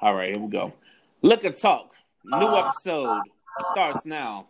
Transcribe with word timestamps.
All 0.00 0.14
right, 0.14 0.30
here 0.30 0.38
we 0.38 0.48
go. 0.48 0.72
Liquor 1.22 1.50
Talk, 1.50 1.96
new 2.24 2.46
ah. 2.46 2.68
episode 2.68 3.20
starts 3.72 4.06
now. 4.06 4.46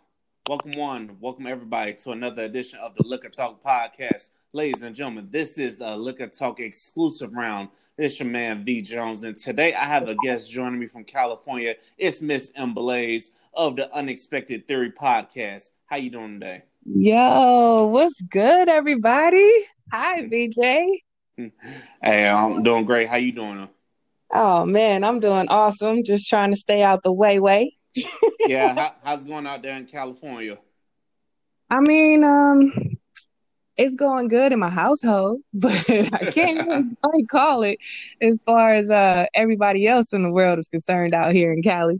Welcome 0.47 0.73
one, 0.73 1.17
welcome 1.19 1.47
everybody 1.47 1.95
to 2.03 2.11
another 2.11 2.43
edition 2.43 2.77
of 2.77 2.93
the 2.95 3.07
Liquor 3.07 3.29
Talk 3.29 3.63
podcast. 3.63 4.29
Ladies 4.53 4.83
and 4.83 4.95
gentlemen, 4.95 5.27
this 5.31 5.57
is 5.57 5.79
a 5.79 5.95
Liquor 5.95 6.27
Talk 6.27 6.59
exclusive 6.59 7.33
round. 7.33 7.69
It's 7.97 8.19
your 8.19 8.29
man 8.29 8.63
V 8.63 8.83
Jones, 8.83 9.23
and 9.23 9.35
today 9.35 9.73
I 9.73 9.85
have 9.85 10.07
a 10.07 10.13
guest 10.23 10.51
joining 10.51 10.79
me 10.79 10.85
from 10.85 11.03
California. 11.03 11.73
It's 11.97 12.21
Miss 12.21 12.51
M 12.55 12.75
Blaze 12.75 13.31
of 13.55 13.75
the 13.75 13.91
Unexpected 13.91 14.67
Theory 14.67 14.91
podcast. 14.91 15.71
How 15.87 15.95
you 15.95 16.11
doing 16.11 16.39
today? 16.39 16.61
Yo, 16.85 17.87
what's 17.87 18.21
good, 18.21 18.69
everybody? 18.69 19.49
Hi, 19.91 20.27
VJ. 20.27 21.01
Hey, 22.03 22.27
I'm 22.27 22.61
doing 22.63 22.83
great. 22.83 23.07
How 23.07 23.15
you 23.15 23.31
doing? 23.31 23.69
Oh 24.31 24.65
man, 24.65 25.03
I'm 25.03 25.19
doing 25.19 25.47
awesome. 25.49 26.03
Just 26.03 26.27
trying 26.27 26.51
to 26.51 26.55
stay 26.55 26.83
out 26.83 27.03
the 27.03 27.11
way 27.11 27.39
way. 27.39 27.75
yeah, 28.45 28.73
how, 28.75 28.93
how's 29.03 29.25
it 29.25 29.27
going 29.27 29.47
out 29.47 29.63
there 29.63 29.75
in 29.75 29.85
California? 29.85 30.57
I 31.69 31.79
mean, 31.79 32.23
um, 32.23 32.71
it's 33.77 33.95
going 33.95 34.27
good 34.27 34.51
in 34.51 34.59
my 34.59 34.69
household, 34.69 35.41
but 35.53 35.89
I 35.89 36.31
can't 36.31 36.97
really 37.03 37.25
call 37.25 37.63
it 37.63 37.79
as 38.21 38.41
far 38.43 38.73
as 38.73 38.89
uh 38.89 39.25
everybody 39.33 39.87
else 39.87 40.13
in 40.13 40.23
the 40.23 40.31
world 40.31 40.59
is 40.59 40.67
concerned 40.67 41.13
out 41.13 41.31
here 41.33 41.51
in 41.51 41.63
Cali. 41.63 41.99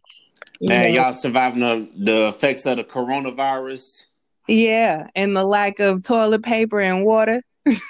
You 0.59 0.69
Man, 0.69 0.93
know? 0.93 1.03
y'all 1.03 1.13
surviving 1.13 1.61
the, 1.61 1.89
the 1.97 2.27
effects 2.27 2.65
of 2.65 2.77
the 2.77 2.83
coronavirus. 2.83 4.05
Yeah, 4.47 5.07
and 5.15 5.35
the 5.35 5.43
lack 5.43 5.79
of 5.79 6.03
toilet 6.03 6.43
paper 6.43 6.81
and 6.81 7.05
water. 7.05 7.41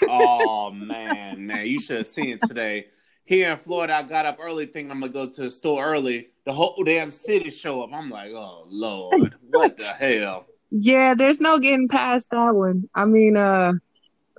oh 0.07 0.71
man, 0.71 1.47
man, 1.47 1.65
you 1.65 1.81
should 1.81 1.97
have 1.97 2.07
seen 2.07 2.29
it 2.29 2.41
today 2.47 2.87
here 3.29 3.51
in 3.51 3.57
Florida, 3.59 3.93
I 3.93 4.01
got 4.01 4.25
up 4.25 4.39
early 4.41 4.65
thinking 4.65 4.89
I'm 4.89 5.01
gonna 5.01 5.13
go 5.13 5.29
to 5.29 5.41
the 5.41 5.51
store 5.51 5.85
early. 5.85 6.29
The 6.45 6.51
whole 6.51 6.83
damn 6.83 7.11
city 7.11 7.51
show 7.51 7.83
up. 7.83 7.91
I'm 7.93 8.09
like, 8.09 8.31
oh 8.31 8.63
lord, 8.67 9.35
what 9.51 9.77
the 9.77 9.85
hell? 9.85 10.47
Yeah, 10.71 11.13
there's 11.13 11.39
no 11.39 11.59
getting 11.59 11.87
past 11.87 12.31
that 12.31 12.55
one. 12.55 12.89
I 12.95 13.05
mean, 13.05 13.37
uh, 13.37 13.73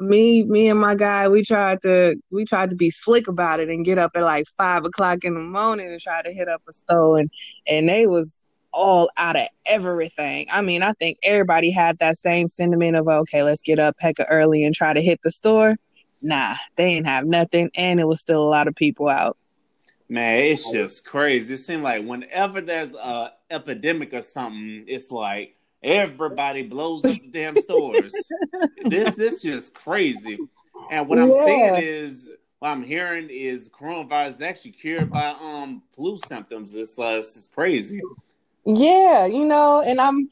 me, 0.00 0.42
me 0.42 0.68
and 0.68 0.80
my 0.80 0.96
guy, 0.96 1.28
we 1.28 1.44
tried 1.44 1.82
to 1.82 2.16
we 2.32 2.44
tried 2.44 2.70
to 2.70 2.76
be 2.76 2.90
slick 2.90 3.28
about 3.28 3.60
it 3.60 3.68
and 3.68 3.84
get 3.84 3.98
up 3.98 4.10
at 4.16 4.24
like 4.24 4.46
five 4.58 4.84
o'clock 4.84 5.22
in 5.22 5.34
the 5.34 5.40
morning 5.40 5.86
and 5.86 6.00
try 6.00 6.20
to 6.22 6.32
hit 6.32 6.48
up 6.48 6.62
a 6.68 6.72
store 6.72 7.18
and 7.18 7.30
and 7.68 7.88
they 7.88 8.08
was 8.08 8.48
all 8.72 9.08
out 9.16 9.36
of 9.36 9.46
everything. 9.66 10.48
I 10.50 10.62
mean, 10.62 10.82
I 10.82 10.94
think 10.94 11.18
everybody 11.22 11.70
had 11.70 11.98
that 12.00 12.16
same 12.16 12.48
sentiment 12.48 12.96
of 12.96 13.06
okay, 13.06 13.44
let's 13.44 13.62
get 13.62 13.78
up 13.78 13.94
hecka 14.02 14.26
early 14.28 14.64
and 14.64 14.74
try 14.74 14.92
to 14.92 15.00
hit 15.00 15.20
the 15.22 15.30
store 15.30 15.76
nah, 16.22 16.54
they 16.76 16.94
didn't 16.94 17.06
have 17.06 17.24
nothing, 17.24 17.70
and 17.74 18.00
it 18.00 18.06
was 18.06 18.20
still 18.20 18.42
a 18.42 18.48
lot 18.48 18.68
of 18.68 18.74
people 18.74 19.08
out. 19.08 19.36
Man, 20.08 20.38
it's 20.38 20.70
just 20.70 21.04
crazy. 21.04 21.54
It 21.54 21.58
seems 21.58 21.82
like 21.82 22.04
whenever 22.04 22.60
there's 22.60 22.94
a 22.94 23.32
epidemic 23.50 24.12
or 24.12 24.22
something, 24.22 24.84
it's 24.88 25.10
like 25.10 25.54
everybody 25.82 26.62
blows 26.62 27.04
up 27.04 27.12
the 27.12 27.30
damn 27.32 27.56
stores. 27.56 28.12
this 28.88 29.14
this 29.14 29.42
just 29.42 29.72
crazy. 29.74 30.38
And 30.90 31.08
what 31.08 31.18
I'm 31.18 31.32
saying 31.32 31.76
is 31.76 32.30
what 32.58 32.70
I'm 32.70 32.82
hearing 32.82 33.28
is 33.30 33.70
coronavirus 33.70 34.28
is 34.28 34.40
actually 34.40 34.72
cured 34.72 35.10
by 35.10 35.28
um 35.40 35.82
flu 35.92 36.18
symptoms. 36.18 36.74
It's 36.74 36.98
uh, 36.98 37.18
it's 37.18 37.46
crazy. 37.46 38.00
Yeah, 38.64 39.26
you 39.26 39.46
know, 39.46 39.80
and 39.80 40.00
I'm 40.00 40.28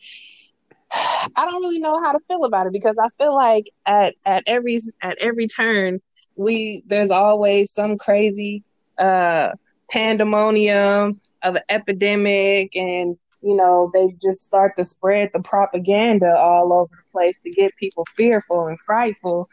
I 0.91 1.45
don't 1.45 1.63
really 1.63 1.81
know 1.81 2.03
how 2.03 2.13
to 2.13 2.21
feel 2.29 2.45
about 2.45 2.67
it 2.67 2.73
because 2.73 2.99
I 2.99 3.09
feel 3.11 3.35
like 3.35 3.71
at 3.87 4.15
at 4.25 4.45
every 4.47 4.79
at 5.03 5.19
every 5.21 5.47
turn 5.47 6.01
we 6.37 6.83
there's 6.87 7.11
always 7.11 7.73
some 7.73 7.99
crazy 7.99 8.63
uh 8.99 9.51
pandemonium 9.91 11.21
of 11.43 11.57
an 11.57 11.63
epidemic 11.69 12.75
and 12.75 13.17
you 13.43 13.57
know 13.57 13.91
they 13.93 14.15
just 14.21 14.43
start 14.43 14.73
to 14.77 14.85
spread 14.85 15.31
the 15.33 15.41
propaganda 15.41 16.37
all 16.37 16.73
over 16.73 16.91
the 16.91 17.13
place 17.13 17.41
to 17.43 17.51
get 17.51 17.75
people 17.77 18.05
fearful 18.15 18.67
and 18.67 18.79
frightful. 18.81 19.49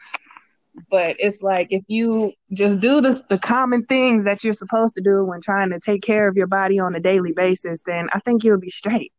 But 0.90 1.16
it's 1.18 1.42
like 1.42 1.68
if 1.70 1.82
you 1.88 2.32
just 2.52 2.80
do 2.80 3.00
the, 3.00 3.24
the 3.30 3.38
common 3.38 3.84
things 3.86 4.24
that 4.24 4.44
you're 4.44 4.52
supposed 4.52 4.94
to 4.96 5.00
do 5.00 5.24
when 5.24 5.40
trying 5.40 5.70
to 5.70 5.80
take 5.80 6.02
care 6.02 6.28
of 6.28 6.36
your 6.36 6.46
body 6.46 6.78
on 6.78 6.94
a 6.94 7.00
daily 7.00 7.32
basis 7.32 7.82
then 7.86 8.08
i 8.12 8.20
think 8.20 8.44
you'll 8.44 8.60
be 8.60 8.68
straight 8.68 9.10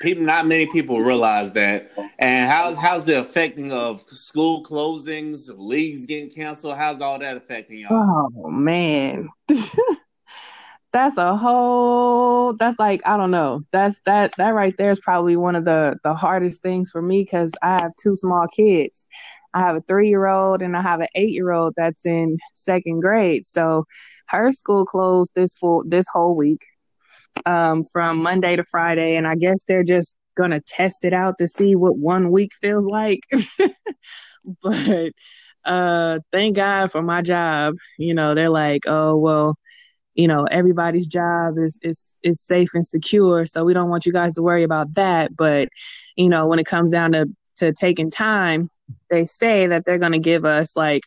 people 0.00 0.24
not 0.24 0.46
many 0.46 0.66
people 0.66 1.00
realize 1.00 1.52
that. 1.52 1.90
And 2.18 2.50
how's 2.50 2.76
how's 2.76 3.04
the 3.04 3.20
affecting 3.20 3.72
of 3.72 4.04
school 4.08 4.62
closings 4.62 5.50
leagues 5.54 6.06
getting 6.06 6.30
canceled? 6.30 6.76
How's 6.76 7.00
all 7.00 7.18
that 7.18 7.36
affecting 7.36 7.80
y'all? 7.80 8.30
Oh 8.34 8.50
man. 8.50 9.28
That's 10.92 11.18
a 11.18 11.36
whole 11.36 12.52
that's 12.52 12.78
like 12.78 13.00
i 13.04 13.16
don't 13.16 13.32
know. 13.32 13.62
That's 13.72 14.00
that 14.06 14.36
that 14.36 14.54
right 14.54 14.76
there 14.78 14.92
is 14.92 15.00
probably 15.00 15.36
one 15.36 15.56
of 15.56 15.64
the 15.64 15.96
the 16.04 16.14
hardest 16.14 16.62
things 16.62 16.88
for 16.88 17.02
me 17.02 17.24
because 17.24 17.52
i 17.62 17.80
have 17.80 17.90
two 18.00 18.14
small 18.14 18.46
kids. 18.54 19.08
I 19.54 19.60
have 19.60 19.74
a 19.74 19.80
three 19.80 20.08
year 20.08 20.26
old 20.26 20.62
and 20.62 20.76
i 20.76 20.82
have 20.82 21.00
an 21.00 21.08
eight 21.16 21.32
year 21.32 21.50
old 21.50 21.74
that's 21.76 22.06
in 22.06 22.38
second 22.54 23.00
grade. 23.00 23.44
So 23.44 23.86
her 24.28 24.52
school 24.52 24.84
closed 24.84 25.32
this 25.34 25.58
full 25.58 25.82
this 25.84 26.06
whole 26.12 26.36
week 26.36 26.64
um, 27.46 27.82
from 27.92 28.22
Monday 28.22 28.56
to 28.56 28.64
Friday, 28.64 29.16
and 29.16 29.26
I 29.26 29.34
guess 29.36 29.64
they're 29.64 29.84
just 29.84 30.16
gonna 30.36 30.60
test 30.60 31.04
it 31.04 31.12
out 31.12 31.38
to 31.38 31.48
see 31.48 31.76
what 31.76 31.96
one 31.96 32.30
week 32.32 32.50
feels 32.60 32.86
like. 32.86 33.20
but 34.62 35.12
uh, 35.64 36.18
thank 36.32 36.56
God 36.56 36.90
for 36.90 37.02
my 37.02 37.22
job. 37.22 37.74
You 37.98 38.14
know, 38.14 38.34
they're 38.34 38.48
like, 38.48 38.82
oh 38.86 39.16
well, 39.16 39.56
you 40.14 40.28
know, 40.28 40.44
everybody's 40.50 41.06
job 41.06 41.58
is 41.58 41.78
is 41.82 42.18
is 42.22 42.40
safe 42.40 42.70
and 42.74 42.86
secure, 42.86 43.46
so 43.46 43.64
we 43.64 43.74
don't 43.74 43.90
want 43.90 44.06
you 44.06 44.12
guys 44.12 44.34
to 44.34 44.42
worry 44.42 44.62
about 44.62 44.94
that. 44.94 45.36
But 45.36 45.68
you 46.16 46.28
know, 46.28 46.46
when 46.46 46.58
it 46.58 46.66
comes 46.66 46.90
down 46.90 47.12
to 47.12 47.26
to 47.56 47.72
taking 47.72 48.10
time, 48.10 48.68
they 49.10 49.24
say 49.24 49.66
that 49.66 49.84
they're 49.84 49.98
going 49.98 50.12
to 50.12 50.18
give 50.18 50.44
us 50.44 50.76
like 50.76 51.02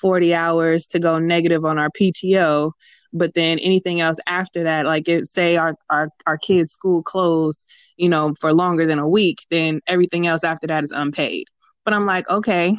40 0.00 0.34
hours 0.34 0.86
to 0.88 0.98
go 0.98 1.18
negative 1.18 1.64
on 1.64 1.78
our 1.78 1.90
PTO 1.90 2.72
but 3.12 3.34
then 3.34 3.58
anything 3.58 4.00
else 4.00 4.18
after 4.26 4.64
that 4.64 4.86
like 4.86 5.08
it, 5.08 5.26
say 5.26 5.56
our, 5.56 5.74
our 5.90 6.08
our 6.26 6.38
kids 6.38 6.72
school 6.72 7.02
closed 7.02 7.68
you 7.96 8.08
know 8.08 8.34
for 8.40 8.52
longer 8.52 8.86
than 8.86 8.98
a 8.98 9.08
week 9.08 9.44
then 9.50 9.80
everything 9.86 10.26
else 10.26 10.44
after 10.44 10.66
that 10.66 10.84
is 10.84 10.92
unpaid. 10.92 11.46
But 11.84 11.94
i'm 11.94 12.06
like 12.06 12.28
okay 12.30 12.76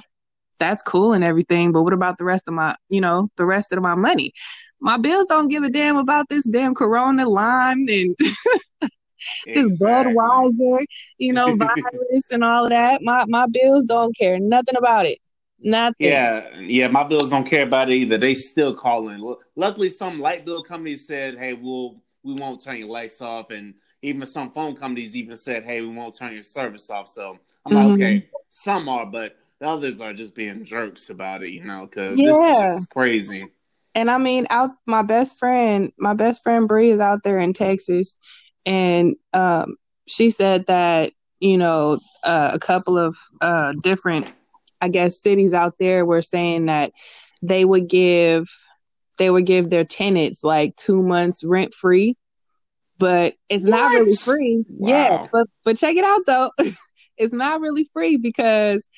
that's 0.59 0.83
cool 0.83 1.13
and 1.13 1.23
everything 1.23 1.71
but 1.71 1.83
what 1.83 1.93
about 1.93 2.17
the 2.17 2.23
rest 2.23 2.47
of 2.47 2.53
my 2.53 2.75
you 2.89 3.01
know 3.01 3.27
the 3.37 3.45
rest 3.45 3.71
of 3.73 3.81
my 3.81 3.95
money? 3.95 4.31
My 4.79 4.97
bills 4.97 5.27
don't 5.27 5.47
give 5.47 5.63
a 5.63 5.69
damn 5.69 5.95
about 5.95 6.27
this 6.29 6.45
damn 6.45 6.75
corona 6.75 7.27
lime 7.27 7.85
and 7.87 8.15
this 9.45 9.67
exactly. 9.67 10.13
budweiser 10.13 10.85
you 11.17 11.33
know 11.33 11.55
virus 11.55 12.31
and 12.31 12.43
all 12.43 12.65
of 12.65 12.69
that 12.69 13.01
my 13.01 13.25
my 13.27 13.45
bills 13.47 13.85
don't 13.85 14.15
care 14.17 14.39
nothing 14.39 14.75
about 14.77 15.05
it 15.05 15.19
Nothing. 15.65 16.07
Yeah, 16.07 16.59
yeah. 16.59 16.87
My 16.89 17.05
bills 17.05 17.29
don't 17.29 17.45
care 17.45 17.63
about 17.63 17.89
it 17.89 17.95
either. 17.95 18.17
They 18.17 18.35
still 18.35 18.73
calling. 18.73 19.35
Luckily, 19.55 19.87
some 19.87 20.19
light 20.19 20.45
bill 20.45 20.61
companies 20.61 21.07
said, 21.07 21.37
"Hey, 21.37 21.53
we'll 21.53 22.01
we 22.21 22.33
won't 22.33 22.61
turn 22.61 22.77
your 22.77 22.89
lights 22.89 23.21
off," 23.21 23.49
and 23.49 23.73
even 24.01 24.27
some 24.27 24.51
phone 24.51 24.75
companies 24.75 25.15
even 25.15 25.37
said, 25.37 25.63
"Hey, 25.63 25.79
we 25.79 25.87
won't 25.87 26.15
turn 26.15 26.33
your 26.33 26.43
service 26.43 26.89
off." 26.89 27.07
So 27.07 27.39
I'm 27.65 27.71
mm-hmm. 27.71 27.91
like, 27.91 27.93
okay, 27.93 28.29
some 28.49 28.89
are, 28.89 29.05
but 29.05 29.37
the 29.59 29.67
others 29.67 30.01
are 30.01 30.13
just 30.13 30.35
being 30.35 30.65
jerks 30.65 31.09
about 31.09 31.43
it, 31.43 31.51
you 31.51 31.63
know, 31.63 31.85
because 31.85 32.19
yeah. 32.19 32.67
this 32.67 32.79
is 32.79 32.85
crazy. 32.85 33.47
And 33.95 34.11
I 34.11 34.17
mean, 34.17 34.45
out 34.49 34.71
my 34.85 35.03
best 35.03 35.39
friend, 35.39 35.93
my 35.97 36.13
best 36.13 36.43
friend 36.43 36.67
Bree 36.67 36.89
is 36.89 36.99
out 36.99 37.23
there 37.23 37.39
in 37.39 37.53
Texas, 37.53 38.17
and 38.65 39.15
um, 39.33 39.75
she 40.07 40.29
said 40.29 40.65
that 40.67 41.11
you 41.39 41.57
know 41.57 41.99
uh, 42.23 42.51
a 42.53 42.59
couple 42.59 42.97
of 42.97 43.17
uh, 43.41 43.73
different 43.81 44.27
I 44.81 44.89
guess 44.89 45.21
cities 45.21 45.53
out 45.53 45.75
there 45.79 46.05
were 46.05 46.21
saying 46.21 46.65
that 46.65 46.91
they 47.41 47.65
would 47.65 47.87
give 47.87 48.49
they 49.17 49.29
would 49.29 49.45
give 49.45 49.69
their 49.69 49.83
tenants 49.83 50.43
like 50.43 50.75
two 50.75 51.01
months 51.01 51.43
rent 51.43 51.73
free, 51.73 52.15
but 52.97 53.35
it's 53.49 53.65
what? 53.65 53.71
not 53.71 53.91
really 53.91 54.15
free. 54.15 54.65
Wow. 54.67 54.89
Yeah, 54.89 55.27
but 55.31 55.47
but 55.63 55.77
check 55.77 55.95
it 55.95 56.05
out 56.05 56.21
though, 56.25 56.51
it's 57.17 57.33
not 57.33 57.61
really 57.61 57.87
free 57.93 58.17
because 58.17 58.89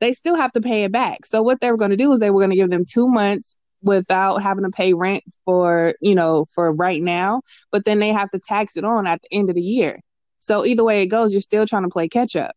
they 0.00 0.12
still 0.12 0.34
have 0.34 0.52
to 0.52 0.60
pay 0.60 0.84
it 0.84 0.92
back. 0.92 1.26
So 1.26 1.42
what 1.42 1.60
they 1.60 1.70
were 1.70 1.76
going 1.76 1.90
to 1.90 1.96
do 1.96 2.12
is 2.12 2.20
they 2.20 2.30
were 2.30 2.40
going 2.40 2.50
to 2.50 2.56
give 2.56 2.70
them 2.70 2.84
two 2.84 3.06
months 3.06 3.56
without 3.82 4.42
having 4.42 4.64
to 4.64 4.70
pay 4.70 4.94
rent 4.94 5.24
for 5.44 5.94
you 6.00 6.14
know 6.14 6.44
for 6.54 6.72
right 6.72 7.02
now, 7.02 7.42
but 7.70 7.84
then 7.84 7.98
they 7.98 8.08
have 8.10 8.30
to 8.30 8.38
tax 8.38 8.76
it 8.76 8.84
on 8.84 9.06
at 9.06 9.22
the 9.22 9.28
end 9.32 9.48
of 9.48 9.56
the 9.56 9.62
year. 9.62 9.98
So 10.38 10.64
either 10.64 10.84
way 10.84 11.02
it 11.02 11.06
goes, 11.06 11.32
you're 11.32 11.40
still 11.40 11.66
trying 11.66 11.82
to 11.82 11.88
play 11.88 12.08
catch 12.08 12.36
up. 12.36 12.54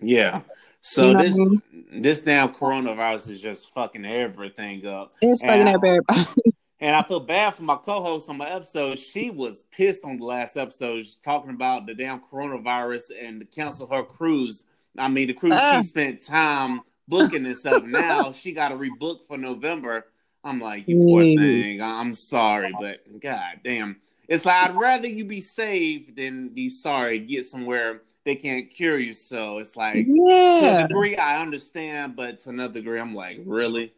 Yeah. 0.00 0.40
So 0.80 1.08
you 1.08 1.14
know 1.14 1.22
this 1.22 1.32
I 1.32 1.36
mean? 1.36 1.62
this 2.00 2.20
damn 2.22 2.54
coronavirus 2.54 3.30
is 3.30 3.40
just 3.40 3.72
fucking 3.74 4.04
everything 4.04 4.86
up. 4.86 5.14
It's 5.20 5.42
fucking 5.42 5.68
up 5.68 5.80
everybody. 5.84 6.30
And 6.78 6.94
I 6.94 7.02
feel 7.02 7.20
bad 7.20 7.54
for 7.54 7.62
my 7.62 7.76
co-host 7.76 8.28
on 8.28 8.36
my 8.36 8.50
episode. 8.50 8.98
She 8.98 9.30
was 9.30 9.62
pissed 9.72 10.04
on 10.04 10.18
the 10.18 10.24
last 10.24 10.56
episode, 10.56 11.06
talking 11.24 11.50
about 11.50 11.86
the 11.86 11.94
damn 11.94 12.20
coronavirus 12.20 13.12
and 13.18 13.40
to 13.40 13.46
cancel 13.46 13.86
her 13.86 14.02
cruise. 14.02 14.64
I 14.98 15.08
mean, 15.08 15.28
the 15.28 15.32
cruise 15.32 15.54
uh. 15.54 15.80
she 15.80 15.88
spent 15.88 16.22
time 16.22 16.82
booking 17.08 17.46
and 17.46 17.56
stuff. 17.56 17.84
now 17.84 18.32
she 18.32 18.52
got 18.52 18.68
to 18.68 18.76
rebook 18.76 19.26
for 19.26 19.36
November. 19.36 20.06
I'm 20.44 20.60
like, 20.60 20.86
you 20.86 20.98
poor 20.98 21.22
mm. 21.22 21.38
thing. 21.38 21.82
I'm 21.82 22.14
sorry, 22.14 22.72
but 22.80 23.20
god 23.20 23.60
damn. 23.64 23.96
It's 24.28 24.44
like 24.44 24.70
I'd 24.70 24.76
rather 24.76 25.08
you 25.08 25.24
be 25.24 25.40
saved 25.40 26.16
than 26.16 26.48
be 26.48 26.68
sorry, 26.68 27.18
get 27.20 27.46
somewhere 27.46 28.02
they 28.24 28.34
can't 28.34 28.68
cure 28.68 28.98
you. 28.98 29.14
So 29.14 29.58
it's 29.58 29.76
like 29.76 30.06
yeah. 30.08 30.60
to 30.60 30.84
a 30.84 30.88
degree 30.88 31.16
I 31.16 31.40
understand, 31.40 32.16
but 32.16 32.40
to 32.40 32.50
another 32.50 32.74
degree 32.74 33.00
I'm 33.00 33.14
like, 33.14 33.40
really? 33.44 33.92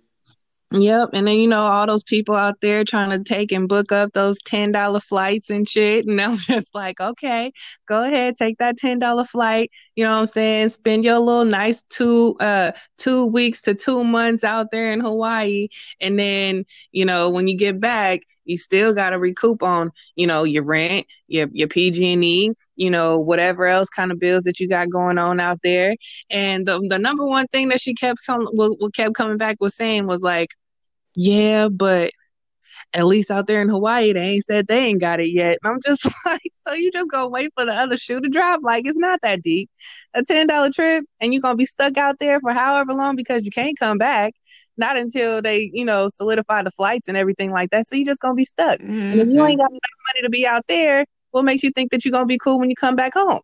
Yep. 0.70 1.10
And 1.14 1.26
then, 1.26 1.38
you 1.38 1.48
know, 1.48 1.62
all 1.62 1.86
those 1.86 2.02
people 2.02 2.34
out 2.36 2.60
there 2.60 2.84
trying 2.84 3.08
to 3.10 3.24
take 3.24 3.52
and 3.52 3.66
book 3.68 3.90
up 3.90 4.12
those 4.12 4.38
$10 4.42 5.00
flights 5.00 5.48
and 5.48 5.66
shit. 5.66 6.04
And 6.06 6.20
I'm 6.20 6.36
just 6.36 6.74
like, 6.74 7.00
okay, 7.00 7.52
go 7.88 8.02
ahead, 8.04 8.36
take 8.36 8.58
that 8.58 8.76
$10 8.76 9.24
flight. 9.24 9.70
You 9.96 10.04
know 10.04 10.10
what 10.10 10.18
I'm 10.18 10.26
saying? 10.26 10.68
Spend 10.68 11.04
your 11.04 11.20
little 11.20 11.46
nice 11.46 11.82
two, 11.88 12.36
uh, 12.40 12.72
two 12.98 13.24
weeks 13.26 13.62
to 13.62 13.74
two 13.74 14.04
months 14.04 14.44
out 14.44 14.70
there 14.70 14.92
in 14.92 15.00
Hawaii. 15.00 15.68
And 16.00 16.18
then, 16.18 16.66
you 16.92 17.06
know, 17.06 17.30
when 17.30 17.48
you 17.48 17.56
get 17.56 17.80
back, 17.80 18.20
you 18.44 18.58
still 18.58 18.92
got 18.92 19.10
to 19.10 19.18
recoup 19.18 19.62
on, 19.62 19.90
you 20.16 20.26
know, 20.26 20.44
your 20.44 20.64
rent, 20.64 21.06
your, 21.28 21.48
your 21.52 21.68
PG&E, 21.68 22.50
you 22.78 22.90
know, 22.90 23.18
whatever 23.18 23.66
else 23.66 23.88
kind 23.88 24.12
of 24.12 24.18
bills 24.20 24.44
that 24.44 24.60
you 24.60 24.68
got 24.68 24.88
going 24.88 25.18
on 25.18 25.40
out 25.40 25.58
there. 25.62 25.94
And 26.30 26.66
the 26.66 26.80
the 26.88 26.98
number 26.98 27.26
one 27.26 27.46
thing 27.48 27.68
that 27.70 27.80
she 27.80 27.94
kept 27.94 28.20
coming, 28.24 28.48
kept 28.94 29.14
coming 29.14 29.36
back 29.36 29.56
was 29.60 29.76
saying 29.76 30.06
was 30.06 30.22
like, 30.22 30.50
yeah, 31.16 31.68
but 31.68 32.12
at 32.94 33.06
least 33.06 33.30
out 33.30 33.46
there 33.46 33.60
in 33.60 33.68
Hawaii, 33.68 34.12
they 34.12 34.20
ain't 34.20 34.44
said 34.44 34.66
they 34.66 34.78
ain't 34.86 35.00
got 35.00 35.20
it 35.20 35.30
yet. 35.30 35.58
And 35.62 35.72
I'm 35.72 35.80
just 35.84 36.04
like, 36.26 36.40
so 36.52 36.72
you 36.72 36.90
just 36.92 37.10
gonna 37.10 37.28
wait 37.28 37.52
for 37.54 37.66
the 37.66 37.74
other 37.74 37.98
shoe 37.98 38.20
to 38.20 38.28
drop? 38.28 38.60
Like 38.62 38.86
it's 38.86 38.98
not 38.98 39.20
that 39.22 39.42
deep. 39.42 39.68
A 40.14 40.22
ten 40.22 40.46
dollar 40.46 40.70
trip, 40.70 41.04
and 41.20 41.32
you're 41.32 41.42
gonna 41.42 41.56
be 41.56 41.66
stuck 41.66 41.96
out 41.96 42.18
there 42.20 42.40
for 42.40 42.52
however 42.52 42.94
long 42.94 43.16
because 43.16 43.44
you 43.44 43.50
can't 43.50 43.78
come 43.78 43.98
back. 43.98 44.34
Not 44.76 44.96
until 44.96 45.42
they, 45.42 45.70
you 45.74 45.84
know, 45.84 46.08
solidify 46.08 46.62
the 46.62 46.70
flights 46.70 47.08
and 47.08 47.16
everything 47.16 47.50
like 47.50 47.70
that. 47.70 47.86
So 47.86 47.96
you're 47.96 48.06
just 48.06 48.20
gonna 48.20 48.34
be 48.34 48.44
stuck. 48.44 48.78
Mm-hmm. 48.78 49.00
And 49.00 49.20
if 49.20 49.28
you 49.28 49.44
ain't 49.44 49.58
got 49.58 49.70
enough 49.70 49.80
money 50.14 50.22
to 50.22 50.30
be 50.30 50.46
out 50.46 50.64
there, 50.68 51.04
what 51.30 51.44
makes 51.44 51.62
you 51.62 51.70
think 51.70 51.90
that 51.90 52.04
you're 52.04 52.12
gonna 52.12 52.26
be 52.26 52.38
cool 52.38 52.58
when 52.58 52.70
you 52.70 52.76
come 52.76 52.96
back 52.96 53.14
home? 53.14 53.40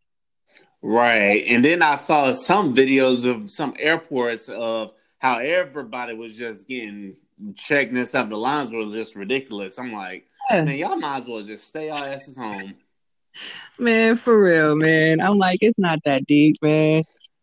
Right. 0.83 1.45
And 1.47 1.65
then 1.65 1.81
I 1.83 1.95
saw 1.95 2.31
some 2.33 2.75
videos 2.75 3.25
of 3.25 3.51
some 3.51 3.75
airports 3.79 4.51
of 4.51 4.93
how 5.19 5.39
everybody 5.39 6.15
was 6.15 6.37
just 6.37 6.69
getting 6.69 7.15
checked 7.57 7.93
and 7.93 8.07
stuff. 8.07 8.29
The 8.29 8.37
lines 8.37 8.71
were 8.71 8.85
just 8.93 9.17
ridiculous. 9.17 9.79
I'm 9.79 9.95
like, 9.95 10.27
yeah. 10.51 10.65
man, 10.65 10.77
y'all 10.77 10.97
might 10.97 11.17
as 11.17 11.27
well 11.27 11.43
just 11.43 11.69
stay 11.69 11.89
our 11.89 11.97
asses 11.97 12.37
home. 12.37 12.75
Man, 13.79 14.17
for 14.17 14.39
real, 14.39 14.77
man. 14.77 15.21
I'm 15.21 15.39
like, 15.39 15.59
it's 15.63 15.79
not 15.79 16.01
that 16.05 16.27
deep, 16.27 16.57
man. 16.61 17.03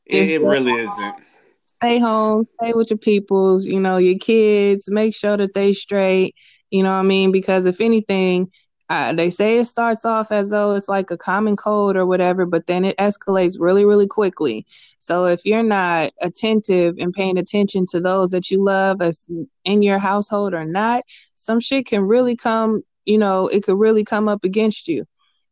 Just 0.10 0.32
it 0.32 0.42
really 0.42 0.74
isn't. 0.74 1.16
Stay 1.64 1.98
home, 1.98 2.46
stay 2.46 2.74
with 2.74 2.92
your 2.92 3.00
peoples, 3.00 3.66
you 3.66 3.80
know, 3.80 3.98
your 3.98 4.20
kids, 4.20 4.86
make 4.92 5.16
sure 5.16 5.36
that 5.36 5.56
they 5.56 5.74
straight, 5.74 6.36
you 6.70 6.84
know 6.84 6.92
what 6.92 7.00
I 7.00 7.04
mean? 7.04 7.32
Because 7.32 7.66
if 7.66 7.82
anything, 7.82 8.52
uh, 8.92 9.14
they 9.14 9.30
say 9.30 9.58
it 9.58 9.64
starts 9.64 10.04
off 10.04 10.34
as 10.34 10.50
though 10.50 10.76
it's 10.76 10.90
like 10.90 11.10
a 11.12 11.18
common 11.18 11.56
cold 11.56 11.96
or 11.96 12.06
whatever, 12.06 12.46
but 12.46 12.68
then 12.68 12.84
it 12.84 12.98
escalates 12.98 13.56
really, 13.58 13.86
really 13.86 14.06
quickly. 14.06 14.66
So 14.98 15.28
if 15.28 15.46
you're 15.46 15.64
not 15.64 16.12
attentive 16.22 16.98
and 17.00 17.14
paying 17.14 17.38
attention 17.38 17.86
to 17.92 18.02
those 18.02 18.32
that 18.32 18.52
you 18.52 18.62
love 18.62 19.02
as 19.02 19.26
in 19.64 19.82
your 19.82 19.98
household 19.98 20.54
or 20.54 20.66
not, 20.66 21.06
some 21.36 21.62
shit 21.62 21.86
can 21.86 22.02
really 22.02 22.36
come, 22.36 22.84
you 23.06 23.18
know, 23.18 23.48
it 23.48 23.64
could 23.64 23.80
really 23.80 24.04
come 24.04 24.28
up 24.28 24.44
against 24.44 24.90
you. 24.90 25.06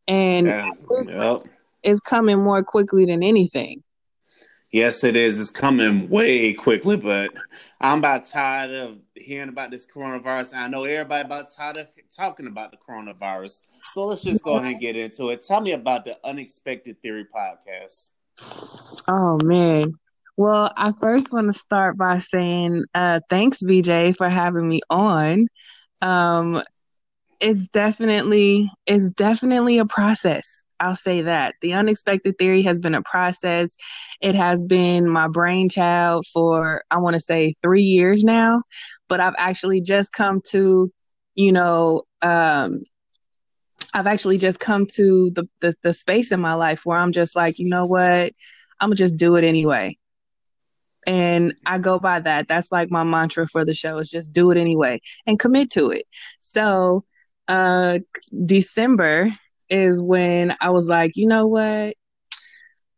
And 0.05 0.47
yep. 0.47 1.45
it's 1.81 2.01
coming 2.01 2.39
more 2.39 2.61
quickly 2.61 3.05
than 3.05 3.23
anything. 3.23 3.83
Yes, 4.69 5.05
it 5.05 5.15
is. 5.15 5.39
It's 5.39 5.49
coming 5.49 6.09
way 6.09 6.53
quickly, 6.53 6.97
but 6.97 7.31
I'm 7.79 7.99
about 7.99 8.25
tired 8.25 8.71
of 8.71 8.97
hearing 9.15 9.47
about 9.47 9.71
this 9.71 9.87
coronavirus. 9.87 10.55
I 10.55 10.67
know 10.67 10.83
everybody 10.83 11.25
about 11.25 11.55
tired 11.55 11.77
of 11.77 11.87
talking 12.15 12.47
about 12.47 12.71
the 12.71 12.77
coronavirus. 12.77 13.61
So 13.89 14.05
let's 14.05 14.21
just 14.21 14.43
go 14.43 14.55
ahead 14.55 14.73
and 14.73 14.81
get 14.81 14.95
into 14.95 15.29
it. 15.29 15.45
Tell 15.45 15.61
me 15.61 15.71
about 15.71 16.05
the 16.05 16.17
Unexpected 16.23 17.01
Theory 17.01 17.25
podcast. 17.25 18.09
Oh 19.07 19.39
man. 19.43 19.93
Well, 20.37 20.71
I 20.77 20.93
first 20.93 21.33
want 21.33 21.47
to 21.47 21.53
start 21.53 21.97
by 21.97 22.19
saying 22.19 22.85
uh, 22.95 23.19
thanks, 23.29 23.61
VJ, 23.61 24.15
for 24.15 24.29
having 24.29 24.69
me 24.69 24.79
on. 24.89 25.47
Um, 26.01 26.63
it's 27.41 27.67
definitely 27.69 28.69
it's 28.85 29.09
definitely 29.09 29.79
a 29.79 29.85
process. 29.85 30.63
I'll 30.79 30.95
say 30.95 31.21
that. 31.21 31.55
The 31.61 31.73
unexpected 31.73 32.37
theory 32.37 32.61
has 32.61 32.79
been 32.79 32.95
a 32.95 33.01
process. 33.01 33.75
It 34.21 34.35
has 34.35 34.63
been 34.63 35.09
my 35.09 35.27
brainchild 35.27 36.25
for, 36.31 36.83
I 36.89 36.99
want 36.99 37.15
to 37.15 37.19
say, 37.19 37.53
three 37.61 37.83
years 37.83 38.23
now. 38.23 38.63
But 39.07 39.19
I've 39.19 39.35
actually 39.37 39.81
just 39.81 40.13
come 40.13 40.41
to, 40.51 40.91
you 41.39 41.53
know, 41.53 42.03
um, 42.21 42.83
I've 43.93 44.07
actually 44.07 44.37
just 44.37 44.59
come 44.59 44.85
to 44.95 45.31
the, 45.33 45.47
the, 45.61 45.73
the 45.83 45.93
space 45.93 46.31
in 46.31 46.39
my 46.41 46.53
life 46.53 46.81
where 46.85 46.97
I'm 46.97 47.13
just 47.13 47.35
like, 47.35 47.59
you 47.59 47.69
know 47.69 47.85
what? 47.85 48.33
I'm 48.79 48.89
gonna 48.89 48.95
just 48.95 49.17
do 49.17 49.35
it 49.37 49.43
anyway. 49.45 49.97
And 51.07 51.53
I 51.65 51.77
go 51.79 51.99
by 51.99 52.19
that. 52.19 52.47
That's 52.47 52.71
like 52.71 52.91
my 52.91 53.03
mantra 53.03 53.47
for 53.47 53.65
the 53.65 53.73
show 53.73 53.97
is 53.97 54.09
just 54.09 54.33
do 54.33 54.51
it 54.51 54.57
anyway 54.57 54.99
and 55.25 55.39
commit 55.39 55.71
to 55.71 55.91
it. 55.91 56.03
So 56.39 57.03
uh 57.47 57.99
December 58.45 59.29
is 59.69 60.01
when 60.01 60.55
I 60.61 60.69
was 60.71 60.89
like, 60.89 61.13
you 61.15 61.27
know 61.27 61.47
what? 61.47 61.95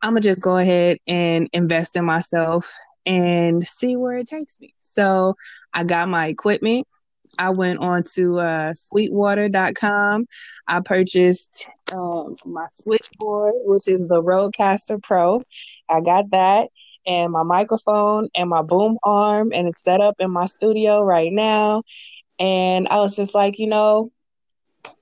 I'm 0.01 0.11
gonna 0.13 0.21
just 0.21 0.41
go 0.41 0.57
ahead 0.57 0.97
and 1.07 1.47
invest 1.53 1.95
in 1.95 2.05
myself 2.05 2.73
and 3.05 3.63
see 3.63 3.95
where 3.95 4.17
it 4.17 4.27
takes 4.27 4.59
me. 4.59 4.73
So 4.79 5.35
I 5.73 5.83
got 5.83 6.09
my 6.09 6.27
equipment. 6.27 6.87
I 7.37 7.49
went 7.51 7.79
on 7.79 8.03
to 8.15 8.39
uh, 8.39 8.73
sweetwater.com. 8.73 10.25
I 10.67 10.79
purchased 10.81 11.67
um, 11.91 12.35
my 12.45 12.67
switchboard, 12.71 13.53
which 13.65 13.87
is 13.87 14.07
the 14.07 14.21
Rodecaster 14.21 15.01
Pro. 15.01 15.41
I 15.89 16.01
got 16.01 16.31
that 16.31 16.69
and 17.05 17.31
my 17.31 17.43
microphone 17.43 18.29
and 18.35 18.49
my 18.49 18.61
boom 18.61 18.97
arm, 19.03 19.51
and 19.53 19.67
it's 19.67 19.81
set 19.83 20.01
up 20.01 20.15
in 20.19 20.31
my 20.31 20.45
studio 20.45 21.01
right 21.01 21.31
now. 21.31 21.83
And 22.39 22.87
I 22.87 22.97
was 22.97 23.15
just 23.15 23.35
like, 23.35 23.59
you 23.59 23.67
know, 23.67 24.11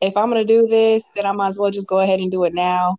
if 0.02 0.16
I'm 0.16 0.30
going 0.30 0.46
to 0.46 0.54
do 0.54 0.68
this, 0.68 1.06
then 1.16 1.26
I 1.26 1.32
might 1.32 1.50
as 1.50 1.60
well 1.60 1.72
just 1.72 1.88
go 1.88 2.00
ahead 2.00 2.20
and 2.20 2.32
do 2.32 2.44
it 2.44 2.54
now 2.54 2.98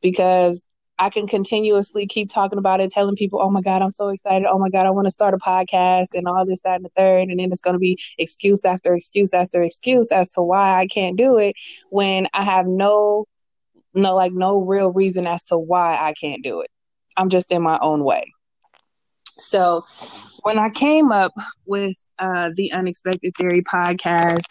because 0.00 0.65
I 0.98 1.10
can 1.10 1.26
continuously 1.26 2.06
keep 2.06 2.30
talking 2.30 2.58
about 2.58 2.80
it, 2.80 2.90
telling 2.90 3.16
people, 3.16 3.40
oh 3.42 3.50
my 3.50 3.60
God, 3.60 3.82
I'm 3.82 3.90
so 3.90 4.08
excited. 4.08 4.46
Oh 4.50 4.58
my 4.58 4.70
God, 4.70 4.86
I 4.86 4.90
want 4.90 5.06
to 5.06 5.10
start 5.10 5.34
a 5.34 5.38
podcast 5.38 6.14
and 6.14 6.26
all 6.26 6.46
this, 6.46 6.62
that, 6.62 6.76
and 6.76 6.84
the 6.84 6.90
third. 6.96 7.28
And 7.28 7.38
then 7.38 7.52
it's 7.52 7.60
going 7.60 7.74
to 7.74 7.80
be 7.80 7.98
excuse 8.18 8.64
after 8.64 8.94
excuse 8.94 9.34
after 9.34 9.62
excuse 9.62 10.10
as 10.10 10.30
to 10.30 10.42
why 10.42 10.80
I 10.80 10.86
can't 10.86 11.16
do 11.16 11.38
it 11.38 11.54
when 11.90 12.28
I 12.32 12.42
have 12.42 12.66
no, 12.66 13.26
no, 13.92 14.14
like 14.14 14.32
no 14.32 14.62
real 14.62 14.92
reason 14.92 15.26
as 15.26 15.42
to 15.44 15.58
why 15.58 15.98
I 16.00 16.14
can't 16.14 16.42
do 16.42 16.60
it. 16.60 16.70
I'm 17.16 17.28
just 17.28 17.52
in 17.52 17.62
my 17.62 17.78
own 17.80 18.02
way. 18.02 18.32
So 19.38 19.84
when 20.42 20.58
I 20.58 20.70
came 20.70 21.12
up 21.12 21.34
with 21.66 21.96
uh, 22.18 22.50
the 22.56 22.72
Unexpected 22.72 23.34
Theory 23.36 23.62
podcast, 23.62 24.46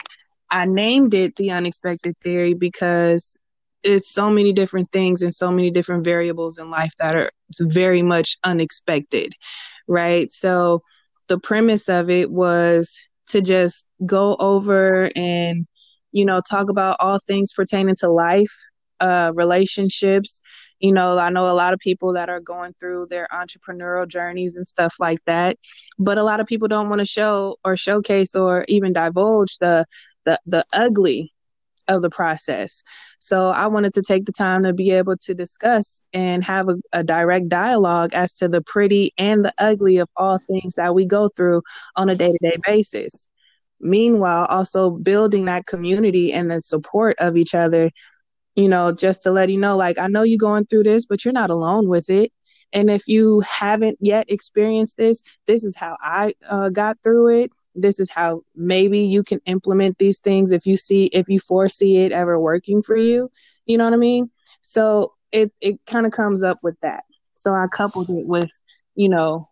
I 0.49 0.65
named 0.65 1.13
it 1.13 1.35
the 1.35 1.51
unexpected 1.51 2.15
theory 2.21 2.53
because 2.53 3.37
it's 3.85 4.11
so 4.11 4.29
many 4.31 4.51
different 4.51 4.91
things 4.91 5.21
and 5.21 5.33
so 5.33 5.51
many 5.51 5.71
different 5.71 6.03
variables 6.03 6.57
in 6.57 6.71
life 6.71 6.91
that 6.99 7.15
are 7.15 7.31
very 7.61 8.01
much 8.01 8.37
unexpected, 8.43 9.33
right? 9.87 10.31
So 10.31 10.81
the 11.27 11.37
premise 11.39 11.87
of 11.89 12.09
it 12.09 12.31
was 12.31 12.99
to 13.27 13.41
just 13.41 13.87
go 14.05 14.35
over 14.39 15.09
and 15.15 15.65
you 16.11 16.25
know 16.25 16.41
talk 16.49 16.69
about 16.69 16.97
all 16.99 17.19
things 17.19 17.51
pertaining 17.53 17.95
to 17.99 18.09
life, 18.09 18.51
uh, 18.99 19.31
relationships. 19.35 20.41
You 20.79 20.91
know, 20.91 21.17
I 21.17 21.29
know 21.29 21.49
a 21.49 21.53
lot 21.53 21.73
of 21.73 21.79
people 21.79 22.13
that 22.13 22.29
are 22.29 22.41
going 22.41 22.73
through 22.79 23.07
their 23.09 23.27
entrepreneurial 23.31 24.07
journeys 24.07 24.55
and 24.55 24.67
stuff 24.67 24.95
like 24.99 25.19
that, 25.25 25.57
but 25.99 26.17
a 26.17 26.23
lot 26.23 26.39
of 26.39 26.47
people 26.47 26.67
don't 26.67 26.89
want 26.89 26.99
to 26.99 27.05
show 27.05 27.57
or 27.63 27.77
showcase 27.77 28.35
or 28.35 28.65
even 28.67 28.93
divulge 28.93 29.57
the 29.59 29.85
the 30.25 30.39
the 30.47 30.65
ugly 30.73 31.34
of 31.87 32.01
the 32.01 32.09
process. 32.09 32.83
So 33.19 33.49
I 33.49 33.67
wanted 33.67 33.93
to 33.95 34.01
take 34.01 34.25
the 34.25 34.31
time 34.31 34.63
to 34.63 34.73
be 34.73 34.91
able 34.91 35.17
to 35.17 35.33
discuss 35.33 36.03
and 36.13 36.43
have 36.43 36.69
a, 36.69 36.75
a, 36.93 37.03
direct 37.03 37.49
dialogue 37.49 38.13
as 38.13 38.33
to 38.35 38.47
the 38.47 38.61
pretty 38.61 39.13
and 39.17 39.45
the 39.45 39.53
ugly 39.57 39.97
of 39.97 40.09
all 40.15 40.39
things 40.47 40.75
that 40.75 40.95
we 40.95 41.05
go 41.05 41.29
through 41.29 41.61
on 41.95 42.09
a 42.09 42.15
day 42.15 42.31
to 42.31 42.37
day 42.41 42.57
basis. 42.65 43.29
Meanwhile, 43.79 44.45
also 44.45 44.89
building 44.89 45.45
that 45.45 45.65
community 45.65 46.33
and 46.33 46.49
the 46.49 46.61
support 46.61 47.15
of 47.19 47.35
each 47.37 47.53
other, 47.53 47.91
you 48.55 48.69
know, 48.69 48.91
just 48.91 49.23
to 49.23 49.31
let 49.31 49.49
you 49.49 49.57
know, 49.57 49.77
like, 49.77 49.99
I 49.99 50.07
know 50.07 50.23
you're 50.23 50.37
going 50.37 50.65
through 50.65 50.83
this, 50.83 51.05
but 51.05 51.23
you're 51.23 51.33
not 51.33 51.49
alone 51.49 51.87
with 51.87 52.09
it. 52.09 52.31
And 52.73 52.89
if 52.89 53.07
you 53.07 53.41
haven't 53.41 53.97
yet 54.01 54.29
experienced 54.29 54.97
this, 54.97 55.21
this 55.45 55.63
is 55.63 55.75
how 55.75 55.97
I 56.01 56.33
uh, 56.49 56.69
got 56.69 56.97
through 57.03 57.43
it 57.43 57.51
this 57.75 57.99
is 57.99 58.11
how 58.11 58.41
maybe 58.55 58.99
you 58.99 59.23
can 59.23 59.39
implement 59.45 59.97
these 59.97 60.19
things 60.19 60.51
if 60.51 60.65
you 60.65 60.77
see 60.77 61.05
if 61.07 61.29
you 61.29 61.39
foresee 61.39 61.97
it 61.97 62.11
ever 62.11 62.39
working 62.39 62.81
for 62.81 62.95
you 62.95 63.29
you 63.65 63.77
know 63.77 63.83
what 63.83 63.93
i 63.93 63.97
mean 63.97 64.29
so 64.61 65.13
it 65.31 65.51
it 65.61 65.79
kind 65.85 66.05
of 66.05 66.11
comes 66.11 66.43
up 66.43 66.59
with 66.63 66.79
that 66.81 67.03
so 67.33 67.53
i 67.53 67.67
coupled 67.71 68.09
it 68.09 68.25
with 68.25 68.51
you 68.95 69.09
know 69.09 69.49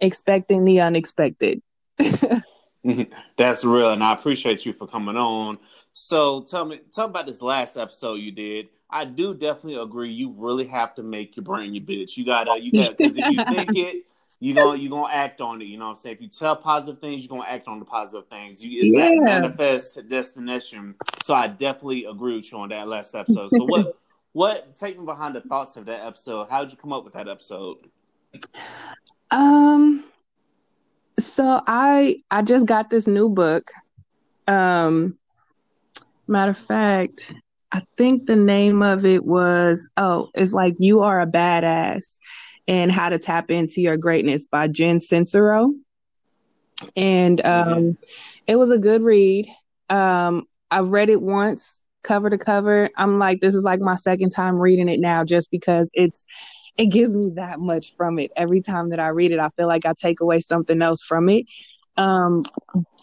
expecting 0.00 0.64
the 0.64 0.80
unexpected 0.80 1.62
That's 3.36 3.64
real, 3.64 3.90
and 3.90 4.02
I 4.02 4.12
appreciate 4.12 4.66
you 4.66 4.72
for 4.72 4.86
coming 4.86 5.16
on. 5.16 5.58
So 5.92 6.42
tell 6.42 6.64
me, 6.64 6.80
tell 6.92 7.06
me 7.06 7.10
about 7.10 7.26
this 7.26 7.42
last 7.42 7.76
episode 7.76 8.14
you 8.14 8.32
did. 8.32 8.68
I 8.90 9.04
do 9.04 9.34
definitely 9.34 9.80
agree. 9.80 10.10
You 10.10 10.34
really 10.36 10.66
have 10.66 10.94
to 10.96 11.02
make 11.02 11.36
your 11.36 11.44
brain 11.44 11.74
your 11.74 11.84
bitch. 11.84 12.16
You 12.16 12.24
gotta, 12.24 12.58
you 12.60 12.72
got 12.72 12.96
because 12.96 13.16
if 13.16 13.30
you 13.30 13.44
think 13.44 13.70
it, 13.76 14.04
you 14.42 14.54
gonna 14.54 14.76
you 14.76 14.90
gonna 14.90 15.12
act 15.12 15.40
on 15.40 15.62
it. 15.62 15.66
You 15.66 15.78
know 15.78 15.84
what 15.84 15.90
I'm 15.92 15.96
saying? 15.98 16.16
If 16.16 16.22
you 16.22 16.26
tell 16.26 16.56
positive 16.56 17.00
things, 17.00 17.22
you're 17.22 17.28
gonna 17.28 17.48
act 17.48 17.68
on 17.68 17.78
the 17.78 17.84
positive 17.84 18.28
things. 18.28 18.62
You, 18.62 18.80
it's 18.80 18.90
yeah. 18.92 19.06
that 19.06 19.40
manifest 19.40 20.08
destination. 20.08 20.96
So 21.22 21.32
I 21.32 21.46
definitely 21.46 22.06
agree 22.06 22.34
with 22.34 22.50
you 22.50 22.58
on 22.58 22.70
that 22.70 22.88
last 22.88 23.14
episode. 23.14 23.50
So 23.50 23.64
what 23.64 23.96
what 24.32 24.74
take 24.74 24.98
me 24.98 25.04
behind 25.04 25.36
the 25.36 25.42
thoughts 25.42 25.76
of 25.76 25.84
that 25.86 26.04
episode? 26.04 26.48
How 26.50 26.64
did 26.64 26.72
you 26.72 26.76
come 26.76 26.92
up 26.92 27.04
with 27.04 27.12
that 27.12 27.28
episode? 27.28 27.86
Um 29.30 30.02
so 31.20 31.60
I 31.68 32.18
I 32.28 32.42
just 32.42 32.66
got 32.66 32.90
this 32.90 33.06
new 33.06 33.28
book. 33.28 33.70
Um 34.48 35.16
matter 36.26 36.50
of 36.50 36.58
fact, 36.58 37.32
I 37.70 37.84
think 37.96 38.26
the 38.26 38.34
name 38.34 38.82
of 38.82 39.04
it 39.04 39.24
was 39.24 39.88
oh, 39.96 40.30
it's 40.34 40.52
like 40.52 40.74
you 40.78 41.02
are 41.02 41.20
a 41.20 41.28
badass 41.28 42.18
and 42.68 42.92
how 42.92 43.08
to 43.08 43.18
tap 43.18 43.50
into 43.50 43.80
your 43.80 43.96
greatness 43.96 44.44
by 44.44 44.68
Jen 44.68 44.98
Sincero. 44.98 45.72
And 46.96 47.44
um 47.44 47.96
it 48.46 48.56
was 48.56 48.70
a 48.70 48.78
good 48.78 49.02
read. 49.02 49.46
Um 49.88 50.44
I've 50.70 50.88
read 50.88 51.10
it 51.10 51.20
once 51.20 51.82
cover 52.02 52.30
to 52.30 52.38
cover. 52.38 52.90
I'm 52.96 53.18
like 53.18 53.40
this 53.40 53.54
is 53.54 53.64
like 53.64 53.80
my 53.80 53.94
second 53.94 54.30
time 54.30 54.56
reading 54.56 54.88
it 54.88 55.00
now 55.00 55.24
just 55.24 55.50
because 55.50 55.90
it's 55.94 56.26
it 56.76 56.86
gives 56.86 57.14
me 57.14 57.30
that 57.36 57.60
much 57.60 57.94
from 57.96 58.18
it. 58.18 58.32
Every 58.36 58.60
time 58.60 58.90
that 58.90 59.00
I 59.00 59.08
read 59.08 59.32
it, 59.32 59.38
I 59.38 59.50
feel 59.50 59.68
like 59.68 59.84
I 59.84 59.92
take 60.00 60.20
away 60.20 60.40
something 60.40 60.80
else 60.80 61.02
from 61.02 61.28
it. 61.28 61.44
Um, 61.96 62.44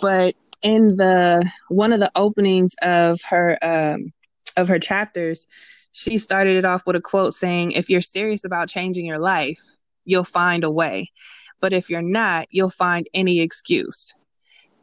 but 0.01 0.35
in 0.61 0.97
the 0.97 1.49
one 1.69 1.93
of 1.93 1.99
the 1.99 2.11
openings 2.15 2.73
of 2.81 3.19
her 3.29 3.57
um, 3.61 4.11
of 4.57 4.67
her 4.67 4.79
chapters, 4.79 5.47
she 5.91 6.17
started 6.17 6.57
it 6.57 6.65
off 6.65 6.85
with 6.85 6.95
a 6.95 7.01
quote 7.01 7.33
saying, 7.33 7.71
"If 7.71 7.89
you're 7.89 8.01
serious 8.01 8.45
about 8.45 8.69
changing 8.69 9.05
your 9.05 9.19
life, 9.19 9.59
you'll 10.05 10.23
find 10.23 10.63
a 10.63 10.71
way, 10.71 11.11
but 11.59 11.73
if 11.73 11.89
you're 11.89 12.01
not, 12.01 12.47
you'll 12.51 12.69
find 12.69 13.07
any 13.13 13.41
excuse." 13.41 14.13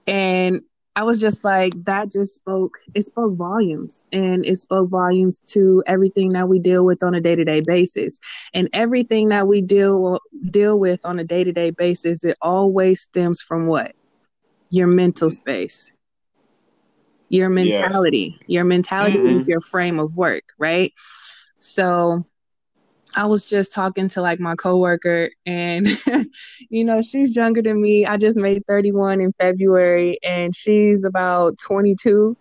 And 0.06 0.62
I 0.96 1.02
was 1.02 1.20
just 1.20 1.44
like, 1.44 1.74
that 1.84 2.10
just 2.10 2.34
spoke, 2.34 2.78
it 2.94 3.02
spoke 3.02 3.36
volumes 3.36 4.06
and 4.12 4.46
it 4.46 4.56
spoke 4.56 4.88
volumes 4.88 5.40
to 5.48 5.82
everything 5.86 6.32
that 6.32 6.48
we 6.48 6.58
deal 6.58 6.86
with 6.86 7.02
on 7.02 7.14
a 7.14 7.20
day 7.20 7.36
to 7.36 7.44
day 7.44 7.60
basis. 7.60 8.18
And 8.54 8.70
everything 8.72 9.28
that 9.28 9.46
we 9.46 9.60
deal, 9.60 10.20
deal 10.48 10.80
with 10.80 11.04
on 11.04 11.18
a 11.18 11.24
day 11.24 11.44
to 11.44 11.52
day 11.52 11.70
basis, 11.70 12.24
it 12.24 12.38
always 12.40 13.02
stems 13.02 13.42
from 13.42 13.66
what? 13.66 13.92
Your 14.70 14.86
mental 14.86 15.30
space, 15.30 15.92
your 17.28 17.48
mentality. 17.48 18.36
Yes. 18.38 18.48
Your 18.48 18.64
mentality 18.64 19.18
mm-hmm. 19.18 19.40
is 19.40 19.48
your 19.48 19.60
frame 19.60 19.98
of 19.98 20.16
work, 20.16 20.44
right? 20.58 20.92
So 21.58 22.24
I 23.14 23.24
was 23.26 23.46
just 23.46 23.72
talking 23.72 24.08
to 24.08 24.20
like 24.20 24.40
my 24.40 24.54
coworker 24.54 25.30
and 25.46 25.88
you 26.70 26.84
know, 26.84 27.00
she's 27.02 27.34
younger 27.34 27.62
than 27.62 27.80
me. 27.80 28.04
I 28.04 28.16
just 28.18 28.38
made 28.38 28.62
31 28.66 29.20
in 29.20 29.32
February 29.40 30.18
and 30.22 30.54
she's 30.54 31.04
about 31.04 31.58
22 31.58 32.36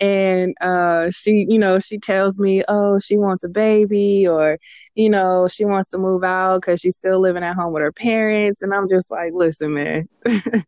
and 0.00 0.54
uh 0.60 1.10
she 1.10 1.46
you 1.48 1.58
know 1.58 1.78
she 1.78 1.96
tells 1.96 2.40
me 2.40 2.64
oh 2.68 2.98
she 2.98 3.16
wants 3.16 3.44
a 3.44 3.48
baby 3.48 4.26
or 4.26 4.58
you 4.96 5.08
know 5.08 5.46
she 5.46 5.64
wants 5.64 5.88
to 5.90 5.98
move 5.98 6.24
out 6.24 6.60
cuz 6.62 6.80
she's 6.80 6.96
still 6.96 7.20
living 7.20 7.44
at 7.44 7.54
home 7.54 7.72
with 7.72 7.82
her 7.82 7.92
parents 7.92 8.62
and 8.62 8.74
I'm 8.74 8.88
just 8.88 9.12
like 9.12 9.32
listen 9.32 9.74
man 9.74 10.08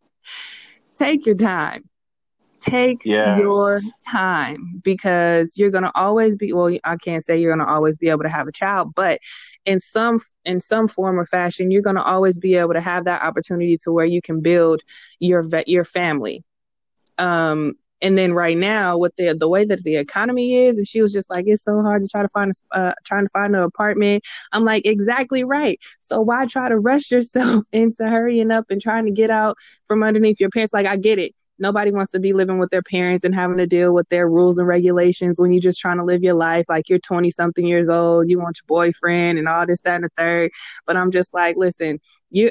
take 0.94 1.26
your 1.26 1.34
time 1.34 1.82
take 2.64 3.04
yes. 3.04 3.38
your 3.38 3.80
time 4.08 4.80
because 4.82 5.58
you're 5.58 5.70
going 5.70 5.84
to 5.84 5.92
always 5.94 6.34
be 6.36 6.52
well 6.52 6.70
i 6.84 6.96
can't 6.96 7.22
say 7.22 7.36
you're 7.36 7.54
going 7.54 7.66
to 7.66 7.72
always 7.72 7.96
be 7.98 8.08
able 8.08 8.22
to 8.22 8.28
have 8.28 8.48
a 8.48 8.52
child 8.52 8.94
but 8.94 9.20
in 9.66 9.80
some 9.80 10.20
in 10.44 10.60
some 10.60 10.88
form 10.88 11.18
or 11.18 11.26
fashion 11.26 11.70
you're 11.70 11.82
going 11.82 11.96
to 11.96 12.02
always 12.02 12.38
be 12.38 12.56
able 12.56 12.74
to 12.74 12.80
have 12.80 13.04
that 13.04 13.22
opportunity 13.22 13.76
to 13.76 13.92
where 13.92 14.04
you 14.04 14.20
can 14.20 14.40
build 14.40 14.82
your 15.20 15.42
vet 15.42 15.68
your 15.68 15.84
family. 15.84 16.42
Um 17.18 17.74
and 18.02 18.18
then 18.18 18.34
right 18.34 18.58
now 18.58 18.98
with 18.98 19.14
the 19.16 19.34
the 19.34 19.48
way 19.48 19.64
that 19.64 19.82
the 19.84 19.96
economy 19.96 20.66
is 20.66 20.78
and 20.78 20.86
she 20.86 21.00
was 21.00 21.12
just 21.12 21.30
like 21.30 21.44
it's 21.46 21.62
so 21.62 21.80
hard 21.80 22.02
to 22.02 22.08
try 22.08 22.22
to 22.22 22.28
find 22.28 22.50
a 22.72 22.76
uh, 22.78 22.92
trying 23.04 23.24
to 23.24 23.30
find 23.30 23.54
an 23.54 23.62
apartment. 23.62 24.24
I'm 24.52 24.64
like 24.64 24.84
exactly 24.84 25.44
right. 25.44 25.78
So 26.00 26.20
why 26.20 26.46
try 26.46 26.68
to 26.68 26.78
rush 26.78 27.10
yourself 27.10 27.64
into 27.72 28.06
hurrying 28.08 28.50
up 28.50 28.66
and 28.70 28.80
trying 28.80 29.06
to 29.06 29.12
get 29.12 29.30
out 29.30 29.56
from 29.86 30.02
underneath 30.02 30.40
your 30.40 30.50
parents? 30.50 30.74
Like 30.74 30.86
i 30.86 30.96
get 30.96 31.18
it 31.18 31.34
Nobody 31.58 31.92
wants 31.92 32.10
to 32.12 32.20
be 32.20 32.32
living 32.32 32.58
with 32.58 32.70
their 32.70 32.82
parents 32.82 33.24
and 33.24 33.34
having 33.34 33.58
to 33.58 33.66
deal 33.66 33.94
with 33.94 34.08
their 34.08 34.28
rules 34.28 34.58
and 34.58 34.66
regulations 34.66 35.40
when 35.40 35.52
you're 35.52 35.60
just 35.60 35.80
trying 35.80 35.98
to 35.98 36.04
live 36.04 36.22
your 36.22 36.34
life. 36.34 36.66
Like 36.68 36.88
you're 36.88 36.98
20 36.98 37.30
something 37.30 37.66
years 37.66 37.88
old, 37.88 38.28
you 38.28 38.38
want 38.38 38.58
your 38.58 38.66
boyfriend 38.66 39.38
and 39.38 39.48
all 39.48 39.66
this, 39.66 39.80
that, 39.82 39.96
and 39.96 40.04
the 40.04 40.10
third. 40.16 40.50
But 40.86 40.96
I'm 40.96 41.10
just 41.10 41.32
like, 41.32 41.56
listen, 41.56 42.00
you, 42.30 42.50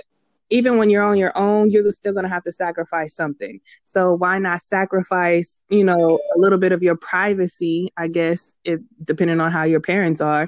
even 0.49 0.77
when 0.77 0.89
you're 0.89 1.03
on 1.03 1.17
your 1.17 1.35
own, 1.37 1.71
you're 1.71 1.91
still 1.91 2.13
going 2.13 2.25
to 2.25 2.29
have 2.29 2.43
to 2.43 2.51
sacrifice 2.51 3.15
something. 3.15 3.59
So 3.83 4.13
why 4.13 4.39
not 4.39 4.61
sacrifice, 4.61 5.63
you 5.69 5.83
know, 5.83 6.19
a 6.35 6.39
little 6.39 6.59
bit 6.59 6.71
of 6.71 6.83
your 6.83 6.95
privacy, 6.95 7.91
I 7.97 8.07
guess, 8.07 8.57
if 8.63 8.79
depending 9.03 9.39
on 9.39 9.51
how 9.51 9.63
your 9.63 9.81
parents 9.81 10.21
are, 10.21 10.47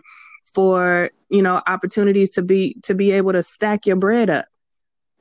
for, 0.53 1.09
you 1.29 1.41
know, 1.41 1.61
opportunities 1.67 2.31
to 2.31 2.41
be 2.41 2.77
to 2.83 2.93
be 2.93 3.11
able 3.11 3.31
to 3.31 3.43
stack 3.43 3.87
your 3.87 3.95
bread 3.95 4.29
up 4.29 4.45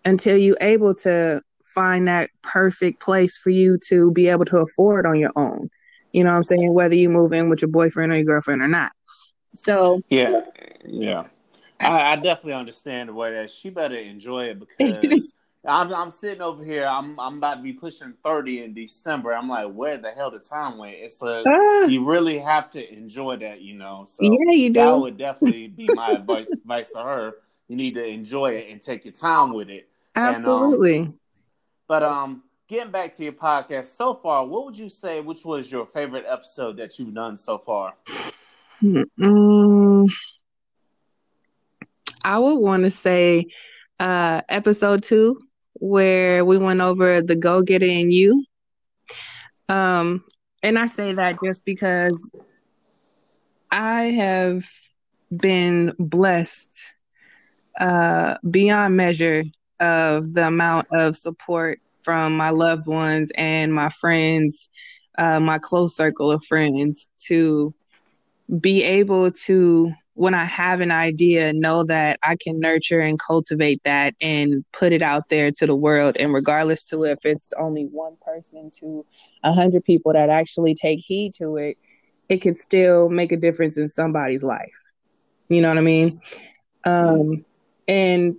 until 0.04 0.36
you're 0.36 0.56
able 0.60 0.94
to 0.96 1.40
find 1.74 2.08
that 2.08 2.30
perfect 2.42 3.00
place 3.00 3.38
for 3.38 3.50
you 3.50 3.78
to 3.88 4.12
be 4.12 4.28
able 4.28 4.44
to 4.46 4.58
afford 4.58 5.06
on 5.06 5.18
your 5.18 5.32
own. 5.36 5.68
You 6.12 6.22
know 6.24 6.30
what 6.30 6.36
I'm 6.36 6.44
saying? 6.44 6.72
Whether 6.72 6.94
you 6.94 7.08
move 7.08 7.32
in 7.32 7.50
with 7.50 7.62
your 7.62 7.70
boyfriend 7.70 8.12
or 8.12 8.16
your 8.16 8.24
girlfriend 8.24 8.62
or 8.62 8.68
not. 8.68 8.92
So 9.52 10.02
yeah, 10.08 10.42
yeah, 10.84 11.24
I, 11.80 12.12
I 12.12 12.16
definitely 12.16 12.54
understand 12.54 13.08
the 13.08 13.14
way 13.14 13.32
that 13.32 13.50
she 13.50 13.70
better 13.70 13.96
enjoy 13.96 14.46
it 14.46 14.60
because 14.60 15.32
I'm 15.66 15.92
I'm 15.94 16.10
sitting 16.10 16.42
over 16.42 16.64
here. 16.64 16.86
I'm 16.86 17.18
I'm 17.18 17.38
about 17.38 17.56
to 17.56 17.62
be 17.62 17.72
pushing 17.72 18.14
thirty 18.24 18.62
in 18.62 18.74
December. 18.74 19.32
I'm 19.32 19.48
like, 19.48 19.72
where 19.72 19.96
the 19.96 20.10
hell 20.10 20.30
the 20.30 20.38
time 20.38 20.78
went? 20.78 20.96
It's 20.98 21.22
uh, 21.22 21.44
you 21.88 22.04
really 22.04 22.38
have 22.38 22.70
to 22.72 22.92
enjoy 22.92 23.36
that, 23.38 23.60
you 23.60 23.74
know. 23.74 24.04
So 24.08 24.24
yeah, 24.24 24.52
you 24.52 24.70
do. 24.70 24.80
That 24.80 24.98
would 24.98 25.16
definitely 25.16 25.68
be 25.68 25.88
my 25.88 26.16
advice 26.16 26.50
advice 26.52 26.90
to 26.92 27.02
her. 27.02 27.34
You 27.68 27.76
need 27.76 27.94
to 27.94 28.04
enjoy 28.04 28.56
it 28.56 28.70
and 28.70 28.80
take 28.80 29.04
your 29.04 29.14
time 29.14 29.54
with 29.54 29.70
it. 29.70 29.88
Absolutely. 30.14 30.96
And, 30.96 31.06
um, 31.08 31.18
but 31.86 32.02
um, 32.02 32.42
getting 32.68 32.90
back 32.90 33.14
to 33.16 33.24
your 33.24 33.32
podcast 33.32 33.96
so 33.96 34.14
far, 34.14 34.46
what 34.46 34.66
would 34.66 34.78
you 34.78 34.88
say? 34.88 35.20
Which 35.20 35.44
was 35.44 35.70
your 35.70 35.86
favorite 35.86 36.24
episode 36.26 36.76
that 36.78 36.98
you've 36.98 37.14
done 37.14 37.36
so 37.36 37.58
far? 37.58 37.94
Mm, 38.82 40.08
I 42.24 42.38
would 42.38 42.56
want 42.56 42.84
to 42.84 42.90
say 42.90 43.46
uh, 44.00 44.42
episode 44.48 45.02
two, 45.02 45.38
where 45.74 46.44
we 46.44 46.58
went 46.58 46.80
over 46.80 47.20
the 47.20 47.36
go 47.36 47.62
getter 47.62 47.84
in 47.84 48.10
you. 48.10 48.44
Um, 49.68 50.24
and 50.62 50.78
I 50.78 50.86
say 50.86 51.12
that 51.14 51.38
just 51.44 51.64
because 51.64 52.30
I 53.70 54.02
have 54.02 54.64
been 55.30 55.92
blessed 55.98 56.94
uh, 57.78 58.36
beyond 58.48 58.96
measure 58.96 59.42
of 59.84 60.34
the 60.34 60.46
amount 60.46 60.88
of 60.90 61.14
support 61.14 61.80
from 62.02 62.36
my 62.36 62.50
loved 62.50 62.86
ones 62.86 63.30
and 63.36 63.72
my 63.72 63.90
friends, 63.90 64.70
uh, 65.18 65.38
my 65.40 65.58
close 65.58 65.96
circle 65.96 66.30
of 66.30 66.44
friends, 66.44 67.08
to 67.28 67.72
be 68.60 68.82
able 68.82 69.30
to, 69.30 69.92
when 70.14 70.34
I 70.34 70.44
have 70.44 70.80
an 70.80 70.90
idea, 70.90 71.52
know 71.52 71.84
that 71.84 72.18
I 72.22 72.36
can 72.40 72.60
nurture 72.60 73.00
and 73.00 73.18
cultivate 73.18 73.80
that 73.84 74.14
and 74.20 74.64
put 74.72 74.92
it 74.92 75.02
out 75.02 75.28
there 75.28 75.50
to 75.52 75.66
the 75.66 75.74
world. 75.74 76.16
And 76.18 76.32
regardless 76.32 76.84
to 76.84 77.04
if 77.04 77.20
it's 77.24 77.52
only 77.58 77.84
one 77.84 78.16
person 78.24 78.70
to 78.80 79.04
a 79.42 79.52
hundred 79.52 79.84
people 79.84 80.12
that 80.12 80.30
actually 80.30 80.74
take 80.74 81.00
heed 81.00 81.32
to 81.38 81.56
it, 81.56 81.78
it 82.28 82.42
can 82.42 82.54
still 82.54 83.08
make 83.08 83.32
a 83.32 83.36
difference 83.36 83.78
in 83.78 83.88
somebody's 83.88 84.42
life. 84.42 84.92
You 85.48 85.60
know 85.62 85.68
what 85.68 85.78
I 85.78 85.82
mean? 85.82 86.20
Um, 86.84 87.44
and 87.86 88.36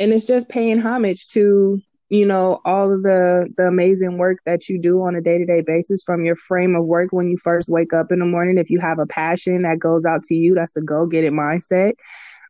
and 0.00 0.12
it's 0.12 0.24
just 0.24 0.48
paying 0.48 0.80
homage 0.80 1.26
to 1.28 1.80
you 2.08 2.26
know 2.26 2.60
all 2.64 2.92
of 2.92 3.02
the 3.02 3.48
the 3.56 3.64
amazing 3.64 4.18
work 4.18 4.38
that 4.46 4.68
you 4.68 4.80
do 4.80 5.02
on 5.02 5.14
a 5.14 5.20
day-to-day 5.20 5.62
basis 5.66 6.02
from 6.04 6.24
your 6.24 6.36
frame 6.36 6.74
of 6.74 6.86
work 6.86 7.10
when 7.12 7.28
you 7.28 7.36
first 7.36 7.68
wake 7.68 7.92
up 7.92 8.10
in 8.10 8.18
the 8.18 8.24
morning. 8.24 8.58
If 8.58 8.70
you 8.70 8.80
have 8.80 8.98
a 8.98 9.06
passion 9.06 9.62
that 9.62 9.78
goes 9.78 10.06
out 10.06 10.22
to 10.24 10.34
you 10.34 10.54
that's 10.54 10.76
a 10.76 10.82
go 10.82 11.06
get 11.06 11.24
it 11.24 11.32
mindset 11.32 11.94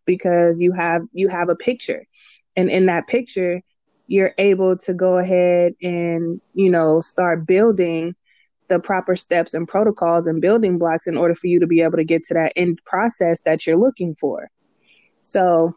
because 0.06 0.60
you 0.60 0.72
have 0.72 1.02
you 1.12 1.28
have 1.28 1.48
a 1.48 1.56
picture. 1.56 2.04
And 2.56 2.70
in 2.70 2.86
that 2.86 3.06
picture 3.08 3.60
you're 4.10 4.32
able 4.38 4.74
to 4.74 4.94
go 4.94 5.18
ahead 5.18 5.72
and 5.82 6.40
you 6.54 6.70
know 6.70 7.00
start 7.00 7.46
building 7.46 8.14
the 8.68 8.78
proper 8.78 9.16
steps 9.16 9.54
and 9.54 9.66
protocols 9.66 10.26
and 10.26 10.42
building 10.42 10.78
blocks 10.78 11.06
in 11.06 11.16
order 11.16 11.34
for 11.34 11.46
you 11.46 11.58
to 11.58 11.66
be 11.66 11.80
able 11.80 11.96
to 11.96 12.04
get 12.04 12.22
to 12.22 12.34
that 12.34 12.52
end 12.54 12.78
process 12.84 13.42
that 13.42 13.66
you're 13.66 13.78
looking 13.78 14.14
for. 14.14 14.48
So 15.20 15.74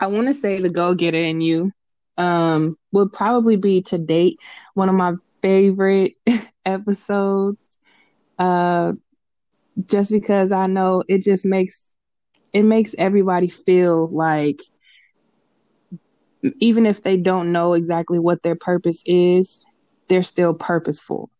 I 0.00 0.06
want 0.08 0.28
to 0.28 0.34
say 0.34 0.58
the 0.58 0.68
go 0.68 0.94
getter 0.94 1.18
in 1.18 1.40
you 1.40 1.70
um, 2.16 2.76
would 2.92 3.12
probably 3.12 3.56
be 3.56 3.82
to 3.82 3.98
date 3.98 4.38
one 4.74 4.88
of 4.88 4.94
my 4.94 5.14
favorite 5.42 6.14
episodes. 6.64 7.78
Uh, 8.38 8.92
just 9.86 10.10
because 10.10 10.52
I 10.52 10.66
know 10.66 11.02
it 11.08 11.22
just 11.22 11.44
makes 11.46 11.94
it 12.52 12.62
makes 12.62 12.94
everybody 12.98 13.48
feel 13.48 14.08
like 14.12 14.60
even 16.60 16.86
if 16.86 17.02
they 17.02 17.16
don't 17.16 17.52
know 17.52 17.74
exactly 17.74 18.18
what 18.18 18.42
their 18.42 18.56
purpose 18.56 19.02
is, 19.06 19.64
they're 20.08 20.22
still 20.22 20.54
purposeful. 20.54 21.30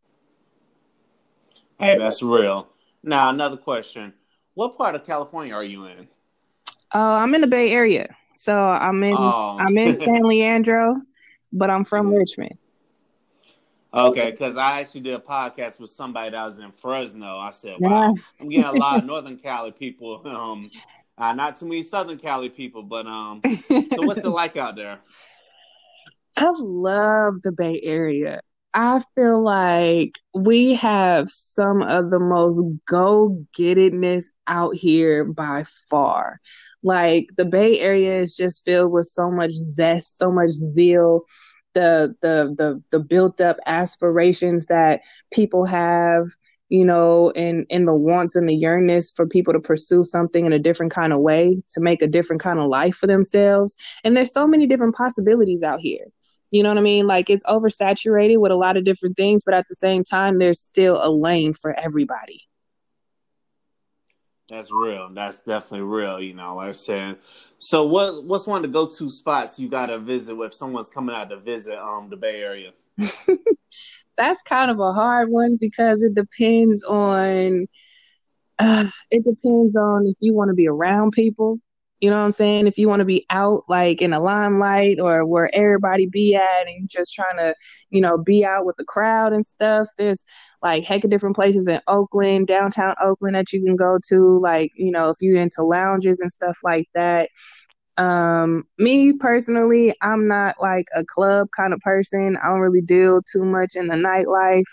Hey, 1.79 1.99
that's 1.99 2.23
real. 2.23 2.69
Now, 3.03 3.29
another 3.31 3.57
question. 3.57 4.15
What 4.55 4.77
part 4.77 4.95
of 4.95 5.05
California 5.05 5.55
are 5.55 5.65
you 5.65 5.87
in? 5.87 6.09
Oh, 6.93 6.99
uh, 7.01 7.17
I'm 7.19 7.35
in 7.35 7.41
the 7.41 7.47
Bay 7.47 7.71
Area. 7.73 8.09
So 8.35 8.57
I'm 8.57 9.03
in 9.03 9.17
oh. 9.17 9.57
I'm 9.59 9.77
in 9.79 9.95
San 9.95 10.23
Leandro, 10.23 11.01
but 11.53 11.71
I'm 11.71 11.85
from 11.85 12.13
Richmond. 12.13 12.59
Okay, 13.93 14.33
because 14.33 14.57
I 14.57 14.81
actually 14.81 15.03
did 15.03 15.15
a 15.15 15.21
podcast 15.21 15.79
with 15.79 15.91
somebody 15.91 16.33
that 16.33 16.45
was 16.45 16.59
in 16.59 16.73
Fresno. 16.73 17.39
I 17.39 17.51
said, 17.51 17.77
"Wow, 17.79 18.13
I'm 18.41 18.49
getting 18.49 18.65
a 18.65 18.73
lot 18.73 18.99
of 18.99 19.05
Northern 19.07 19.37
Cali 19.37 19.71
people. 19.71 20.21
Um, 20.27 20.63
uh, 21.17 21.33
not 21.33 21.61
too 21.61 21.67
many 21.67 21.83
Southern 21.83 22.19
Cali 22.19 22.49
people, 22.49 22.83
but 22.83 23.07
um. 23.07 23.41
So 23.45 24.03
what's 24.03 24.19
it 24.19 24.29
like 24.29 24.57
out 24.57 24.75
there? 24.75 24.99
I 26.37 26.51
love 26.59 27.43
the 27.43 27.53
Bay 27.53 27.81
Area. 27.85 28.41
I 28.77 29.01
feel 29.15 29.41
like 29.41 30.19
we 30.35 30.75
have 30.75 31.31
some 31.31 31.81
of 31.83 32.11
the 32.11 32.19
most 32.19 32.61
go 32.89 33.47
get 33.55 33.79
itness 33.79 34.25
out 34.49 34.75
here 34.75 35.25
by 35.25 35.65
far. 35.89 36.41
Like 36.85 37.29
the 37.37 37.45
Bay 37.45 37.81
Area 37.81 38.21
is 38.21 38.37
just 38.37 38.65
filled 38.65 38.93
with 38.93 39.07
so 39.07 39.31
much 39.31 39.53
zest, 39.53 40.19
so 40.19 40.31
much 40.31 40.51
zeal, 40.51 41.23
the 41.73 42.15
the 42.23 42.55
the 42.57 42.83
the 42.93 43.01
built 43.01 43.41
up 43.41 43.57
aspirations 43.67 44.67
that 44.67 45.01
people 45.33 45.65
have 45.65 46.29
you 46.71 46.85
know, 46.85 47.31
and 47.33 47.67
and 47.71 47.87
the 47.87 47.95
wants 47.95 48.37
and 48.37 48.49
the 48.49 48.57
yearnness 48.57 49.15
for 49.15 49.27
people 49.27 49.53
to 49.53 49.61
pursue 49.61 50.03
something 50.03 50.47
in 50.47 50.53
a 50.53 50.59
different 50.59 50.93
kind 50.93 51.13
of 51.13 51.21
way, 51.21 51.63
to 51.71 51.81
make 51.81 52.03
a 52.03 52.07
different 52.07 52.43
kind 52.43 52.59
of 52.59 52.67
life 52.69 52.97
for 52.97 53.07
themselves. 53.07 53.77
And 54.03 54.17
there's 54.17 54.33
so 54.33 54.47
many 54.47 54.67
different 54.67 54.95
possibilities 54.97 55.63
out 55.63 55.81
here. 55.81 56.07
You 56.51 56.63
know 56.63 56.71
what 56.71 56.79
I 56.79 56.83
mean? 56.83 57.07
Like 57.07 57.31
it's 57.31 57.45
oversaturated 57.45 58.41
with 58.41 58.53
a 58.53 58.57
lot 58.57 58.77
of 58.77 58.85
different 58.85 59.17
things, 59.17 59.43
but 59.45 59.55
at 59.55 59.67
the 59.69 59.75
same 59.75 60.05
time, 60.05 60.39
there's 60.39 60.61
still 60.61 61.01
a 61.03 61.11
lane 61.11 61.55
for 61.55 61.79
everybody. 61.79 62.41
That's 64.49 64.71
real. 64.71 65.09
That's 65.13 65.39
definitely 65.39 65.83
real. 65.83 66.21
You 66.21 66.35
know, 66.35 66.57
like 66.57 66.71
I 66.71 66.73
said. 66.73 67.17
So, 67.59 67.87
what 67.87 68.25
what's 68.25 68.47
one 68.47 68.65
of 68.65 68.71
the 68.71 68.73
go 68.73 68.87
to 68.87 69.11
spots 69.11 69.59
you 69.59 69.69
got 69.69 69.87
to 69.87 69.99
visit 69.99 70.37
if 70.39 70.55
someone's 70.55 70.91
coming 70.91 71.15
out 71.15 71.31
to 71.31 71.39
visit 71.39 71.79
um 71.79 72.09
the 72.11 72.17
Bay 72.17 72.43
Area? 72.43 72.73
That's 74.17 74.43
kind 74.43 74.71
of 74.71 74.79
a 74.79 74.93
hard 74.93 75.31
one 75.31 75.57
because 75.61 76.03
it 76.03 76.15
depends 76.15 76.85
on. 76.85 77.67
Uh, 78.59 78.85
it 79.11 79.25
depends 79.25 79.77
on 79.77 80.07
if 80.07 80.17
you 80.21 80.33
want 80.33 80.49
to 80.49 80.55
be 80.55 80.69
around 80.69 81.11
people 81.11 81.59
you 82.05 82.11
know 82.11 82.19
what 82.19 82.27
I'm 82.27 82.33
saying? 82.33 82.67
If 82.67 82.77
you 82.77 82.87
want 82.87 83.01
to 83.01 83.07
be 83.07 83.25
out 83.31 83.63
like 83.67 84.03
in 84.03 84.11
the 84.11 84.21
limelight 84.21 85.01
or 85.01 85.25
where 85.25 85.49
everybody 85.55 86.05
be 86.05 86.35
at 86.35 86.69
and 86.69 86.87
just 86.91 87.15
trying 87.15 87.39
to, 87.39 87.55
you 87.89 88.03
know, 88.03 88.19
be 88.19 88.45
out 88.45 88.67
with 88.67 88.77
the 88.77 88.85
crowd 88.85 89.33
and 89.33 89.47
stuff, 89.47 89.89
there's 89.97 90.27
like 90.61 90.85
heck 90.85 91.05
of 91.05 91.11
different 91.11 91.35
places 91.35 91.67
in 91.67 91.81
Oakland, 91.89 92.47
downtown 92.47 92.95
Oakland 93.01 93.37
that 93.37 93.55
you 93.55 93.65
can 93.65 93.75
go 93.75 93.99
to. 94.11 94.39
Like, 94.39 94.71
you 94.77 94.91
know, 94.91 95.09
if 95.09 95.17
you're 95.23 95.41
into 95.41 95.63
lounges 95.63 96.21
and 96.21 96.31
stuff 96.31 96.59
like 96.63 96.91
that. 96.95 97.31
Um, 97.97 98.65
me 98.77 99.15
personally, 99.15 99.95
I'm 100.03 100.29
not 100.29 100.57
like 100.61 100.89
a 100.95 101.05
club 101.07 101.49
kind 101.57 101.73
of 101.73 101.81
person. 101.81 102.37
I 102.37 102.49
don't 102.49 102.61
really 102.61 102.83
deal 102.83 103.23
too 103.23 103.47
much 103.47 103.77
in 103.77 103.89
the 103.89 103.97
nightlife. 103.97 104.65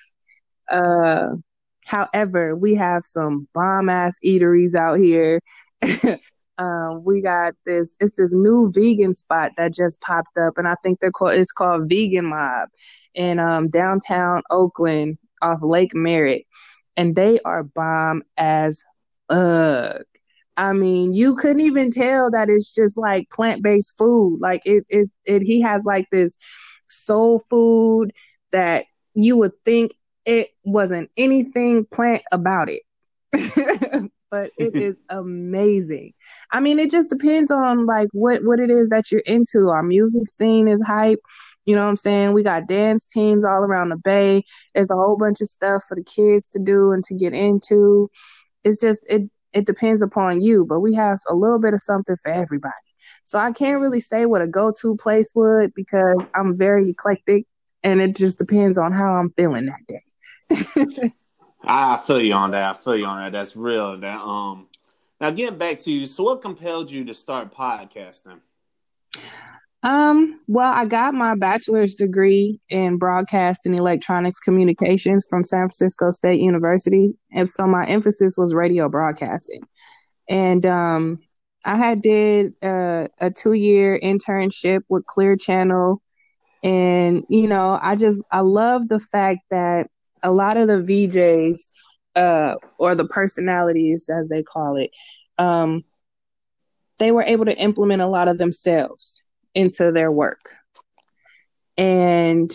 Uh, 0.70 1.38
however, 1.86 2.58
we 2.58 2.76
have 2.76 3.04
some 3.06 3.48
bomb 3.54 3.88
ass 3.88 4.18
eateries 4.26 4.76
out 4.76 5.00
here. 5.00 5.40
um, 6.62 7.04
we 7.04 7.22
got 7.22 7.54
this 7.66 7.98
it's 8.00 8.14
this 8.18 8.34
new 8.34 8.72
vegan 8.74 9.14
spot 9.16 9.52
that 9.58 9.74
just 9.74 10.00
popped 10.02 10.38
up 10.38 10.58
and 10.58 10.68
i 10.68 10.76
think 10.84 11.00
they're 11.00 11.12
called 11.12 11.34
it's 11.34 11.52
called 11.52 11.90
vegan 11.90 12.26
mob 12.28 12.70
in 13.16 13.40
um, 13.40 13.70
downtown 13.70 14.42
oakland 14.52 15.18
off 15.42 15.60
lake 15.64 15.92
merritt 15.96 16.46
and 16.98 17.16
they 17.16 17.40
are 17.46 17.64
bomb 17.64 18.22
as 18.38 18.84
fuck. 19.28 20.04
I 20.58 20.74
mean 20.74 21.14
you 21.14 21.36
couldn't 21.36 21.62
even 21.62 21.90
tell 21.90 22.30
that 22.32 22.50
it's 22.50 22.72
just 22.72 22.98
like 22.98 23.30
plant-based 23.32 23.98
food 23.98 24.38
like 24.40 24.62
it, 24.66 24.84
it, 24.90 25.10
it 25.26 25.42
he 25.42 25.62
has 25.62 25.84
like 25.86 26.06
this 26.12 26.38
soul 26.88 27.42
food 27.50 28.12
that 28.52 28.86
you 29.16 29.38
would 29.38 29.54
think 29.66 29.94
it 30.26 30.50
wasn't 30.64 31.10
anything 31.18 31.86
plant 31.92 32.22
about 32.32 32.70
it 32.70 32.82
but 34.32 34.52
it 34.58 34.76
is 34.76 35.00
amazing. 35.10 36.14
I 36.52 36.60
mean, 36.60 36.80
it 36.80 36.90
just 36.90 37.10
depends 37.10 37.52
on 37.52 37.86
like 37.86 38.10
what 38.14 38.42
what 38.44 38.60
it 38.60 38.72
is 38.72 38.90
that 38.90 39.12
you're 39.12 39.22
into. 39.26 39.70
Our 39.70 39.84
music 39.84 40.28
scene 40.28 40.68
is 40.68 40.82
hype. 40.82 41.20
You 41.66 41.76
know 41.76 41.84
what 41.84 41.90
I'm 41.90 41.98
saying? 41.98 42.34
We 42.34 42.42
got 42.42 42.68
dance 42.68 43.06
teams 43.06 43.46
all 43.46 43.64
around 43.64 43.90
the 43.90 43.98
bay. 43.98 44.42
There's 44.74 44.90
a 44.90 44.96
whole 44.96 45.18
bunch 45.18 45.42
of 45.42 45.48
stuff 45.48 45.84
for 45.88 45.96
the 45.96 46.04
kids 46.04 46.48
to 46.50 46.60
do 46.60 46.92
and 46.92 47.04
to 47.04 47.14
get 47.14 47.34
into. 47.34 48.10
It's 48.64 48.82
just 48.82 49.02
it 49.08 49.30
it 49.54 49.66
depends 49.66 50.02
upon 50.02 50.42
you, 50.42 50.66
but 50.66 50.80
we 50.80 50.94
have 50.96 51.20
a 51.30 51.36
little 51.36 51.60
bit 51.60 51.74
of 51.74 51.82
something 51.82 52.16
for 52.24 52.32
everybody. 52.32 52.72
So 53.24 53.38
I 53.38 53.52
can't 53.52 53.82
really 53.82 54.00
say 54.00 54.26
what 54.26 54.42
a 54.42 54.48
go-to 54.48 54.96
place 54.96 55.34
would 55.36 55.74
because 55.76 56.30
I'm 56.34 56.58
very 56.58 56.90
eclectic 56.90 57.46
and 57.84 58.02
it 58.02 58.16
just 58.16 58.38
depends 58.38 58.78
on 58.78 58.94
how 58.94 59.16
I'm 59.16 59.32
feeling 59.32 59.66
that 59.66 59.84
day. 59.88 61.12
I 61.64 61.98
feel 61.98 62.22
you 62.22 62.34
on 62.34 62.52
that. 62.52 62.76
I 62.76 62.78
feel 62.78 62.98
you 62.98 63.06
on 63.06 63.24
that. 63.24 63.38
That's 63.38 63.56
real. 63.56 63.98
That 64.00 64.20
um. 64.20 64.68
Now 65.20 65.30
getting 65.30 65.60
back 65.60 65.80
to 65.80 65.92
you, 65.92 66.06
so 66.08 66.24
what 66.24 66.42
compelled 66.42 66.90
you 66.90 67.06
to 67.06 67.14
start 67.14 67.54
podcasting? 67.54 68.40
Um, 69.84 70.40
well, 70.48 70.72
I 70.72 70.86
got 70.86 71.14
my 71.14 71.36
bachelor's 71.36 71.96
degree 71.96 72.60
in 72.70 72.98
broadcast 72.98 73.62
and 73.66 73.76
electronics 73.76 74.40
communications 74.40 75.26
from 75.30 75.44
San 75.44 75.62
Francisco 75.62 76.10
State 76.12 76.40
University. 76.40 77.18
And 77.32 77.50
so 77.50 77.68
my 77.68 77.86
emphasis 77.86 78.36
was 78.38 78.54
radio 78.54 78.90
broadcasting. 78.90 79.62
And 80.30 80.66
um 80.66 81.20
I 81.64 81.76
had 81.76 82.02
did 82.02 82.54
uh, 82.64 83.08
a 83.20 83.30
two 83.32 83.54
year 83.54 84.00
internship 84.02 84.82
with 84.90 85.06
Clear 85.06 85.36
Channel. 85.36 86.02
And, 86.64 87.24
you 87.30 87.48
know, 87.48 87.78
I 87.82 87.96
just 87.96 88.22
I 88.32 88.42
love 88.42 88.88
the 88.88 89.00
fact 89.00 89.42
that 89.52 89.88
a 90.24 90.32
lot 90.32 90.58
of 90.58 90.68
the 90.68 90.76
DJs 90.76 91.72
uh, 92.16 92.56
or 92.78 92.96
the 92.96 93.06
personalities, 93.06 94.10
as 94.10 94.30
they 94.30 94.44
call 94.44 94.78
it, 94.78 94.92
um, 95.38 95.84
they 97.00 97.12
were 97.12 97.24
able 97.24 97.46
to 97.46 97.58
implement 97.58 98.02
a 98.02 98.08
lot 98.08 98.28
of 98.28 98.38
themselves 98.38 99.24
into 99.56 99.92
their 99.92 100.12
work. 100.12 100.42
And 101.78 102.52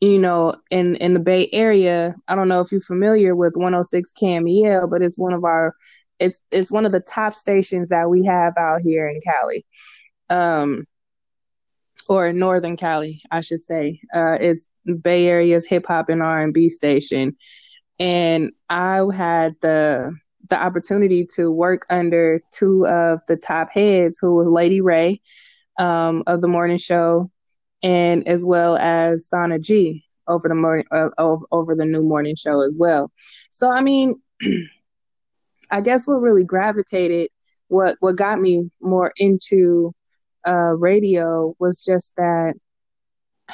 you 0.00 0.18
know, 0.18 0.54
in 0.70 0.96
in 0.96 1.14
the 1.14 1.20
Bay 1.20 1.48
Area, 1.52 2.14
I 2.26 2.34
don't 2.34 2.48
know 2.48 2.60
if 2.60 2.72
you're 2.72 2.80
familiar 2.80 3.36
with 3.36 3.52
106 3.54 4.12
KMEL, 4.20 4.90
but 4.90 5.02
it's 5.02 5.18
one 5.18 5.32
of 5.32 5.44
our 5.44 5.76
it's 6.18 6.40
it's 6.50 6.72
one 6.72 6.86
of 6.86 6.92
the 6.92 7.00
top 7.00 7.34
stations 7.34 7.90
that 7.90 8.08
we 8.08 8.24
have 8.24 8.54
out 8.56 8.80
here 8.80 9.08
in 9.08 9.20
Cali. 9.20 9.64
Um, 10.30 10.86
or 12.08 12.32
Northern 12.32 12.76
Cali, 12.76 13.22
I 13.30 13.42
should 13.42 13.60
say. 13.60 14.00
Uh, 14.14 14.36
it's 14.40 14.68
Bay 15.02 15.26
Area's 15.26 15.66
hip 15.66 15.86
hop 15.86 16.08
and 16.08 16.22
R 16.22 16.42
and 16.42 16.54
B 16.54 16.68
station, 16.68 17.36
and 17.98 18.52
I 18.68 19.02
had 19.14 19.54
the 19.60 20.14
the 20.48 20.62
opportunity 20.62 21.26
to 21.36 21.50
work 21.50 21.86
under 21.88 22.42
two 22.52 22.86
of 22.86 23.20
the 23.28 23.36
top 23.36 23.70
heads, 23.72 24.18
who 24.20 24.34
was 24.34 24.48
Lady 24.48 24.80
Ray 24.80 25.20
um, 25.78 26.22
of 26.26 26.42
the 26.42 26.48
morning 26.48 26.78
show, 26.78 27.30
and 27.82 28.26
as 28.28 28.44
well 28.44 28.76
as 28.76 29.28
Sana 29.28 29.58
G 29.58 30.04
over 30.28 30.48
the 30.48 30.54
morning 30.54 30.84
uh, 30.92 31.08
over, 31.18 31.74
the 31.74 31.84
new 31.84 32.02
morning 32.02 32.34
show 32.36 32.60
as 32.60 32.74
well. 32.78 33.10
So 33.50 33.70
I 33.70 33.80
mean, 33.80 34.14
I 35.70 35.80
guess 35.80 36.06
what 36.06 36.20
really 36.20 36.44
gravitated, 36.44 37.28
what 37.68 37.96
what 38.00 38.16
got 38.16 38.40
me 38.40 38.70
more 38.80 39.12
into 39.16 39.92
uh, 40.46 40.74
radio 40.76 41.54
was 41.58 41.82
just 41.82 42.16
that 42.16 42.54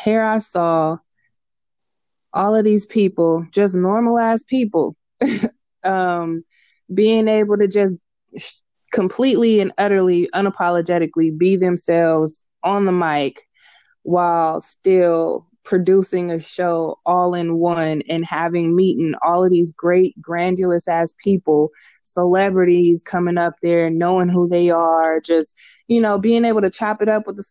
here 0.03 0.23
I 0.23 0.39
saw 0.39 0.99
all 2.33 2.55
of 2.55 2.65
these 2.65 2.87
people, 2.87 3.47
just 3.51 3.75
normalized 3.75 4.47
people, 4.47 4.97
um, 5.85 6.43
being 6.93 7.29
able 7.29 7.57
to 7.57 7.69
just 7.69 7.97
completely 8.93 9.61
and 9.61 9.73
utterly 9.79 10.29
unapologetically 10.35 11.37
be 11.37 11.57
themselves 11.57 12.47
on 12.63 12.85
the 12.85 12.93
mic 12.93 13.43
while 14.03 14.61
still 14.61 15.47
producing 15.65 16.31
a 16.31 16.41
show 16.41 16.99
all 17.05 17.35
in 17.35 17.59
one 17.59 18.03
and 18.09 18.25
having 18.25 18.75
meeting 18.75 19.15
all 19.23 19.45
of 19.45 19.51
these 19.51 19.71
great 19.71 20.19
grandiose 20.21 20.89
ass 20.89 21.13
people 21.23 21.69
celebrities 22.03 23.03
coming 23.03 23.37
up 23.37 23.55
there 23.63 23.91
knowing 23.91 24.31
who 24.31 24.49
they 24.49 24.71
are 24.71 25.21
just 25.21 25.55
you 25.87 26.01
know 26.01 26.19
being 26.19 26.47
able 26.47 26.63
to 26.63 26.71
chop 26.71 27.03
it 27.03 27.09
up 27.09 27.27
with 27.27 27.37
the 27.37 27.43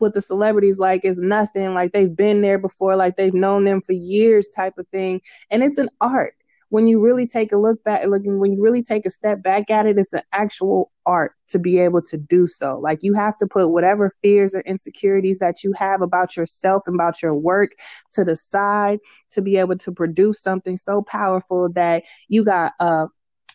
with 0.00 0.14
the 0.14 0.22
celebrities 0.22 0.78
like 0.78 1.04
is 1.04 1.18
nothing, 1.18 1.74
like 1.74 1.92
they've 1.92 2.14
been 2.14 2.40
there 2.40 2.58
before, 2.58 2.96
like 2.96 3.16
they've 3.16 3.34
known 3.34 3.64
them 3.64 3.80
for 3.80 3.92
years 3.92 4.48
type 4.48 4.78
of 4.78 4.88
thing. 4.88 5.20
And 5.50 5.62
it's 5.62 5.78
an 5.78 5.88
art. 6.00 6.34
When 6.70 6.88
you 6.88 6.98
really 6.98 7.26
take 7.26 7.52
a 7.52 7.56
look 7.56 7.84
back, 7.84 8.04
looking 8.06 8.40
when 8.40 8.52
you 8.52 8.60
really 8.60 8.82
take 8.82 9.06
a 9.06 9.10
step 9.10 9.42
back 9.42 9.70
at 9.70 9.86
it, 9.86 9.96
it's 9.96 10.12
an 10.12 10.22
actual 10.32 10.90
art 11.06 11.32
to 11.48 11.58
be 11.58 11.78
able 11.78 12.02
to 12.02 12.16
do 12.16 12.46
so. 12.48 12.80
Like 12.82 13.02
you 13.02 13.14
have 13.14 13.36
to 13.36 13.46
put 13.46 13.70
whatever 13.70 14.10
fears 14.22 14.54
or 14.56 14.60
insecurities 14.62 15.38
that 15.38 15.62
you 15.62 15.72
have 15.74 16.02
about 16.02 16.36
yourself 16.36 16.84
and 16.86 16.94
about 16.96 17.22
your 17.22 17.34
work 17.34 17.72
to 18.14 18.24
the 18.24 18.34
side 18.34 18.98
to 19.30 19.42
be 19.42 19.56
able 19.56 19.76
to 19.78 19.92
produce 19.92 20.42
something 20.42 20.76
so 20.76 21.02
powerful 21.02 21.68
that 21.74 22.04
you 22.28 22.44
got 22.44 22.72
uh 22.80 23.06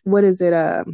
what 0.04 0.24
is 0.24 0.40
it 0.40 0.52
uh 0.52 0.84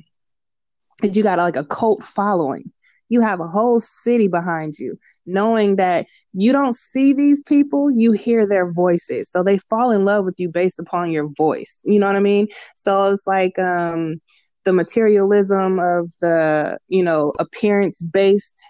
you 1.02 1.22
got 1.22 1.38
like 1.38 1.56
a 1.56 1.64
cult 1.64 2.02
following 2.02 2.72
you 3.08 3.20
have 3.20 3.40
a 3.40 3.46
whole 3.46 3.80
city 3.80 4.28
behind 4.28 4.78
you, 4.78 4.98
knowing 5.26 5.76
that 5.76 6.06
you 6.32 6.52
don't 6.52 6.74
see 6.76 7.12
these 7.12 7.42
people, 7.42 7.90
you 7.90 8.12
hear 8.12 8.48
their 8.48 8.72
voices. 8.72 9.30
So 9.30 9.42
they 9.42 9.58
fall 9.58 9.90
in 9.90 10.04
love 10.04 10.24
with 10.24 10.36
you 10.38 10.48
based 10.48 10.78
upon 10.80 11.10
your 11.10 11.28
voice. 11.36 11.80
You 11.84 11.98
know 11.98 12.06
what 12.06 12.16
I 12.16 12.20
mean? 12.20 12.48
So 12.76 13.10
it's 13.10 13.26
like 13.26 13.58
um, 13.58 14.20
the 14.64 14.72
materialism 14.72 15.78
of 15.78 16.10
the, 16.20 16.78
you 16.88 17.02
know, 17.02 17.32
appearance 17.38 18.02
based 18.02 18.62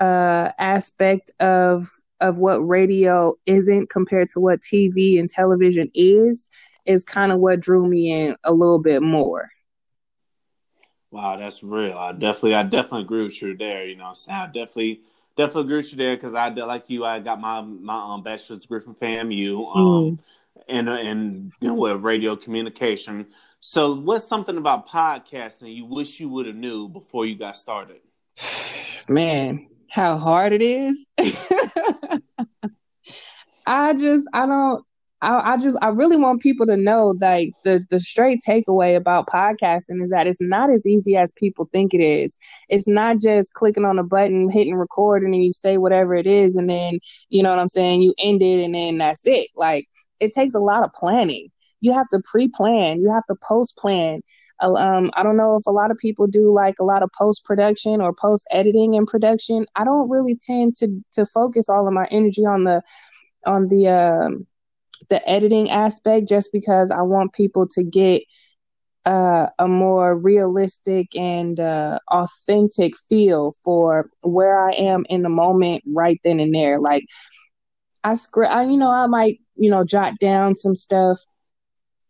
uh, 0.00 0.50
aspect 0.58 1.30
of 1.40 1.84
of 2.20 2.38
what 2.38 2.56
radio 2.66 3.34
isn't 3.44 3.90
compared 3.90 4.28
to 4.30 4.40
what 4.40 4.60
TV 4.60 5.20
and 5.20 5.28
television 5.28 5.90
is 5.94 6.48
is 6.86 7.04
kind 7.04 7.32
of 7.32 7.40
what 7.40 7.60
drew 7.60 7.86
me 7.86 8.10
in 8.10 8.36
a 8.44 8.52
little 8.52 8.80
bit 8.80 9.02
more. 9.02 9.48
Wow, 11.16 11.36
that's 11.38 11.62
real. 11.62 11.96
I 11.96 12.12
definitely, 12.12 12.56
I 12.56 12.62
definitely 12.62 13.00
agree 13.00 13.22
with 13.22 13.40
you 13.40 13.56
there. 13.56 13.86
You 13.86 13.96
know, 13.96 14.04
I'm 14.04 14.14
saying 14.16 14.38
I 14.38 14.46
definitely, 14.48 15.00
definitely 15.34 15.62
agree 15.62 15.76
with 15.78 15.92
you 15.92 15.96
there 15.96 16.14
because 16.14 16.34
I 16.34 16.50
like 16.50 16.90
you. 16.90 17.06
I 17.06 17.20
got 17.20 17.40
my 17.40 17.62
my 17.62 18.12
um, 18.12 18.22
bachelor's 18.22 18.60
degree 18.60 18.82
from 18.82 18.96
FAMU, 18.96 19.74
um, 19.74 19.82
mm. 19.82 20.18
and 20.68 20.90
and 20.90 21.52
you 21.62 21.68
know 21.68 21.74
with 21.74 22.02
radio 22.02 22.36
communication. 22.36 23.28
So, 23.60 23.94
what's 23.94 24.28
something 24.28 24.58
about 24.58 24.90
podcasting 24.90 25.74
you 25.74 25.86
wish 25.86 26.20
you 26.20 26.28
would 26.28 26.44
have 26.44 26.54
knew 26.54 26.86
before 26.86 27.24
you 27.24 27.34
got 27.34 27.56
started? 27.56 28.02
Man, 29.08 29.68
how 29.88 30.18
hard 30.18 30.52
it 30.52 30.60
is. 30.60 31.08
I 33.66 33.94
just, 33.94 34.28
I 34.34 34.44
don't, 34.44 34.84
I, 35.22 35.54
I, 35.54 35.56
just 35.56 35.78
I 35.80 35.88
really 35.88 36.16
want 36.16 36.42
people 36.42 36.66
to 36.66 36.76
know 36.76 37.14
like 37.20 37.52
the 37.64 37.84
the 37.90 38.00
straight 38.00 38.40
takeaway 38.46 38.96
about 38.96 39.26
podcasting 39.26 40.02
is 40.02 40.10
that 40.10 40.26
it's 40.26 40.42
not 40.42 40.70
as 40.70 40.86
easy 40.86 41.16
as 41.16 41.32
people 41.32 41.68
think 41.72 41.94
it 41.94 42.02
is. 42.02 42.36
It's 42.68 42.86
not 42.86 43.18
just 43.18 43.54
clicking 43.54 43.84
on 43.84 43.98
a 43.98 44.04
button, 44.04 44.50
hitting 44.50 44.74
record, 44.74 45.22
and 45.22 45.32
then 45.32 45.40
you 45.40 45.52
say 45.52 45.78
whatever 45.78 46.14
it 46.14 46.26
is, 46.26 46.56
and 46.56 46.68
then 46.68 46.98
you 47.30 47.42
know 47.42 47.50
what 47.50 47.58
I'm 47.58 47.68
saying, 47.68 48.02
you 48.02 48.14
end 48.18 48.42
it, 48.42 48.62
and 48.62 48.74
then 48.74 48.98
that's 48.98 49.26
it. 49.26 49.48
Like 49.56 49.86
it 50.20 50.32
takes 50.32 50.54
a 50.54 50.60
lot 50.60 50.84
of 50.84 50.92
planning. 50.92 51.48
You 51.80 51.92
have 51.92 52.08
to 52.10 52.20
pre-plan. 52.24 53.00
You 53.00 53.10
have 53.12 53.24
to 53.26 53.36
post-plan. 53.42 54.22
Uh, 54.62 54.74
um, 54.74 55.10
I 55.14 55.22
don't 55.22 55.36
know 55.36 55.56
if 55.56 55.66
a 55.66 55.70
lot 55.70 55.90
of 55.90 55.98
people 55.98 56.26
do 56.26 56.52
like 56.52 56.76
a 56.80 56.84
lot 56.84 57.02
of 57.02 57.10
post 57.16 57.44
production 57.44 58.00
or 58.00 58.14
post 58.14 58.46
editing 58.50 58.96
and 58.96 59.06
production. 59.06 59.66
I 59.76 59.84
don't 59.84 60.10
really 60.10 60.36
tend 60.36 60.74
to 60.76 60.88
to 61.12 61.26
focus 61.26 61.68
all 61.68 61.86
of 61.86 61.94
my 61.94 62.06
energy 62.10 62.44
on 62.44 62.64
the 62.64 62.82
on 63.46 63.68
the 63.68 63.88
um 63.88 64.46
the 65.08 65.26
editing 65.28 65.70
aspect 65.70 66.28
just 66.28 66.50
because 66.52 66.90
I 66.90 67.02
want 67.02 67.32
people 67.32 67.66
to 67.68 67.84
get 67.84 68.22
uh, 69.04 69.46
a 69.58 69.68
more 69.68 70.16
realistic 70.16 71.14
and 71.16 71.60
uh, 71.60 71.98
authentic 72.10 72.94
feel 73.08 73.52
for 73.64 74.10
where 74.22 74.68
I 74.68 74.72
am 74.72 75.06
in 75.08 75.22
the 75.22 75.28
moment 75.28 75.84
right 75.86 76.20
then 76.24 76.40
and 76.40 76.54
there. 76.54 76.80
Like 76.80 77.04
I 78.02 78.14
script, 78.14 78.52
I, 78.52 78.64
you 78.64 78.76
know, 78.76 78.90
I 78.90 79.06
might, 79.06 79.40
you 79.54 79.70
know, 79.70 79.84
jot 79.84 80.14
down 80.20 80.56
some 80.56 80.74
stuff 80.74 81.20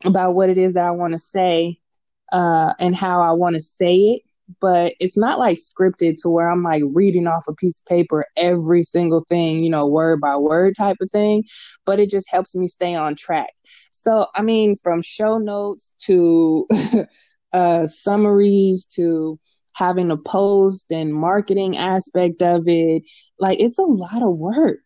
about 0.05 0.35
what 0.35 0.49
it 0.49 0.59
is 0.59 0.75
that 0.75 0.85
I 0.85 0.91
want 0.91 1.13
to 1.13 1.19
say 1.19 1.79
uh, 2.33 2.73
and 2.79 2.97
how 2.97 3.21
I 3.21 3.33
want 3.33 3.57
to 3.57 3.61
say 3.61 3.95
it 3.95 4.23
but 4.61 4.95
it's 5.01 5.17
not 5.17 5.39
like 5.39 5.59
scripted 5.59 6.17
to 6.23 6.29
where 6.29 6.51
I'm 6.51 6.63
like 6.63 6.83
reading 6.87 7.27
off 7.27 7.49
a 7.49 7.55
piece 7.55 7.81
of 7.81 7.87
paper 7.87 8.27
every 8.37 8.83
single 8.83 9.25
thing, 9.29 9.63
you 9.63 9.71
know, 9.71 9.87
word 9.87 10.21
by 10.21 10.37
word 10.37 10.75
type 10.77 10.97
of 11.01 11.11
thing. 11.11 11.45
But 11.85 12.01
it 12.01 12.11
just 12.11 12.31
helps 12.31 12.55
me 12.55 12.69
stay 12.69 12.95
on 12.95 13.17
track. 13.17 13.51
So, 13.91 14.27
I 14.35 14.43
mean, 14.43 14.77
from 14.77 15.03
show 15.03 15.39
notes 15.39 15.95
to 16.03 16.67
uh, 17.53 17.87
summaries 17.87 18.87
to 18.95 19.39
having 19.75 20.11
a 20.11 20.17
post 20.17 20.91
and 20.91 21.13
marketing 21.13 21.77
aspect 21.77 22.41
of 22.41 22.65
it, 22.67 23.03
like 23.39 23.61
it's 23.61 23.79
a 23.79 23.83
lot 23.83 24.23
of 24.23 24.37
work. 24.37 24.81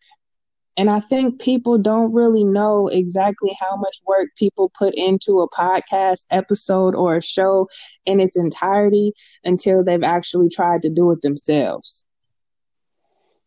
And 0.77 0.89
I 0.89 0.99
think 0.99 1.41
people 1.41 1.77
don't 1.77 2.13
really 2.13 2.43
know 2.43 2.87
exactly 2.87 3.55
how 3.59 3.75
much 3.75 3.97
work 4.05 4.29
people 4.37 4.71
put 4.77 4.95
into 4.95 5.39
a 5.39 5.49
podcast 5.49 6.25
episode 6.31 6.95
or 6.95 7.17
a 7.17 7.21
show 7.21 7.67
in 8.05 8.19
its 8.19 8.37
entirety 8.37 9.13
until 9.43 9.83
they've 9.83 10.03
actually 10.03 10.49
tried 10.49 10.81
to 10.83 10.89
do 10.89 11.11
it 11.11 11.21
themselves. 11.21 12.05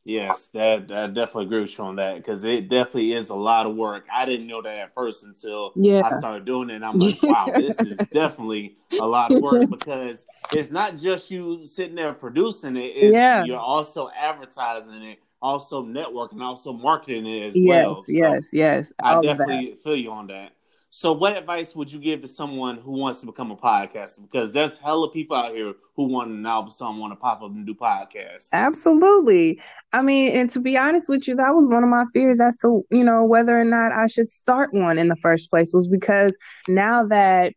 Yes, 0.06 0.48
that 0.52 0.92
I 0.92 1.06
definitely 1.06 1.46
agree 1.46 1.62
with 1.62 1.78
you 1.78 1.84
on 1.84 1.96
that 1.96 2.16
because 2.16 2.44
it 2.44 2.68
definitely 2.68 3.14
is 3.14 3.30
a 3.30 3.34
lot 3.34 3.64
of 3.64 3.74
work. 3.74 4.04
I 4.12 4.26
didn't 4.26 4.46
know 4.46 4.60
that 4.60 4.76
at 4.76 4.94
first 4.94 5.24
until 5.24 5.72
yeah. 5.76 6.02
I 6.04 6.18
started 6.18 6.44
doing 6.44 6.68
it. 6.68 6.74
And 6.74 6.84
I'm 6.84 6.98
like, 6.98 7.22
wow, 7.22 7.46
this 7.56 7.80
is 7.80 7.96
definitely 8.12 8.76
a 9.00 9.06
lot 9.06 9.32
of 9.32 9.40
work 9.40 9.70
because 9.70 10.26
it's 10.52 10.70
not 10.70 10.98
just 10.98 11.30
you 11.30 11.66
sitting 11.66 11.94
there 11.94 12.12
producing 12.12 12.76
it; 12.76 12.92
it's, 12.94 13.14
yeah. 13.14 13.44
you're 13.44 13.58
also 13.58 14.10
advertising 14.14 15.02
it 15.02 15.20
also 15.44 15.84
networking, 15.84 16.40
also 16.40 16.72
marketing 16.72 17.26
it 17.26 17.44
as 17.44 17.56
yes, 17.56 17.68
well. 17.68 17.96
So 17.96 18.04
yes, 18.08 18.48
yes. 18.52 18.92
I 19.02 19.20
definitely 19.20 19.76
feel 19.84 19.94
you 19.94 20.10
on 20.10 20.26
that. 20.28 20.52
So, 20.88 21.12
what 21.12 21.36
advice 21.36 21.74
would 21.74 21.92
you 21.92 21.98
give 21.98 22.22
to 22.22 22.28
someone 22.28 22.78
who 22.78 22.92
wants 22.92 23.18
to 23.20 23.26
become 23.26 23.50
a 23.50 23.56
podcaster? 23.56 24.22
Because 24.22 24.52
there's 24.52 24.78
hella 24.78 25.10
people 25.10 25.36
out 25.36 25.52
here 25.52 25.74
who 25.96 26.04
want 26.04 26.28
to 26.30 26.34
now 26.34 26.68
some 26.68 26.98
want 26.98 27.12
to 27.12 27.16
pop 27.16 27.42
up 27.42 27.50
and 27.50 27.66
do 27.66 27.74
podcasts. 27.74 28.48
Absolutely. 28.52 29.60
I 29.92 30.02
mean, 30.02 30.36
and 30.36 30.48
to 30.50 30.60
be 30.60 30.76
honest 30.76 31.08
with 31.08 31.26
you, 31.26 31.34
that 31.34 31.50
was 31.50 31.68
one 31.68 31.82
of 31.82 31.90
my 31.90 32.04
fears 32.12 32.40
as 32.40 32.56
to 32.58 32.86
you 32.90 33.04
know 33.04 33.24
whether 33.24 33.60
or 33.60 33.64
not 33.64 33.92
I 33.92 34.06
should 34.06 34.30
start 34.30 34.72
one 34.72 34.98
in 34.98 35.08
the 35.08 35.16
first 35.16 35.50
place 35.50 35.72
was 35.74 35.88
because 35.88 36.38
now 36.68 37.06
that 37.08 37.54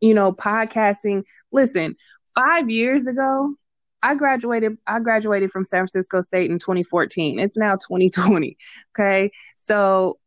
you 0.00 0.12
know 0.12 0.32
podcasting. 0.32 1.22
Listen, 1.52 1.94
five 2.34 2.68
years 2.68 3.06
ago, 3.06 3.54
I 4.02 4.14
graduated 4.14 4.76
I 4.86 5.00
graduated 5.00 5.50
from 5.50 5.64
San 5.64 5.80
Francisco 5.80 6.20
State 6.20 6.50
in 6.50 6.58
2014. 6.58 7.38
It's 7.38 7.56
now 7.56 7.76
2020. 7.76 8.56
Okay? 8.94 9.30
So 9.56 10.18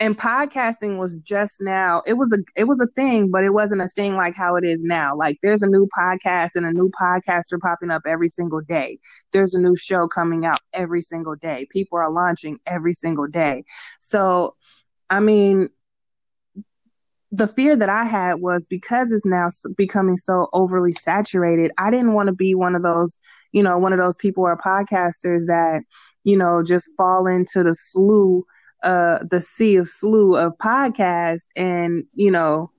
and 0.00 0.16
podcasting 0.16 0.98
was 0.98 1.16
just 1.16 1.58
now 1.60 2.02
it 2.06 2.14
was 2.14 2.32
a 2.32 2.38
it 2.56 2.64
was 2.64 2.80
a 2.80 2.86
thing 2.96 3.30
but 3.30 3.44
it 3.44 3.52
wasn't 3.52 3.80
a 3.80 3.88
thing 3.88 4.16
like 4.16 4.34
how 4.34 4.56
it 4.56 4.64
is 4.64 4.82
now 4.82 5.14
like 5.14 5.36
there's 5.42 5.62
a 5.62 5.68
new 5.68 5.86
podcast 5.96 6.50
and 6.54 6.64
a 6.64 6.72
new 6.72 6.90
podcaster 7.00 7.60
popping 7.60 7.90
up 7.90 8.02
every 8.06 8.28
single 8.28 8.62
day 8.62 8.98
there's 9.32 9.54
a 9.54 9.60
new 9.60 9.76
show 9.76 10.08
coming 10.08 10.44
out 10.46 10.58
every 10.72 11.02
single 11.02 11.36
day 11.36 11.66
people 11.70 11.98
are 11.98 12.10
launching 12.10 12.58
every 12.66 12.94
single 12.94 13.26
day 13.28 13.62
so 14.00 14.54
i 15.10 15.20
mean 15.20 15.68
the 17.32 17.46
fear 17.46 17.76
that 17.76 17.88
I 17.88 18.04
had 18.04 18.40
was 18.40 18.64
because 18.64 19.12
it's 19.12 19.26
now 19.26 19.48
becoming 19.76 20.16
so 20.16 20.48
overly 20.52 20.92
saturated. 20.92 21.70
I 21.78 21.90
didn't 21.90 22.14
want 22.14 22.26
to 22.26 22.32
be 22.32 22.54
one 22.54 22.74
of 22.74 22.82
those, 22.82 23.20
you 23.52 23.62
know, 23.62 23.78
one 23.78 23.92
of 23.92 23.98
those 23.98 24.16
people 24.16 24.44
or 24.44 24.56
podcasters 24.56 25.46
that, 25.46 25.82
you 26.24 26.36
know, 26.36 26.62
just 26.62 26.88
fall 26.96 27.26
into 27.26 27.62
the 27.62 27.74
slew, 27.74 28.44
uh, 28.82 29.18
the 29.30 29.40
sea 29.40 29.76
of 29.76 29.88
slew 29.88 30.36
of 30.36 30.56
podcasts 30.58 31.46
and, 31.56 32.04
you 32.14 32.30
know, 32.30 32.70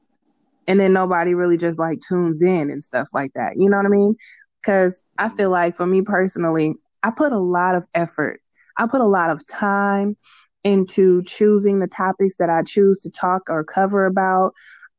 and 0.68 0.80
then 0.80 0.94
nobody 0.94 1.34
really 1.34 1.58
just 1.58 1.80
like 1.80 2.00
tunes 2.08 2.42
in 2.42 2.70
and 2.70 2.84
stuff 2.84 3.10
like 3.14 3.32
that. 3.34 3.54
You 3.58 3.70
know 3.70 3.78
what 3.78 3.86
I 3.86 3.90
mean? 3.90 4.16
Cause 4.64 5.04
I 5.18 5.30
feel 5.30 5.50
like 5.50 5.76
for 5.76 5.88
me 5.88 6.02
personally, 6.02 6.76
I 7.04 7.12
put 7.12 7.32
a 7.32 7.40
lot 7.40 7.76
of 7.76 7.88
effort. 7.96 8.42
I 8.78 8.88
put 8.88 9.02
a 9.02 9.08
lot 9.08 9.32
of 9.32 9.46
time 9.48 10.18
into 10.64 11.24
choosing 11.24 11.80
the 11.80 11.88
topics 11.88 12.38
that 12.38 12.50
I 12.50 12.64
choose 12.64 13.00
to 13.02 13.12
talk 13.12 13.44
or 13.50 13.64
cover 13.64 14.06
about. 14.06 14.54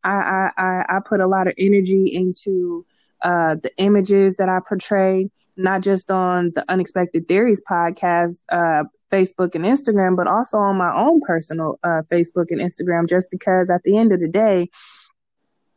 I 0.05 0.51
I, 0.57 0.85
I 0.89 1.01
put 1.09 1.21
a 1.21 1.29
lot 1.29 1.47
of 1.47 1.55
energy 1.59 2.11
into 2.13 2.85
uh, 3.23 3.57
the 3.63 3.71
images 3.77 4.37
that 4.37 4.49
I 4.49 4.61
portray, 4.67 5.31
not 5.57 5.83
just 5.83 6.11
on 6.11 6.51
the 6.55 6.65
Unexpected 6.69 7.29
Theories 7.29 7.63
podcast, 7.69 8.43
uh, 8.51 8.85
Facebook 9.13 9.55
and 9.55 9.65
Instagram, 9.65 10.17
but 10.17 10.27
also 10.27 10.59
on 10.59 10.77
my 10.77 10.93
own 10.93 11.21
personal 11.21 11.79
uh, 11.85 12.03
Facebook 12.11 12.47
and 12.51 12.61
Instagram, 12.61 13.09
just 13.09 13.31
because 13.31 13.71
at 13.71 13.83
the 13.85 13.97
end 13.97 14.13
of 14.13 14.21
the 14.21 14.29
day, 14.29 14.69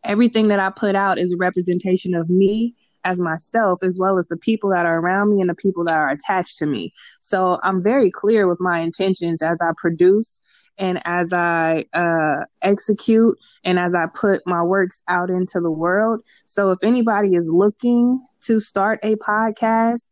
everything 0.04 0.48
that 0.48 0.60
I 0.60 0.72
put 0.72 0.96
out 0.96 1.20
is 1.20 1.34
a 1.34 1.38
representation 1.38 2.16
of 2.16 2.30
me 2.30 2.76
as 3.06 3.22
myself 3.22 3.82
as 3.84 3.98
well 4.00 4.18
as 4.18 4.28
the 4.28 4.38
people 4.38 4.70
that 4.72 4.86
are 4.86 5.00
around 5.00 5.34
me 5.34 5.40
and 5.40 5.50
the 5.50 5.56
people 5.56 5.86
that 5.86 5.98
are 5.98 6.10
attached 6.10 6.58
to 6.58 6.66
me. 6.66 6.92
So 7.22 7.60
I'm 7.64 7.82
very 7.82 8.12
clear 8.12 8.48
with 8.48 8.60
my 8.60 8.80
intentions 8.80 9.42
as 9.42 9.62
I 9.62 9.72
produce 9.78 10.42
and 10.78 11.00
as 11.06 11.32
I 11.32 11.86
uh, 11.94 12.46
execute 12.62 13.38
and 13.64 13.80
as 13.80 13.96
I 13.96 14.08
put 14.14 14.42
my 14.46 14.62
works 14.62 15.02
out 15.08 15.30
into 15.30 15.62
the 15.62 15.72
world. 15.72 16.22
So 16.46 16.72
if 16.72 16.80
anybody 16.84 17.36
is 17.36 17.50
looking 17.50 18.20
to 18.42 18.60
start 18.60 19.00
a 19.04 19.16
podcast, 19.16 20.10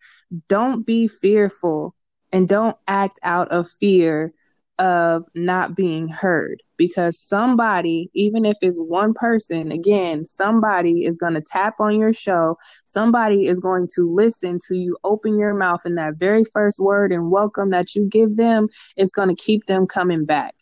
don't 0.47 0.85
be 0.85 1.07
fearful 1.07 1.93
and 2.31 2.47
don't 2.47 2.77
act 2.87 3.19
out 3.23 3.49
of 3.49 3.69
fear 3.69 4.33
of 4.79 5.25
not 5.35 5.75
being 5.75 6.07
heard 6.07 6.62
because 6.77 7.19
somebody, 7.19 8.09
even 8.13 8.45
if 8.45 8.55
it's 8.61 8.79
one 8.79 9.13
person, 9.13 9.71
again, 9.71 10.25
somebody 10.25 11.05
is 11.05 11.17
going 11.17 11.33
to 11.33 11.41
tap 11.41 11.75
on 11.79 11.99
your 11.99 12.13
show. 12.13 12.57
Somebody 12.83 13.47
is 13.47 13.59
going 13.59 13.87
to 13.95 14.13
listen 14.13 14.59
to 14.67 14.75
you 14.75 14.97
open 15.03 15.37
your 15.37 15.53
mouth 15.53 15.81
and 15.85 15.97
that 15.97 16.15
very 16.17 16.43
first 16.43 16.79
word 16.79 17.11
and 17.11 17.31
welcome 17.31 17.69
that 17.71 17.95
you 17.95 18.07
give 18.07 18.37
them 18.37 18.67
is 18.97 19.11
going 19.11 19.29
to 19.29 19.35
keep 19.35 19.65
them 19.65 19.85
coming 19.87 20.25
back. 20.25 20.55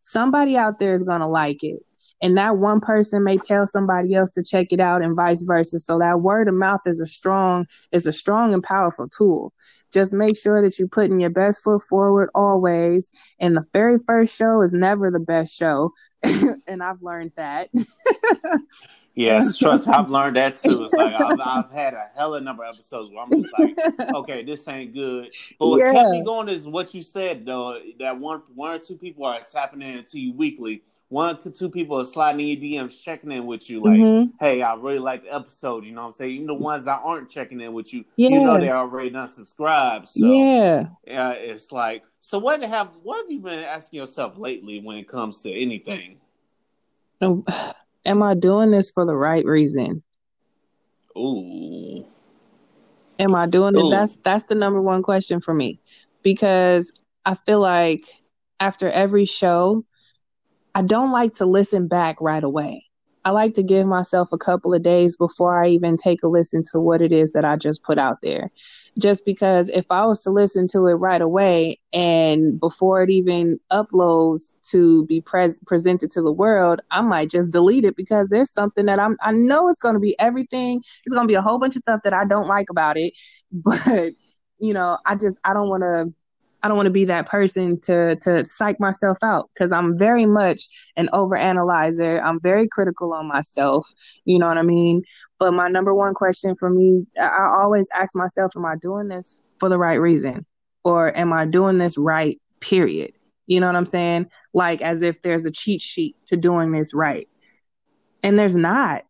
Somebody 0.00 0.56
out 0.56 0.78
there 0.78 0.94
is 0.94 1.02
going 1.02 1.20
to 1.20 1.26
like 1.26 1.62
it 1.62 1.85
and 2.22 2.36
that 2.36 2.56
one 2.56 2.80
person 2.80 3.24
may 3.24 3.36
tell 3.36 3.66
somebody 3.66 4.14
else 4.14 4.30
to 4.32 4.42
check 4.42 4.68
it 4.70 4.80
out 4.80 5.02
and 5.02 5.16
vice 5.16 5.42
versa 5.42 5.78
so 5.78 5.98
that 5.98 6.20
word 6.20 6.48
of 6.48 6.54
mouth 6.54 6.80
is 6.86 7.00
a 7.00 7.06
strong 7.06 7.66
is 7.92 8.06
a 8.06 8.12
strong 8.12 8.54
and 8.54 8.62
powerful 8.62 9.08
tool 9.08 9.52
just 9.92 10.12
make 10.12 10.36
sure 10.36 10.62
that 10.62 10.78
you're 10.78 10.88
putting 10.88 11.20
your 11.20 11.30
best 11.30 11.62
foot 11.62 11.82
forward 11.82 12.28
always 12.34 13.10
and 13.38 13.56
the 13.56 13.64
very 13.72 13.98
first 14.06 14.36
show 14.36 14.62
is 14.62 14.74
never 14.74 15.10
the 15.10 15.20
best 15.20 15.56
show 15.56 15.90
and 16.66 16.82
i've 16.82 17.02
learned 17.02 17.32
that 17.36 17.70
Yes, 19.18 19.56
trust 19.56 19.88
I've 19.88 20.10
learned 20.10 20.36
that 20.36 20.56
too. 20.56 20.84
It's 20.84 20.92
like 20.92 21.14
I've, 21.14 21.40
I've, 21.42 21.72
had 21.72 21.94
a 21.94 22.10
hella 22.14 22.38
number 22.38 22.64
of 22.64 22.74
episodes 22.74 23.10
where 23.10 23.24
I'm 23.24 23.30
just 23.30 23.50
like, 23.58 24.14
okay, 24.14 24.44
this 24.44 24.68
ain't 24.68 24.92
good. 24.92 25.32
But 25.58 25.68
what 25.68 25.78
yeah. 25.78 25.92
kept 25.94 26.10
me 26.10 26.22
going 26.22 26.50
is 26.50 26.68
what 26.68 26.92
you 26.92 27.02
said 27.02 27.46
though. 27.46 27.80
That 27.98 28.20
one, 28.20 28.42
one 28.54 28.72
or 28.72 28.78
two 28.78 28.96
people 28.98 29.24
are 29.24 29.40
tapping 29.50 29.80
into 29.80 30.20
you 30.20 30.34
weekly 30.34 30.82
one 31.08 31.38
or 31.44 31.50
two 31.50 31.70
people 31.70 32.00
are 32.00 32.04
sliding 32.04 32.40
in 32.40 32.60
your 32.60 32.84
DMs 32.84 33.00
checking 33.00 33.30
in 33.30 33.46
with 33.46 33.70
you, 33.70 33.80
like, 33.82 33.98
mm-hmm. 33.98 34.44
hey, 34.44 34.62
I 34.62 34.74
really 34.74 34.98
like 34.98 35.22
the 35.22 35.34
episode. 35.34 35.84
You 35.84 35.92
know 35.92 36.02
what 36.02 36.06
I'm 36.08 36.12
saying? 36.14 36.32
Even 36.32 36.46
the 36.48 36.54
ones 36.54 36.84
that 36.86 37.00
aren't 37.04 37.30
checking 37.30 37.60
in 37.60 37.72
with 37.72 37.92
you, 37.94 38.04
yeah. 38.16 38.30
you 38.30 38.44
know 38.44 38.58
they're 38.58 38.76
already 38.76 39.14
subscribed. 39.28 40.08
So 40.08 40.26
yeah. 40.26 40.84
yeah, 41.06 41.30
it's 41.30 41.70
like 41.70 42.02
so 42.20 42.38
what 42.38 42.60
have 42.60 42.90
what 43.04 43.22
have 43.22 43.30
you 43.30 43.38
been 43.38 43.62
asking 43.62 44.00
yourself 44.00 44.36
lately 44.36 44.80
when 44.80 44.96
it 44.96 45.08
comes 45.08 45.42
to 45.42 45.52
anything? 45.52 46.18
Am 47.20 48.22
I 48.22 48.34
doing 48.34 48.72
this 48.72 48.90
for 48.90 49.04
the 49.06 49.16
right 49.16 49.44
reason? 49.44 50.02
Ooh. 51.16 52.04
Am 53.20 53.34
I 53.34 53.46
doing 53.46 53.74
it? 53.76 53.90
That's 53.90 54.16
that's 54.16 54.44
the 54.44 54.56
number 54.56 54.82
one 54.82 55.04
question 55.04 55.40
for 55.40 55.54
me. 55.54 55.80
Because 56.22 56.92
I 57.24 57.36
feel 57.36 57.60
like 57.60 58.04
after 58.58 58.90
every 58.90 59.24
show, 59.24 59.84
I 60.76 60.82
don't 60.82 61.10
like 61.10 61.32
to 61.36 61.46
listen 61.46 61.88
back 61.88 62.20
right 62.20 62.44
away. 62.44 62.84
I 63.24 63.30
like 63.30 63.54
to 63.54 63.62
give 63.62 63.86
myself 63.86 64.28
a 64.30 64.36
couple 64.36 64.74
of 64.74 64.82
days 64.82 65.16
before 65.16 65.64
I 65.64 65.68
even 65.68 65.96
take 65.96 66.22
a 66.22 66.28
listen 66.28 66.62
to 66.70 66.78
what 66.78 67.00
it 67.00 67.12
is 67.12 67.32
that 67.32 67.46
I 67.46 67.56
just 67.56 67.82
put 67.82 67.98
out 67.98 68.18
there. 68.22 68.50
Just 68.98 69.24
because 69.24 69.70
if 69.70 69.86
I 69.90 70.04
was 70.04 70.22
to 70.24 70.30
listen 70.30 70.68
to 70.72 70.86
it 70.88 70.96
right 70.96 71.22
away 71.22 71.78
and 71.94 72.60
before 72.60 73.02
it 73.02 73.08
even 73.08 73.58
uploads 73.72 74.52
to 74.70 75.06
be 75.06 75.22
pre- 75.22 75.54
presented 75.66 76.10
to 76.10 76.20
the 76.20 76.30
world, 76.30 76.82
I 76.90 77.00
might 77.00 77.30
just 77.30 77.52
delete 77.52 77.86
it 77.86 77.96
because 77.96 78.28
there's 78.28 78.52
something 78.52 78.84
that 78.84 79.00
I'm 79.00 79.16
I 79.22 79.32
know 79.32 79.70
it's 79.70 79.80
going 79.80 79.94
to 79.94 80.00
be 80.00 80.14
everything. 80.18 80.82
It's 81.06 81.14
going 81.14 81.26
to 81.26 81.32
be 81.32 81.36
a 81.36 81.42
whole 81.42 81.58
bunch 81.58 81.76
of 81.76 81.80
stuff 81.80 82.02
that 82.04 82.12
I 82.12 82.26
don't 82.26 82.48
like 82.48 82.68
about 82.68 82.98
it, 82.98 83.14
but 83.50 84.12
you 84.58 84.74
know, 84.74 84.98
I 85.06 85.14
just 85.14 85.38
I 85.42 85.54
don't 85.54 85.70
want 85.70 85.84
to 85.84 86.12
I 86.62 86.68
don't 86.68 86.76
want 86.76 86.86
to 86.86 86.92
be 86.92 87.04
that 87.04 87.26
person 87.26 87.80
to 87.82 88.16
to 88.16 88.44
psych 88.44 88.80
myself 88.80 89.18
out 89.22 89.50
because 89.54 89.72
I'm 89.72 89.98
very 89.98 90.26
much 90.26 90.64
an 90.96 91.08
overanalyzer. 91.12 92.20
I'm 92.22 92.40
very 92.40 92.66
critical 92.66 93.12
on 93.12 93.28
myself. 93.28 93.86
You 94.24 94.38
know 94.38 94.48
what 94.48 94.58
I 94.58 94.62
mean? 94.62 95.02
But 95.38 95.52
my 95.52 95.68
number 95.68 95.94
one 95.94 96.14
question 96.14 96.54
for 96.54 96.70
me, 96.70 97.06
I 97.20 97.48
always 97.60 97.88
ask 97.94 98.16
myself, 98.16 98.52
am 98.56 98.64
I 98.64 98.76
doing 98.80 99.08
this 99.08 99.38
for 99.60 99.68
the 99.68 99.78
right 99.78 99.94
reason? 100.00 100.46
Or 100.82 101.16
am 101.16 101.32
I 101.32 101.44
doing 101.44 101.78
this 101.78 101.98
right, 101.98 102.40
period? 102.60 103.12
You 103.46 103.60
know 103.60 103.66
what 103.66 103.76
I'm 103.76 103.86
saying? 103.86 104.26
Like 104.54 104.80
as 104.80 105.02
if 105.02 105.22
there's 105.22 105.46
a 105.46 105.50
cheat 105.50 105.82
sheet 105.82 106.16
to 106.26 106.36
doing 106.36 106.72
this 106.72 106.94
right. 106.94 107.28
And 108.22 108.38
there's 108.38 108.56
not. 108.56 109.02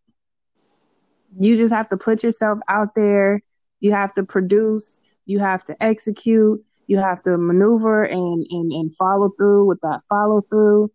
You 1.39 1.57
just 1.57 1.73
have 1.73 1.89
to 1.91 1.97
put 1.97 2.23
yourself 2.23 2.59
out 2.69 2.95
there. 2.95 3.41
You 3.81 3.93
have 3.93 4.13
to 4.15 4.25
produce. 4.25 5.01
You 5.27 5.39
have 5.39 5.65
to 5.65 5.83
execute 5.83 6.65
you 6.87 6.99
have 6.99 7.23
to 7.23 7.37
maneuver 7.37 8.05
and, 8.05 8.47
and, 8.51 8.73
and 8.73 8.95
follow 8.97 9.31
through 9.37 9.67
with 9.67 9.81
that 9.83 10.03
follow 10.09 10.41
through. 10.41 10.91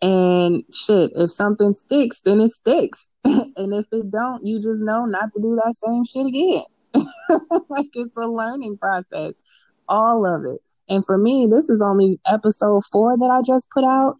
And 0.00 0.62
shit, 0.72 1.10
if 1.16 1.32
something 1.32 1.72
sticks, 1.74 2.20
then 2.20 2.40
it 2.40 2.50
sticks. 2.50 3.12
and 3.24 3.74
if 3.74 3.86
it 3.92 4.10
don't, 4.10 4.46
you 4.46 4.60
just 4.60 4.80
know 4.82 5.04
not 5.04 5.32
to 5.34 5.42
do 5.42 5.56
that 5.56 5.74
same 5.74 6.04
shit 6.04 6.26
again. 6.26 6.64
like 7.68 7.88
it's 7.94 8.16
a 8.16 8.26
learning 8.26 8.78
process, 8.78 9.40
all 9.88 10.26
of 10.26 10.44
it. 10.44 10.60
And 10.88 11.04
for 11.04 11.18
me, 11.18 11.48
this 11.50 11.68
is 11.68 11.82
only 11.82 12.20
episode 12.26 12.84
four 12.84 13.16
that 13.18 13.30
I 13.30 13.42
just 13.42 13.70
put 13.70 13.84
out. 13.84 14.16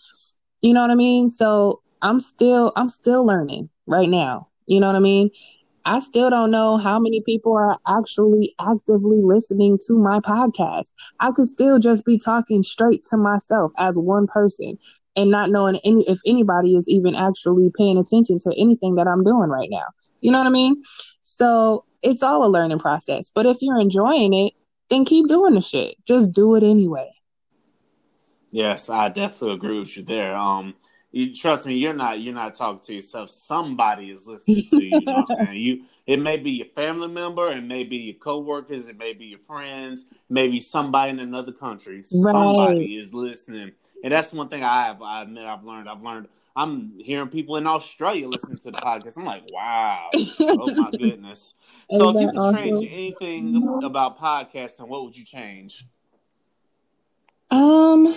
You 0.61 0.75
know 0.75 0.83
what 0.83 0.91
I 0.91 0.97
mean? 0.97 1.31
So 1.31 1.81
I'm 2.03 2.21
still 2.21 2.73
I'm 2.77 2.89
still 2.89 3.25
learning 3.25 3.71
right 3.87 4.09
now. 4.09 4.49
You 4.67 4.81
know 4.81 4.87
what 4.87 4.97
I 4.97 5.01
mean? 5.01 5.31
I 5.89 6.01
still 6.01 6.29
don't 6.29 6.51
know 6.51 6.77
how 6.77 6.99
many 6.99 7.23
people 7.23 7.55
are 7.55 7.79
actually 7.89 8.55
actively 8.61 9.23
listening 9.25 9.79
to 9.87 9.97
my 9.97 10.21
podcast. 10.21 10.93
I 11.19 11.33
could 11.33 11.47
still 11.47 11.79
just 11.79 12.05
be 12.05 12.19
talking 12.19 12.63
straight 12.63 13.05
to 13.05 13.17
myself 13.17 13.73
as 13.79 13.99
one 13.99 14.27
person 14.27 14.77
and 15.17 15.31
not 15.31 15.49
knowing 15.51 15.81
any 15.85 16.05
if 16.07 16.21
anybody 16.27 16.77
is 16.77 16.91
even 16.91 17.15
actually 17.15 17.71
paying 17.75 17.97
attention 17.97 18.37
to 18.41 18.55
anything 18.59 18.97
that 18.97 19.09
I'm 19.09 19.25
doing 19.25 19.49
right 19.49 19.71
now. 19.71 19.87
You 20.21 20.31
know 20.31 20.37
what 20.37 20.47
I 20.47 20.51
mean? 20.51 20.83
So 21.23 21.87
it's 22.03 22.23
all 22.23 22.45
a 22.45 22.53
learning 22.53 22.81
process. 22.81 23.31
But 23.35 23.47
if 23.47 23.57
you're 23.63 23.81
enjoying 23.81 24.35
it, 24.35 24.53
then 24.91 25.07
keep 25.07 25.27
doing 25.27 25.55
the 25.55 25.63
shit. 25.63 25.95
Just 26.05 26.35
do 26.35 26.55
it 26.55 26.63
anyway. 26.63 27.09
Yes, 28.51 28.91
I 28.91 29.09
definitely 29.09 29.55
agree 29.55 29.79
with 29.79 29.97
you 29.97 30.03
there. 30.03 30.37
Um, 30.37 30.75
you 31.11 31.35
trust 31.35 31.67
me, 31.67 31.75
you're 31.75 31.95
not 31.95 32.21
you're 32.21 32.35
not 32.35 32.55
talking 32.55 32.85
to 32.85 32.95
yourself. 32.95 33.31
Somebody 33.31 34.11
is 34.11 34.27
listening 34.27 34.65
to 34.71 34.83
you. 34.83 34.91
You 34.99 35.01
know 35.07 35.25
what 35.27 35.31
I'm 35.31 35.47
saying? 35.47 35.61
You 35.61 35.85
it 36.07 36.19
may 36.19 36.37
be 36.37 36.51
your 36.51 36.67
family 36.67 37.09
member, 37.09 37.51
it 37.51 37.63
may 37.63 37.85
be 37.85 37.97
your 37.97 38.15
coworkers, 38.17 38.89
it 38.89 38.99
may 38.99 39.15
be 39.15 39.27
your 39.27 39.39
friends, 39.47 40.05
maybe 40.29 40.61
somebody 40.61 41.11
in 41.11 41.21
another 41.21 41.53
country. 41.53 41.99
Right. 42.13 42.33
Somebody 42.33 42.97
is 42.97 43.15
listening. 43.15 43.73
And 44.05 44.13
that's 44.13 44.33
one 44.33 44.49
thing 44.49 44.63
I 44.63 44.85
have 44.85 45.01
I 45.01 45.23
admit 45.23 45.45
I've 45.45 45.65
learned. 45.65 45.89
I've 45.89 46.03
learned 46.03 46.29
I'm 46.55 46.99
hearing 46.99 47.29
people 47.29 47.57
in 47.57 47.67
Australia 47.67 48.29
listening 48.29 48.59
to 48.59 48.71
the 48.73 48.79
podcast. 48.79 49.17
I'm 49.17 49.25
like, 49.25 49.45
wow. 49.51 50.11
oh 50.13 50.75
my 50.75 50.91
goodness. 50.99 51.55
So 51.91 52.11
if 52.11 52.21
you 52.21 52.31
could 52.31 52.55
change 52.55 52.87
anything 52.91 53.81
about 53.83 54.19
podcasting, 54.19 54.89
what 54.89 55.05
would 55.05 55.17
you 55.17 55.25
change? 55.25 55.87
Um 57.51 58.15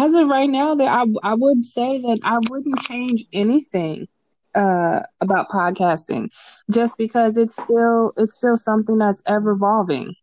as 0.00 0.14
of 0.14 0.28
right 0.28 0.48
now, 0.50 0.74
that 0.74 0.88
I 0.88 1.04
I 1.30 1.34
would 1.34 1.64
say 1.64 1.98
that 2.00 2.18
I 2.24 2.38
wouldn't 2.50 2.80
change 2.80 3.24
anything 3.32 4.06
uh, 4.54 5.00
about 5.20 5.48
podcasting, 5.50 6.28
just 6.70 6.96
because 6.98 7.36
it's 7.36 7.56
still 7.56 8.12
it's 8.16 8.34
still 8.34 8.56
something 8.56 8.98
that's 8.98 9.22
ever 9.26 9.52
evolving. 9.52 10.14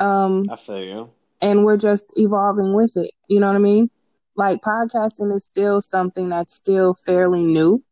Um, 0.00 0.50
I 0.50 0.56
feel 0.56 0.82
you. 0.82 1.10
And 1.40 1.64
we're 1.64 1.76
just 1.76 2.12
evolving 2.16 2.74
with 2.74 2.96
it. 2.96 3.10
You 3.28 3.40
know 3.40 3.46
what 3.48 3.56
I 3.56 3.60
mean? 3.60 3.90
Like 4.36 4.60
podcasting 4.62 5.32
is 5.32 5.44
still 5.46 5.80
something 5.80 6.28
that's 6.30 6.52
still 6.54 6.94
fairly 6.94 7.44
new 7.44 7.82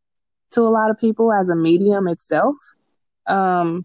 to 0.52 0.62
a 0.62 0.70
lot 0.70 0.90
of 0.90 0.98
people 0.98 1.32
as 1.32 1.50
a 1.50 1.56
medium 1.56 2.08
itself. 2.08 2.56
Um, 3.26 3.84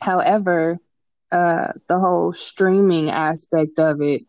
however, 0.00 0.78
uh, 1.32 1.72
the 1.88 1.98
whole 1.98 2.32
streaming 2.32 3.10
aspect 3.10 3.78
of 3.78 4.00
it 4.00 4.22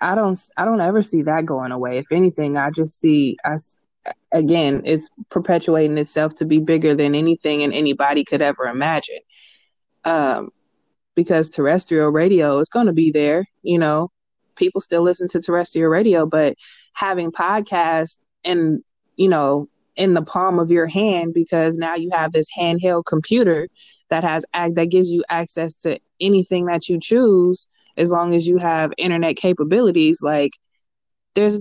I 0.00 0.14
don't 0.14 0.38
I 0.56 0.64
don't 0.64 0.80
ever 0.80 1.02
see 1.02 1.22
that 1.22 1.46
going 1.46 1.72
away. 1.72 1.98
If 1.98 2.12
anything, 2.12 2.56
I 2.56 2.70
just 2.70 2.98
see 2.98 3.36
us 3.44 3.78
again, 4.32 4.82
it's 4.84 5.08
perpetuating 5.30 5.98
itself 5.98 6.34
to 6.36 6.44
be 6.44 6.58
bigger 6.58 6.94
than 6.94 7.14
anything 7.14 7.62
and 7.62 7.72
anybody 7.72 8.24
could 8.24 8.42
ever 8.42 8.64
imagine. 8.64 9.18
Um, 10.04 10.50
because 11.14 11.50
terrestrial 11.50 12.08
radio 12.08 12.58
is 12.58 12.68
going 12.68 12.86
to 12.86 12.92
be 12.92 13.10
there, 13.10 13.44
you 13.62 13.78
know, 13.78 14.10
people 14.56 14.80
still 14.80 15.02
listen 15.02 15.28
to 15.28 15.40
terrestrial 15.40 15.90
radio, 15.90 16.24
but 16.24 16.54
having 16.94 17.30
podcasts 17.30 18.18
and, 18.44 18.82
you 19.16 19.28
know, 19.28 19.68
in 19.96 20.14
the 20.14 20.22
palm 20.22 20.58
of 20.58 20.70
your 20.70 20.86
hand 20.86 21.34
because 21.34 21.76
now 21.76 21.94
you 21.94 22.10
have 22.12 22.32
this 22.32 22.46
handheld 22.56 23.04
computer 23.04 23.68
that 24.08 24.24
has 24.24 24.46
that 24.54 24.90
gives 24.90 25.10
you 25.10 25.22
access 25.28 25.74
to 25.74 25.98
anything 26.20 26.66
that 26.66 26.88
you 26.88 26.98
choose 26.98 27.68
as 28.00 28.10
long 28.10 28.34
as 28.34 28.48
you 28.48 28.58
have 28.58 28.92
internet 28.98 29.36
capabilities 29.36 30.20
like 30.22 30.52
there's 31.34 31.60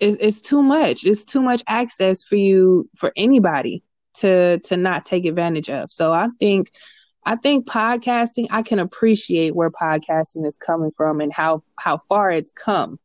it's, 0.00 0.16
it's 0.20 0.40
too 0.40 0.62
much. 0.62 1.04
It's 1.04 1.24
too 1.24 1.42
much 1.42 1.62
access 1.68 2.24
for 2.24 2.36
you 2.36 2.88
for 2.96 3.12
anybody 3.16 3.82
to 4.14 4.58
to 4.60 4.76
not 4.76 5.06
take 5.06 5.26
advantage 5.26 5.70
of. 5.70 5.90
So 5.90 6.12
i 6.12 6.28
think 6.40 6.72
i 7.24 7.36
think 7.36 7.68
podcasting 7.68 8.46
i 8.50 8.62
can 8.62 8.78
appreciate 8.78 9.54
where 9.54 9.70
podcasting 9.70 10.46
is 10.46 10.56
coming 10.56 10.90
from 10.90 11.20
and 11.20 11.32
how 11.32 11.60
how 11.78 11.98
far 12.08 12.32
it's 12.32 12.50
come 12.50 12.98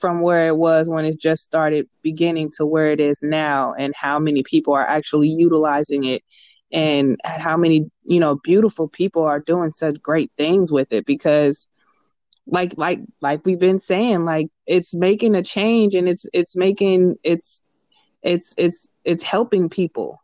from 0.00 0.20
where 0.20 0.48
it 0.48 0.56
was 0.56 0.88
when 0.88 1.04
it 1.04 1.20
just 1.20 1.44
started 1.44 1.88
beginning 2.02 2.50
to 2.56 2.66
where 2.66 2.90
it 2.90 3.00
is 3.00 3.22
now 3.22 3.74
and 3.78 3.94
how 3.94 4.18
many 4.18 4.42
people 4.42 4.74
are 4.74 4.86
actually 4.86 5.28
utilizing 5.28 6.04
it 6.04 6.22
and 6.72 7.16
how 7.24 7.56
many 7.56 7.88
you 8.04 8.18
know 8.18 8.36
beautiful 8.42 8.88
people 8.88 9.22
are 9.22 9.40
doing 9.40 9.72
such 9.72 10.00
great 10.02 10.32
things 10.36 10.72
with 10.72 10.92
it 10.92 11.06
because 11.06 11.68
like 12.46 12.74
like 12.76 13.00
like 13.20 13.44
we've 13.44 13.58
been 13.58 13.78
saying 13.78 14.24
like 14.24 14.48
it's 14.66 14.94
making 14.94 15.34
a 15.34 15.42
change 15.42 15.94
and 15.94 16.08
it's 16.08 16.26
it's 16.32 16.56
making 16.56 17.16
it's 17.22 17.64
it's 18.22 18.54
it's 18.58 18.92
it's 19.04 19.22
helping 19.22 19.68
people 19.68 20.20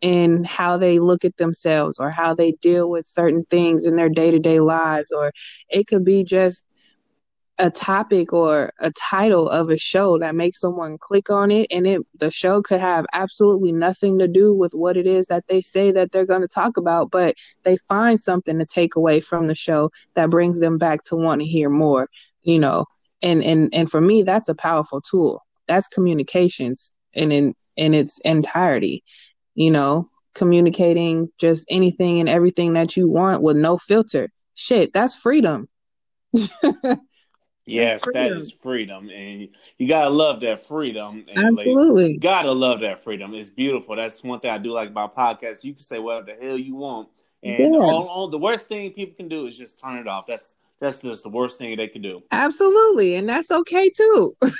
in 0.00 0.44
how 0.44 0.76
they 0.76 0.98
look 0.98 1.24
at 1.24 1.36
themselves 1.36 1.98
or 1.98 2.10
how 2.10 2.34
they 2.34 2.52
deal 2.62 2.88
with 2.88 3.04
certain 3.04 3.44
things 3.50 3.84
in 3.84 3.96
their 3.96 4.08
day-to-day 4.08 4.60
lives 4.60 5.10
or 5.10 5.32
it 5.68 5.86
could 5.86 6.04
be 6.04 6.24
just 6.24 6.74
a 7.58 7.70
topic 7.70 8.32
or 8.32 8.72
a 8.78 8.90
title 8.92 9.48
of 9.48 9.68
a 9.68 9.76
show 9.76 10.18
that 10.18 10.36
makes 10.36 10.60
someone 10.60 10.96
click 10.96 11.28
on 11.28 11.50
it 11.50 11.66
and 11.70 11.86
it 11.86 12.02
the 12.20 12.30
show 12.30 12.62
could 12.62 12.78
have 12.78 13.04
absolutely 13.12 13.72
nothing 13.72 14.18
to 14.18 14.28
do 14.28 14.54
with 14.54 14.72
what 14.74 14.96
it 14.96 15.06
is 15.06 15.26
that 15.26 15.44
they 15.48 15.60
say 15.60 15.90
that 15.90 16.12
they're 16.12 16.24
going 16.26 16.40
to 16.40 16.48
talk 16.48 16.76
about 16.76 17.10
but 17.10 17.34
they 17.64 17.76
find 17.76 18.20
something 18.20 18.58
to 18.58 18.64
take 18.64 18.94
away 18.94 19.20
from 19.20 19.48
the 19.48 19.54
show 19.54 19.90
that 20.14 20.30
brings 20.30 20.60
them 20.60 20.78
back 20.78 21.02
to 21.02 21.16
want 21.16 21.40
to 21.40 21.46
hear 21.48 21.68
more 21.68 22.08
you 22.42 22.58
know? 22.58 22.86
And 23.22 23.42
and 23.42 23.74
and 23.74 23.90
for 23.90 24.00
me 24.00 24.22
that's 24.22 24.48
a 24.48 24.54
powerful 24.54 25.00
tool. 25.00 25.44
That's 25.66 25.88
communications 25.88 26.94
in 27.12 27.32
in 27.32 27.54
in 27.76 27.94
its 27.94 28.20
entirety 28.24 29.02
you 29.54 29.70
know? 29.70 30.08
Communicating 30.34 31.30
just 31.38 31.64
anything 31.68 32.20
and 32.20 32.28
everything 32.28 32.74
that 32.74 32.96
you 32.96 33.08
want 33.08 33.42
with 33.42 33.56
no 33.56 33.76
filter. 33.76 34.28
Shit 34.54 34.92
that's 34.92 35.16
freedom 35.16 35.68
Yes, 37.68 38.02
that 38.14 38.32
is 38.32 38.50
freedom, 38.50 39.10
and 39.10 39.48
you 39.76 39.88
gotta 39.88 40.08
love 40.08 40.40
that 40.40 40.66
freedom. 40.66 41.26
And 41.28 41.58
Absolutely, 41.58 42.12
like, 42.12 42.20
gotta 42.20 42.50
love 42.50 42.80
that 42.80 43.00
freedom. 43.00 43.34
It's 43.34 43.50
beautiful. 43.50 43.94
That's 43.94 44.22
one 44.22 44.40
thing 44.40 44.50
I 44.50 44.58
do 44.58 44.72
like 44.72 44.88
about 44.88 45.14
podcasts. 45.14 45.64
You 45.64 45.74
can 45.74 45.82
say 45.82 45.98
whatever 45.98 46.26
the 46.26 46.46
hell 46.46 46.56
you 46.56 46.76
want, 46.76 47.08
and 47.42 47.74
yeah. 47.74 47.80
all, 47.80 48.06
all, 48.06 48.28
the 48.28 48.38
worst 48.38 48.68
thing 48.68 48.90
people 48.92 49.14
can 49.16 49.28
do 49.28 49.46
is 49.46 49.56
just 49.56 49.78
turn 49.78 49.98
it 49.98 50.08
off. 50.08 50.26
That's 50.26 50.54
that's 50.80 51.00
just 51.00 51.24
the 51.24 51.28
worst 51.28 51.58
thing 51.58 51.76
they 51.76 51.88
can 51.88 52.00
do. 52.00 52.22
Absolutely, 52.30 53.16
and 53.16 53.28
that's 53.28 53.50
okay 53.50 53.90
too. 53.90 54.32
that's 54.40 54.52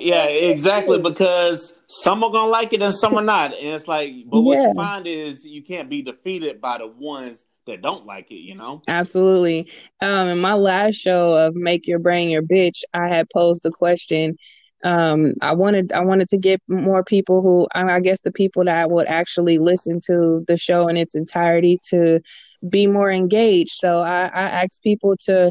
yeah, 0.00 0.24
okay 0.24 0.50
exactly. 0.50 0.96
Too. 0.96 1.04
Because 1.04 1.80
some 1.86 2.24
are 2.24 2.32
gonna 2.32 2.50
like 2.50 2.72
it 2.72 2.82
and 2.82 2.94
some 2.94 3.14
are 3.14 3.22
not, 3.22 3.54
and 3.54 3.68
it's 3.68 3.86
like, 3.86 4.12
but 4.26 4.40
what 4.40 4.58
yeah. 4.58 4.68
you 4.68 4.74
find 4.74 5.06
is 5.06 5.46
you 5.46 5.62
can't 5.62 5.88
be 5.88 6.02
defeated 6.02 6.60
by 6.60 6.78
the 6.78 6.88
ones 6.88 7.44
that 7.66 7.82
don't 7.82 8.06
like 8.06 8.30
it, 8.30 8.36
you 8.36 8.54
know? 8.54 8.82
Absolutely. 8.88 9.70
Um, 10.00 10.28
in 10.28 10.38
my 10.38 10.54
last 10.54 10.94
show 10.94 11.46
of 11.46 11.54
Make 11.54 11.86
Your 11.86 11.98
Brain 11.98 12.30
Your 12.30 12.42
Bitch, 12.42 12.82
I 12.94 13.08
had 13.08 13.28
posed 13.30 13.62
the 13.62 13.70
question. 13.70 14.36
Um, 14.84 15.32
I 15.40 15.54
wanted 15.54 15.92
I 15.92 16.00
wanted 16.00 16.28
to 16.28 16.38
get 16.38 16.60
more 16.68 17.02
people 17.02 17.42
who 17.42 17.66
I 17.74 17.98
guess 18.00 18.20
the 18.20 18.30
people 18.30 18.64
that 18.64 18.90
would 18.90 19.06
actually 19.06 19.58
listen 19.58 20.00
to 20.06 20.44
the 20.46 20.56
show 20.56 20.86
in 20.88 20.96
its 20.96 21.14
entirety 21.14 21.78
to 21.90 22.20
be 22.68 22.86
more 22.86 23.10
engaged. 23.10 23.72
So 23.72 24.02
I, 24.02 24.26
I 24.26 24.42
asked 24.42 24.82
people 24.82 25.16
to 25.24 25.50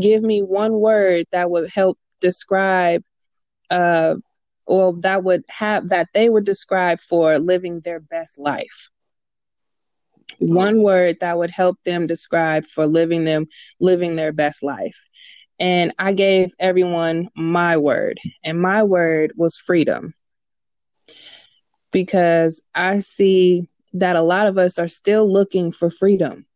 give 0.00 0.22
me 0.22 0.40
one 0.40 0.80
word 0.80 1.26
that 1.32 1.50
would 1.50 1.70
help 1.70 1.98
describe 2.20 3.02
uh 3.70 4.14
or 4.66 4.94
that 5.00 5.22
would 5.22 5.42
have 5.48 5.90
that 5.90 6.08
they 6.14 6.30
would 6.30 6.44
describe 6.44 6.98
for 7.00 7.38
living 7.38 7.80
their 7.80 8.00
best 8.00 8.38
life 8.38 8.88
Oh. 10.30 10.36
one 10.40 10.82
word 10.82 11.18
that 11.20 11.38
would 11.38 11.50
help 11.50 11.78
them 11.84 12.06
describe 12.06 12.66
for 12.66 12.86
living 12.86 13.24
them 13.24 13.46
living 13.80 14.16
their 14.16 14.32
best 14.32 14.62
life. 14.62 15.08
And 15.58 15.92
i 15.98 16.12
gave 16.12 16.52
everyone 16.58 17.28
my 17.36 17.76
word 17.76 18.18
and 18.44 18.60
my 18.60 18.82
word 18.82 19.32
was 19.36 19.56
freedom. 19.56 20.14
Because 21.92 22.62
i 22.74 23.00
see 23.00 23.66
that 23.94 24.16
a 24.16 24.22
lot 24.22 24.46
of 24.46 24.56
us 24.58 24.78
are 24.78 24.88
still 24.88 25.30
looking 25.30 25.72
for 25.72 25.90
freedom. 25.90 26.46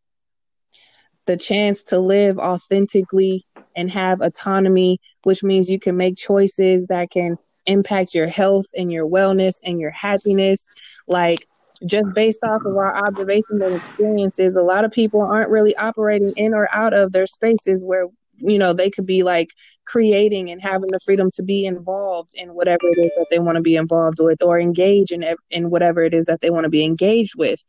The 1.26 1.36
chance 1.36 1.84
to 1.84 1.98
live 1.98 2.38
authentically 2.38 3.44
and 3.76 3.90
have 3.90 4.20
autonomy 4.20 5.00
which 5.24 5.42
means 5.42 5.68
you 5.68 5.80
can 5.80 5.96
make 5.96 6.16
choices 6.16 6.86
that 6.86 7.10
can 7.10 7.36
impact 7.66 8.14
your 8.14 8.28
health 8.28 8.66
and 8.76 8.92
your 8.92 9.08
wellness 9.08 9.54
and 9.64 9.80
your 9.80 9.90
happiness. 9.90 10.68
Like 11.08 11.48
just 11.84 12.12
based 12.14 12.42
off 12.44 12.62
of 12.64 12.76
our 12.76 12.96
observations 13.06 13.60
and 13.60 13.76
experiences, 13.76 14.56
a 14.56 14.62
lot 14.62 14.84
of 14.84 14.92
people 14.92 15.20
aren't 15.20 15.50
really 15.50 15.76
operating 15.76 16.32
in 16.36 16.54
or 16.54 16.68
out 16.72 16.94
of 16.94 17.12
their 17.12 17.26
spaces 17.26 17.84
where 17.84 18.06
you 18.38 18.58
know 18.58 18.72
they 18.72 18.90
could 18.90 19.06
be 19.06 19.22
like 19.22 19.50
creating 19.86 20.50
and 20.50 20.60
having 20.60 20.90
the 20.90 21.00
freedom 21.04 21.30
to 21.32 21.42
be 21.42 21.64
involved 21.64 22.32
in 22.34 22.54
whatever 22.54 22.82
it 22.82 22.98
is 22.98 23.12
that 23.16 23.26
they 23.30 23.38
want 23.38 23.56
to 23.56 23.62
be 23.62 23.76
involved 23.76 24.18
with 24.20 24.42
or 24.42 24.60
engage 24.60 25.10
in 25.10 25.24
in 25.50 25.70
whatever 25.70 26.02
it 26.02 26.12
is 26.12 26.26
that 26.26 26.40
they 26.40 26.50
want 26.50 26.64
to 26.64 26.70
be 26.70 26.84
engaged 26.84 27.34
with. 27.36 27.62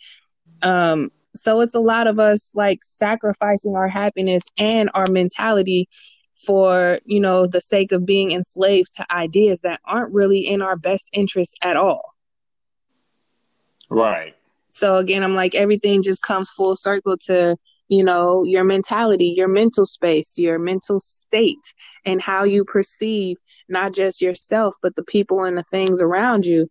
Um 0.62 1.12
so 1.36 1.62
it's 1.62 1.76
a 1.76 1.80
lot 1.80 2.08
of 2.08 2.20
us 2.20 2.52
like 2.56 2.80
sacrificing 2.84 3.76
our 3.76 3.88
happiness 3.88 4.44
and 4.58 4.90
our 4.94 5.08
mentality 5.08 5.88
for 6.46 7.00
you 7.06 7.20
know 7.20 7.48
the 7.48 7.62
sake 7.62 7.92
of 7.92 8.06
being 8.06 8.32
enslaved 8.32 8.94
to 8.96 9.12
ideas 9.12 9.62
that 9.62 9.80
aren't 9.86 10.14
really 10.14 10.40
in 10.40 10.62
our 10.62 10.78
best 10.78 11.10
interest 11.14 11.56
at 11.62 11.78
all 11.78 12.17
Right. 13.90 14.36
So 14.70 14.98
again, 14.98 15.24
I'm 15.24 15.36
like, 15.36 15.56
everything 15.56 16.04
just 16.04 16.22
comes 16.22 16.50
full 16.50 16.76
circle 16.76 17.18
to, 17.26 17.58
you 17.88 18.04
know, 18.04 18.44
your 18.44 18.64
mentality, 18.64 19.34
your 19.36 19.48
mental 19.48 19.86
space, 19.86 20.38
your 20.38 20.60
mental 20.60 21.00
state, 21.00 21.74
and 22.06 22.22
how 22.22 22.44
you 22.44 22.66
perceive 22.66 23.38
not 23.70 23.94
just 23.94 24.22
yourself, 24.22 24.76
but 24.82 24.96
the 24.96 25.04
people 25.04 25.44
and 25.44 25.58
the 25.58 25.64
things 25.64 26.02
around 26.02 26.46
you. 26.46 26.68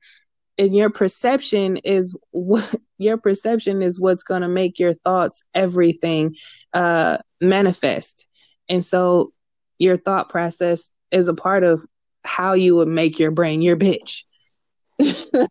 And 0.59 0.75
your 0.75 0.91
perception 0.91 1.79
is 1.79 2.17
what 2.31 2.75
your 2.99 3.19
perception 3.19 3.83
is 3.83 4.01
what's 4.01 4.23
going 4.23 4.43
to 4.43 4.49
make 4.49 4.79
your 4.79 4.95
thoughts 4.95 5.43
everything 5.55 6.35
uh 6.73 7.19
manifest. 7.41 8.27
And 8.69 8.85
so 8.85 9.33
your 9.79 9.97
thought 9.97 10.29
process 10.29 10.93
is 11.11 11.29
a 11.29 11.35
part 11.35 11.65
of 11.65 11.85
how 12.25 12.55
you 12.55 12.77
would 12.77 12.89
make 12.89 13.19
your 13.19 13.31
brain 13.31 13.63
your 13.63 13.77
bitch. 13.77 14.25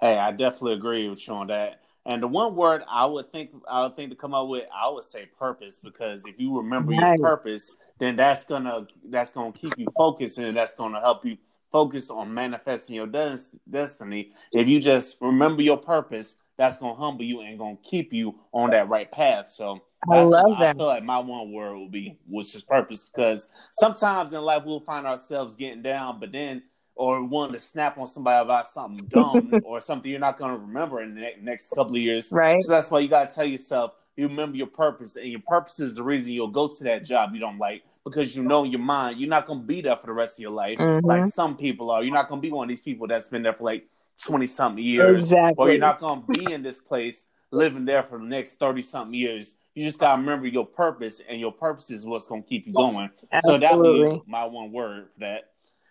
Hey, 0.00 0.16
I 0.16 0.30
definitely 0.30 0.74
agree 0.74 1.08
with 1.08 1.26
you 1.26 1.34
on 1.34 1.48
that. 1.48 1.80
And 2.06 2.22
the 2.22 2.28
one 2.28 2.54
word 2.56 2.82
I 2.88 3.04
would 3.04 3.30
think 3.32 3.50
I 3.68 3.82
would 3.82 3.96
think 3.96 4.10
to 4.10 4.16
come 4.16 4.32
up 4.32 4.48
with, 4.48 4.64
I 4.74 4.88
would 4.88 5.04
say 5.04 5.26
purpose, 5.38 5.78
because 5.82 6.24
if 6.26 6.38
you 6.38 6.56
remember 6.56 6.92
nice. 6.92 7.18
your 7.18 7.28
purpose, 7.36 7.70
then 7.98 8.16
that's 8.16 8.44
gonna 8.44 8.86
that's 9.10 9.30
gonna 9.32 9.52
keep 9.52 9.78
you 9.78 9.88
focused 9.96 10.38
and 10.38 10.56
that's 10.56 10.74
gonna 10.74 11.00
help 11.00 11.24
you 11.24 11.36
focus 11.70 12.08
on 12.10 12.32
manifesting 12.32 12.96
your 12.96 13.06
des- 13.06 13.50
destiny. 13.68 14.32
If 14.52 14.68
you 14.68 14.80
just 14.80 15.18
remember 15.20 15.62
your 15.62 15.76
purpose, 15.76 16.36
that's 16.56 16.78
gonna 16.78 16.94
humble 16.94 17.24
you 17.24 17.40
and 17.40 17.58
gonna 17.58 17.76
keep 17.82 18.12
you 18.12 18.36
on 18.52 18.70
that 18.70 18.88
right 18.88 19.10
path. 19.10 19.50
So 19.50 19.82
I 20.10 20.22
love 20.22 20.58
that. 20.60 20.76
I 20.76 20.78
feel 20.78 20.86
like 20.86 21.04
my 21.04 21.18
one 21.18 21.52
word 21.52 21.76
will 21.76 21.90
be 21.90 22.18
was 22.26 22.52
just 22.52 22.68
purpose 22.68 23.10
because 23.10 23.48
sometimes 23.72 24.32
in 24.32 24.42
life 24.42 24.62
we'll 24.64 24.80
find 24.80 25.06
ourselves 25.06 25.56
getting 25.56 25.82
down, 25.82 26.20
but 26.20 26.32
then 26.32 26.62
or 26.98 27.24
wanting 27.24 27.52
to 27.52 27.60
snap 27.60 27.96
on 27.96 28.08
somebody 28.08 28.42
about 28.42 28.66
something 28.66 29.06
dumb 29.06 29.52
or 29.64 29.80
something 29.80 30.10
you're 30.10 30.20
not 30.20 30.36
going 30.36 30.52
to 30.52 30.58
remember 30.58 31.00
in 31.00 31.10
the 31.10 31.32
next 31.40 31.70
couple 31.70 31.94
of 31.94 32.02
years. 32.02 32.30
Right. 32.32 32.62
So 32.62 32.72
that's 32.72 32.90
why 32.90 32.98
you 32.98 33.08
got 33.08 33.30
to 33.30 33.34
tell 33.34 33.46
yourself 33.46 33.92
you 34.16 34.26
remember 34.26 34.56
your 34.56 34.66
purpose, 34.66 35.14
and 35.14 35.26
your 35.26 35.40
purpose 35.46 35.78
is 35.78 35.94
the 35.94 36.02
reason 36.02 36.32
you'll 36.32 36.48
go 36.48 36.66
to 36.66 36.84
that 36.84 37.04
job 37.04 37.30
you 37.32 37.40
don't 37.40 37.56
like 37.56 37.84
because 38.04 38.34
you 38.34 38.42
know 38.42 38.64
in 38.64 38.72
your 38.72 38.80
mind 38.80 39.20
you're 39.20 39.28
not 39.28 39.46
going 39.46 39.60
to 39.60 39.64
be 39.66 39.80
there 39.80 39.96
for 39.96 40.06
the 40.06 40.12
rest 40.12 40.34
of 40.34 40.40
your 40.40 40.50
life 40.50 40.76
mm-hmm. 40.78 41.06
like 41.06 41.24
some 41.24 41.56
people 41.56 41.90
are. 41.90 42.02
You're 42.02 42.12
not 42.14 42.28
going 42.28 42.40
to 42.40 42.46
be 42.46 42.52
one 42.52 42.64
of 42.64 42.68
these 42.68 42.80
people 42.80 43.06
that's 43.06 43.28
been 43.28 43.44
there 43.44 43.52
for 43.52 43.62
like 43.62 43.88
twenty 44.22 44.48
something 44.48 44.82
years, 44.82 45.26
exactly. 45.26 45.54
or 45.56 45.70
you're 45.70 45.78
not 45.78 46.00
going 46.00 46.24
to 46.24 46.32
be 46.32 46.52
in 46.52 46.62
this 46.64 46.80
place 46.80 47.26
living 47.52 47.84
there 47.84 48.02
for 48.02 48.18
the 48.18 48.24
next 48.24 48.54
thirty 48.54 48.82
something 48.82 49.14
years. 49.14 49.54
You 49.76 49.84
just 49.84 50.00
gotta 50.00 50.20
remember 50.20 50.48
your 50.48 50.66
purpose, 50.66 51.20
and 51.28 51.38
your 51.38 51.52
purpose 51.52 51.92
is 51.92 52.04
what's 52.04 52.26
gonna 52.26 52.42
keep 52.42 52.66
you 52.66 52.72
going. 52.72 53.10
Absolutely. 53.30 53.40
So 53.44 53.58
that 53.58 53.78
would 53.78 54.14
be 54.14 54.22
my 54.26 54.44
one 54.46 54.72
word 54.72 55.10
for 55.14 55.20
that. 55.20 55.50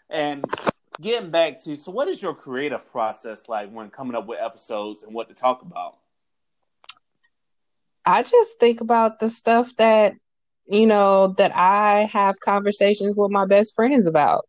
And 0.09 0.43
getting 1.01 1.31
back 1.31 1.61
to 1.63 1.75
so 1.75 1.91
what 1.91 2.07
is 2.07 2.21
your 2.21 2.33
creative 2.33 2.89
process 2.91 3.47
like 3.47 3.71
when 3.71 3.89
coming 3.89 4.15
up 4.15 4.27
with 4.27 4.39
episodes 4.41 5.03
and 5.03 5.13
what 5.13 5.27
to 5.29 5.35
talk 5.35 5.61
about? 5.61 5.97
I 8.05 8.23
just 8.23 8.59
think 8.59 8.81
about 8.81 9.19
the 9.19 9.29
stuff 9.29 9.75
that 9.77 10.13
you 10.67 10.85
know 10.85 11.27
that 11.37 11.55
i 11.55 12.01
have 12.11 12.39
conversations 12.41 13.17
with 13.17 13.31
my 13.31 13.45
best 13.45 13.73
friends 13.73 14.05
about 14.05 14.45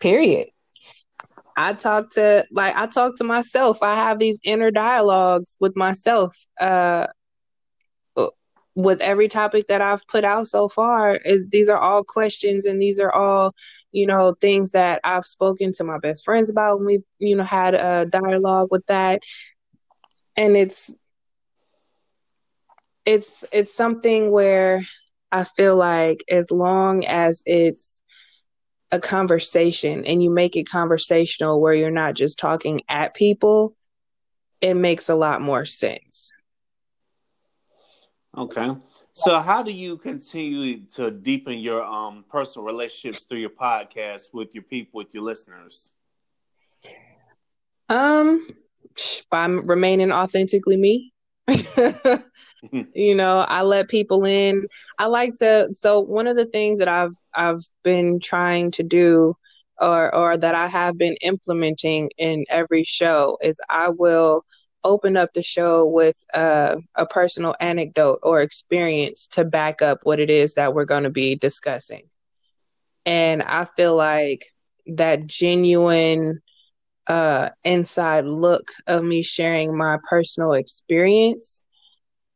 period. 0.00 0.48
I 1.58 1.72
talk 1.72 2.10
to 2.12 2.44
like 2.50 2.76
i 2.76 2.86
talk 2.86 3.16
to 3.16 3.24
myself. 3.24 3.82
I 3.82 3.94
have 3.94 4.18
these 4.18 4.40
inner 4.44 4.70
dialogues 4.70 5.56
with 5.60 5.76
myself 5.76 6.36
uh 6.60 7.06
with 8.76 9.00
every 9.00 9.26
topic 9.26 9.68
that 9.68 9.80
I've 9.80 10.06
put 10.06 10.22
out 10.22 10.46
so 10.46 10.68
far, 10.68 11.18
is 11.24 11.44
these 11.50 11.70
are 11.70 11.78
all 11.78 12.04
questions 12.04 12.66
and 12.66 12.80
these 12.80 13.00
are 13.00 13.10
all 13.10 13.54
you 13.96 14.06
know, 14.06 14.34
things 14.34 14.72
that 14.72 15.00
I've 15.04 15.24
spoken 15.24 15.72
to 15.72 15.84
my 15.84 15.98
best 15.98 16.22
friends 16.22 16.50
about 16.50 16.76
when 16.78 16.86
we've, 16.86 17.04
you 17.18 17.34
know, 17.34 17.44
had 17.44 17.74
a 17.74 18.04
dialogue 18.04 18.68
with 18.70 18.84
that. 18.88 19.22
And 20.36 20.54
it's 20.54 20.94
it's 23.06 23.42
it's 23.52 23.74
something 23.74 24.30
where 24.30 24.82
I 25.32 25.44
feel 25.44 25.76
like 25.76 26.22
as 26.30 26.50
long 26.50 27.06
as 27.06 27.42
it's 27.46 28.02
a 28.92 29.00
conversation 29.00 30.04
and 30.04 30.22
you 30.22 30.30
make 30.30 30.56
it 30.56 30.68
conversational 30.68 31.58
where 31.60 31.74
you're 31.74 31.90
not 31.90 32.14
just 32.14 32.38
talking 32.38 32.82
at 32.90 33.14
people, 33.14 33.74
it 34.60 34.74
makes 34.74 35.08
a 35.08 35.14
lot 35.14 35.40
more 35.40 35.64
sense. 35.64 36.32
Okay. 38.36 38.76
So 39.18 39.40
how 39.40 39.62
do 39.62 39.72
you 39.72 39.96
continue 39.96 40.84
to 40.94 41.10
deepen 41.10 41.58
your 41.58 41.82
um 41.82 42.22
personal 42.30 42.66
relationships 42.66 43.24
through 43.24 43.38
your 43.38 43.48
podcast 43.48 44.34
with 44.34 44.54
your 44.54 44.62
people, 44.62 44.98
with 44.98 45.14
your 45.14 45.22
listeners? 45.22 45.90
Um 47.88 48.46
by 49.30 49.46
remaining 49.46 50.12
authentically 50.12 50.76
me. 50.76 51.14
you 52.94 53.14
know, 53.14 53.38
I 53.48 53.62
let 53.62 53.88
people 53.88 54.26
in. 54.26 54.66
I 54.98 55.06
like 55.06 55.34
to 55.36 55.70
so 55.72 56.00
one 56.00 56.26
of 56.26 56.36
the 56.36 56.44
things 56.44 56.78
that 56.78 56.88
I've 56.88 57.16
I've 57.34 57.64
been 57.82 58.20
trying 58.20 58.70
to 58.72 58.82
do 58.82 59.34
or 59.80 60.14
or 60.14 60.36
that 60.36 60.54
I 60.54 60.66
have 60.66 60.98
been 60.98 61.16
implementing 61.22 62.10
in 62.18 62.44
every 62.50 62.84
show 62.84 63.38
is 63.42 63.58
I 63.70 63.88
will 63.88 64.44
open 64.86 65.16
up 65.16 65.32
the 65.34 65.42
show 65.42 65.84
with 65.84 66.16
uh, 66.32 66.76
a 66.94 67.06
personal 67.06 67.54
anecdote 67.60 68.20
or 68.22 68.40
experience 68.40 69.26
to 69.32 69.44
back 69.44 69.82
up 69.82 70.00
what 70.04 70.20
it 70.20 70.30
is 70.30 70.54
that 70.54 70.74
we're 70.74 70.84
going 70.84 71.02
to 71.02 71.10
be 71.10 71.34
discussing. 71.34 72.04
And 73.04 73.42
I 73.42 73.64
feel 73.64 73.96
like 73.96 74.46
that 74.86 75.26
genuine 75.26 76.40
uh, 77.08 77.50
inside 77.64 78.24
look 78.24 78.70
of 78.86 79.02
me 79.02 79.22
sharing 79.22 79.76
my 79.76 79.98
personal 80.08 80.52
experience 80.52 81.62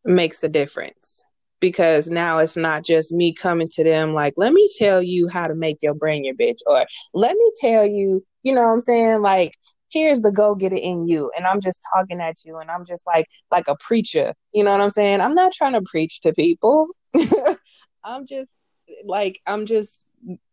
makes 0.04 0.42
a 0.42 0.48
difference 0.48 1.24
because 1.60 2.10
now 2.10 2.38
it's 2.38 2.56
not 2.56 2.84
just 2.84 3.12
me 3.12 3.32
coming 3.32 3.68
to 3.68 3.84
them 3.84 4.14
like, 4.14 4.34
let 4.36 4.52
me 4.52 4.68
tell 4.78 5.02
you 5.02 5.28
how 5.28 5.46
to 5.46 5.54
make 5.54 5.78
your 5.82 5.94
brain 5.94 6.24
your 6.24 6.34
bitch, 6.34 6.58
or 6.66 6.84
let 7.14 7.34
me 7.34 7.52
tell 7.60 7.86
you, 7.86 8.24
you 8.42 8.54
know 8.54 8.62
what 8.62 8.72
I'm 8.72 8.80
saying? 8.80 9.22
Like, 9.22 9.54
here's 9.90 10.22
the 10.22 10.32
go 10.32 10.54
get 10.54 10.72
it 10.72 10.82
in 10.82 11.06
you. 11.06 11.30
And 11.36 11.46
I'm 11.46 11.60
just 11.60 11.80
talking 11.94 12.20
at 12.20 12.44
you 12.44 12.58
and 12.58 12.70
I'm 12.70 12.84
just 12.84 13.06
like 13.06 13.26
like 13.50 13.68
a 13.68 13.76
preacher. 13.76 14.34
You 14.52 14.64
know 14.64 14.72
what 14.72 14.80
I'm 14.80 14.90
saying? 14.90 15.20
I'm 15.20 15.34
not 15.34 15.52
trying 15.52 15.74
to 15.74 15.82
preach 15.82 16.20
to 16.22 16.32
people. 16.32 16.88
I'm 18.04 18.26
just 18.26 18.56
like 19.04 19.40
I'm 19.46 19.66
just 19.66 20.02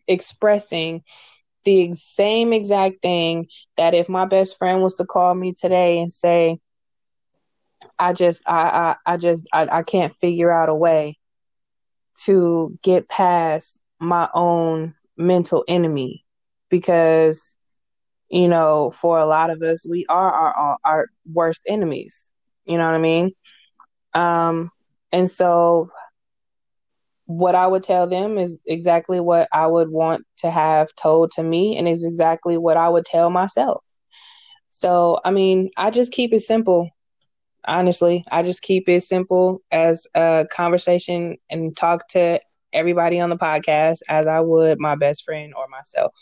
expressing 0.08 1.04
the 1.66 1.92
same 1.94 2.54
exact 2.54 3.02
thing 3.02 3.48
that 3.76 3.94
if 3.94 4.08
my 4.08 4.26
best 4.26 4.58
friend 4.58 4.82
was 4.82 4.96
to 4.96 5.06
call 5.06 5.34
me 5.36 5.54
today 5.54 6.00
and 6.00 6.14
say, 6.14 6.60
I 8.00 8.14
just 8.14 8.44
I 8.48 8.96
I, 9.06 9.14
I 9.14 9.18
just 9.18 9.48
I, 9.54 9.68
I 9.72 9.84
can't 9.84 10.14
figure 10.14 10.52
out 10.52 10.70
a 10.70 10.76
way 10.76 11.18
to 12.24 12.78
get 12.84 13.10
past 13.10 13.80
my 14.00 14.30
own 14.34 14.96
mental 15.18 15.64
enemy 15.68 16.24
because 16.70 17.56
you 18.30 18.47
know 18.47 18.91
for 18.91 19.19
a 19.19 19.25
lot 19.25 19.49
of 19.49 19.61
us 19.61 19.88
we 19.89 20.05
are 20.09 20.32
our 20.32 20.78
our 20.86 21.07
worst 21.34 21.63
enemies 21.67 22.30
you 22.65 22.78
know 22.78 22.86
what 22.86 22.95
i 22.95 22.99
mean 22.99 23.32
um 24.13 24.69
and 25.11 25.30
so 25.30 25.89
what 27.25 27.55
i 27.55 27.67
would 27.67 27.84
tell 27.84 28.07
them 28.07 28.38
is 28.38 28.61
exactly 28.65 29.19
what 29.19 29.47
i 29.53 29.65
would 29.67 29.89
want 29.89 30.25
to 30.38 30.49
have 30.49 30.88
told 30.95 31.32
to 31.32 31.43
me 31.43 31.78
and 31.78 31.88
is 31.88 32.05
exactly 32.05 32.57
what 32.57 32.78
i 32.78 32.88
would 32.89 33.05
tell 33.05 33.30
myself 33.30 33.84
so 34.69 35.19
i 35.25 35.32
mean 35.32 35.69
i 35.78 35.89
just 35.91 36.11
keep 36.11 36.34
it 36.34 36.41
simple 36.41 36.89
honestly. 37.67 38.23
I 38.32 38.43
just 38.43 38.61
keep 38.61 38.88
it 38.89 39.01
simple 39.03 39.61
as 39.71 40.07
a 40.15 40.45
conversation 40.51 41.38
and 41.49 41.75
talk 41.75 42.07
to 42.09 42.39
everybody 42.73 43.19
on 43.19 43.30
the 43.30 43.38
podcast 43.38 43.99
as 44.09 44.28
I 44.28 44.39
would 44.39 44.80
my 44.80 44.95
best 44.95 45.23
friend 45.25 45.53
or 45.55 45.67
myself. 45.67 46.13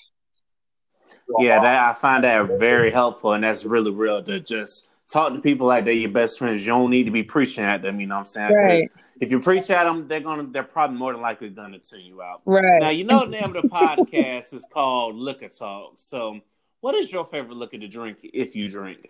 Yeah, 1.39 1.61
that 1.61 1.89
I 1.89 1.93
find 1.93 2.23
that 2.23 2.59
very 2.59 2.91
helpful, 2.91 3.33
and 3.33 3.43
that's 3.43 3.65
really 3.65 3.91
real 3.91 4.23
to 4.23 4.39
just 4.39 4.89
talk 5.09 5.33
to 5.33 5.39
people 5.39 5.67
like 5.67 5.85
they're 5.85 5.93
your 5.93 6.11
best 6.11 6.39
friends. 6.39 6.61
You 6.61 6.73
don't 6.73 6.89
need 6.89 7.03
to 7.03 7.11
be 7.11 7.23
preaching 7.23 7.63
at 7.63 7.81
them. 7.81 7.99
You 7.99 8.07
know 8.07 8.15
what 8.15 8.21
I'm 8.21 8.25
saying? 8.25 8.53
Right. 8.53 8.83
If 9.21 9.31
you 9.31 9.39
preach 9.39 9.69
at 9.69 9.85
them, 9.85 10.07
they're 10.07 10.19
gonna 10.19 10.43
they're 10.43 10.63
probably 10.63 10.97
more 10.97 11.13
than 11.13 11.21
likely 11.21 11.49
gonna 11.49 11.79
tune 11.79 12.01
you 12.01 12.21
out. 12.21 12.41
Right. 12.45 12.81
Now 12.81 12.89
you 12.89 13.05
know 13.05 13.25
the 13.25 13.31
name 13.31 13.55
of 13.55 13.61
the 13.61 13.69
podcast 13.69 14.53
is 14.53 14.65
called 14.73 15.15
Liquor 15.15 15.49
Talk. 15.49 15.93
So 15.95 16.41
what 16.85 16.93
is 16.93 17.11
your 17.11 17.25
favorite 17.25 17.55
liquor 17.55 17.79
to 17.79 17.87
drink 17.87 18.19
if 18.21 18.55
you 18.55 18.69
drink? 18.69 19.09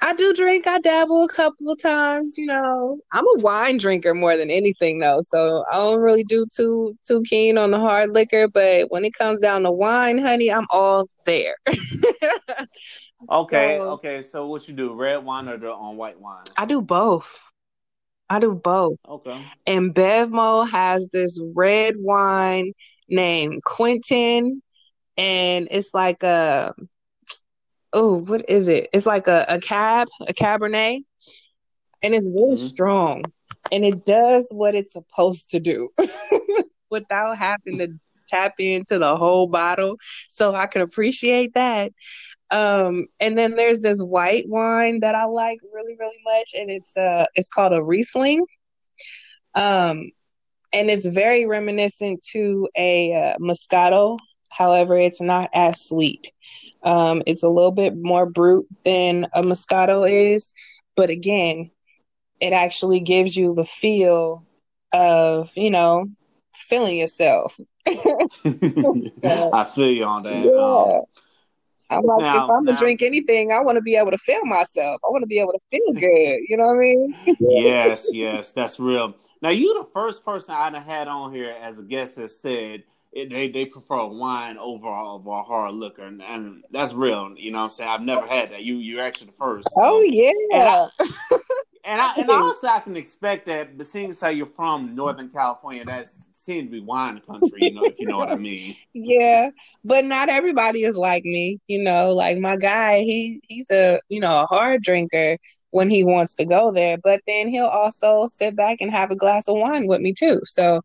I 0.00 0.14
do 0.14 0.32
drink. 0.32 0.66
I 0.66 0.78
dabble 0.78 1.24
a 1.24 1.28
couple 1.28 1.70
of 1.70 1.78
times. 1.78 2.38
You 2.38 2.46
know, 2.46 2.98
I'm 3.12 3.26
a 3.26 3.40
wine 3.40 3.76
drinker 3.76 4.14
more 4.14 4.38
than 4.38 4.50
anything, 4.50 5.00
though. 5.00 5.20
So 5.20 5.66
I 5.70 5.74
don't 5.74 6.00
really 6.00 6.24
do 6.24 6.46
too 6.56 6.96
too 7.06 7.22
keen 7.28 7.58
on 7.58 7.72
the 7.72 7.78
hard 7.78 8.14
liquor. 8.14 8.48
But 8.48 8.90
when 8.90 9.04
it 9.04 9.12
comes 9.12 9.38
down 9.40 9.64
to 9.64 9.70
wine, 9.70 10.16
honey, 10.16 10.50
I'm 10.50 10.64
all 10.70 11.04
there. 11.26 11.56
okay, 13.30 13.76
so, 13.76 13.90
okay. 13.90 14.22
So 14.22 14.46
what 14.46 14.66
you 14.66 14.72
do, 14.72 14.94
red 14.94 15.22
wine 15.22 15.46
or 15.46 15.58
the 15.58 15.74
on 15.74 15.90
um, 15.90 15.96
white 15.98 16.18
wine? 16.18 16.44
I 16.56 16.64
do 16.64 16.80
both. 16.80 17.50
I 18.30 18.38
do 18.40 18.54
both. 18.54 18.96
Okay. 19.06 19.38
And 19.66 19.94
BevMo 19.94 20.66
has 20.70 21.10
this 21.12 21.38
red 21.54 21.96
wine 21.98 22.72
named 23.10 23.62
Quentin, 23.62 24.62
and 25.18 25.68
it's 25.70 25.92
like 25.92 26.22
a 26.22 26.72
oh, 27.94 28.16
what 28.16 28.48
is 28.50 28.68
it? 28.68 28.88
It's 28.92 29.06
like 29.06 29.28
a, 29.28 29.46
a 29.48 29.60
cab, 29.60 30.08
a 30.20 30.34
cabernet, 30.34 30.98
and 32.02 32.14
it's 32.14 32.26
really 32.26 32.56
mm-hmm. 32.56 32.66
strong. 32.66 33.24
And 33.72 33.84
it 33.84 34.04
does 34.04 34.52
what 34.54 34.74
it's 34.74 34.92
supposed 34.92 35.52
to 35.52 35.60
do 35.60 35.88
without 36.90 37.38
having 37.38 37.78
to 37.78 37.88
tap 38.28 38.54
into 38.58 38.98
the 38.98 39.16
whole 39.16 39.46
bottle. 39.46 39.96
So 40.28 40.54
I 40.54 40.66
can 40.66 40.82
appreciate 40.82 41.54
that. 41.54 41.92
Um, 42.50 43.06
and 43.20 43.38
then 43.38 43.56
there's 43.56 43.80
this 43.80 44.02
white 44.02 44.44
wine 44.48 45.00
that 45.00 45.14
I 45.14 45.24
like 45.24 45.60
really, 45.72 45.96
really 45.98 46.18
much, 46.24 46.50
and 46.54 46.70
it's 46.70 46.96
uh 46.96 47.24
it's 47.34 47.48
called 47.48 47.72
a 47.72 47.82
Riesling. 47.82 48.44
Um, 49.54 50.10
and 50.72 50.90
it's 50.90 51.06
very 51.06 51.46
reminiscent 51.46 52.22
to 52.32 52.68
a 52.76 53.14
uh, 53.14 53.38
Moscato. 53.38 54.18
However, 54.50 54.98
it's 54.98 55.20
not 55.20 55.50
as 55.54 55.80
sweet. 55.86 56.30
Um, 56.84 57.22
it's 57.26 57.42
a 57.42 57.48
little 57.48 57.72
bit 57.72 57.96
more 57.96 58.26
brut 58.26 58.64
than 58.84 59.26
a 59.32 59.42
Moscato 59.42 60.08
is, 60.08 60.52
but 60.96 61.10
again, 61.10 61.70
it 62.40 62.52
actually 62.52 63.00
gives 63.00 63.36
you 63.36 63.54
the 63.54 63.64
feel 63.64 64.44
of, 64.92 65.50
you 65.56 65.70
know, 65.70 66.06
feeling 66.54 66.98
yourself. 66.98 67.58
I 67.86 69.64
feel 69.74 69.90
you 69.90 70.04
on 70.04 70.22
that. 70.24 70.44
Yeah. 70.44 71.00
Um, 71.00 71.02
I'm 71.90 72.04
like, 72.04 72.20
now, 72.20 72.44
if 72.44 72.50
I'm 72.50 72.64
gonna 72.64 72.76
drink 72.76 73.02
anything, 73.02 73.52
I 73.52 73.60
want 73.60 73.76
to 73.76 73.82
be 73.82 73.96
able 73.96 74.10
to 74.10 74.18
feel 74.18 74.44
myself. 74.44 75.00
I 75.04 75.10
want 75.10 75.22
to 75.22 75.26
be 75.26 75.38
able 75.38 75.52
to 75.52 75.60
feel 75.70 75.92
good. 75.92 76.40
You 76.48 76.56
know 76.56 76.66
what 76.66 76.76
I 76.76 76.78
mean? 76.78 77.14
yes, 77.38 78.08
yes, 78.10 78.52
that's 78.52 78.80
real. 78.80 79.14
Now, 79.42 79.50
you're 79.50 79.82
the 79.82 79.88
first 79.92 80.24
person 80.24 80.54
I 80.54 80.78
had 80.80 81.08
on 81.08 81.32
here 81.32 81.54
as 81.60 81.78
a 81.78 81.82
guest 81.82 82.16
that 82.16 82.30
said 82.30 82.84
it, 83.14 83.30
they 83.30 83.48
they 83.48 83.64
prefer 83.64 84.04
wine 84.06 84.58
over 84.58 84.88
over 84.88 85.30
a 85.30 85.42
hard 85.44 85.74
liquor, 85.74 86.02
and, 86.02 86.20
and, 86.20 86.64
that's 86.72 86.92
real. 86.92 87.32
You 87.36 87.52
know 87.52 87.58
what 87.58 87.64
I'm 87.64 87.70
saying? 87.70 87.90
I've 87.90 88.04
never 88.04 88.26
had 88.26 88.50
that. 88.50 88.64
You 88.64 88.76
you're 88.78 89.04
actually 89.04 89.28
the 89.28 89.36
first. 89.38 89.68
Oh 89.76 90.02
yeah. 90.02 90.32
And 90.52 90.68
I, 90.68 90.88
and 91.84 92.00
I 92.00 92.14
and 92.16 92.30
also 92.30 92.66
I 92.66 92.80
can 92.80 92.96
expect 92.96 93.46
that, 93.46 93.78
but 93.78 93.86
seeing 93.86 94.10
as 94.10 94.20
how 94.20 94.30
you're 94.30 94.46
from 94.46 94.96
Northern 94.96 95.28
California, 95.28 95.84
that 95.84 96.08
seems 96.34 96.66
to 96.66 96.70
be 96.72 96.80
wine 96.80 97.20
country. 97.20 97.50
You 97.60 97.74
know, 97.74 97.84
if 97.84 98.00
you 98.00 98.06
know 98.06 98.18
what 98.18 98.30
I 98.30 98.36
mean. 98.36 98.76
Yeah, 98.92 99.50
but 99.84 100.04
not 100.04 100.28
everybody 100.28 100.82
is 100.82 100.96
like 100.96 101.24
me. 101.24 101.60
You 101.68 101.84
know, 101.84 102.10
like 102.10 102.38
my 102.38 102.56
guy, 102.56 102.98
he 102.98 103.40
he's 103.46 103.70
a 103.70 104.00
you 104.08 104.18
know 104.18 104.42
a 104.42 104.46
hard 104.46 104.82
drinker 104.82 105.38
when 105.70 105.88
he 105.88 106.02
wants 106.02 106.34
to 106.36 106.44
go 106.44 106.72
there, 106.72 106.98
but 106.98 107.20
then 107.28 107.48
he'll 107.48 107.66
also 107.66 108.26
sit 108.26 108.56
back 108.56 108.78
and 108.80 108.90
have 108.90 109.12
a 109.12 109.16
glass 109.16 109.48
of 109.48 109.56
wine 109.56 109.86
with 109.86 110.00
me 110.00 110.12
too. 110.12 110.40
So 110.44 110.80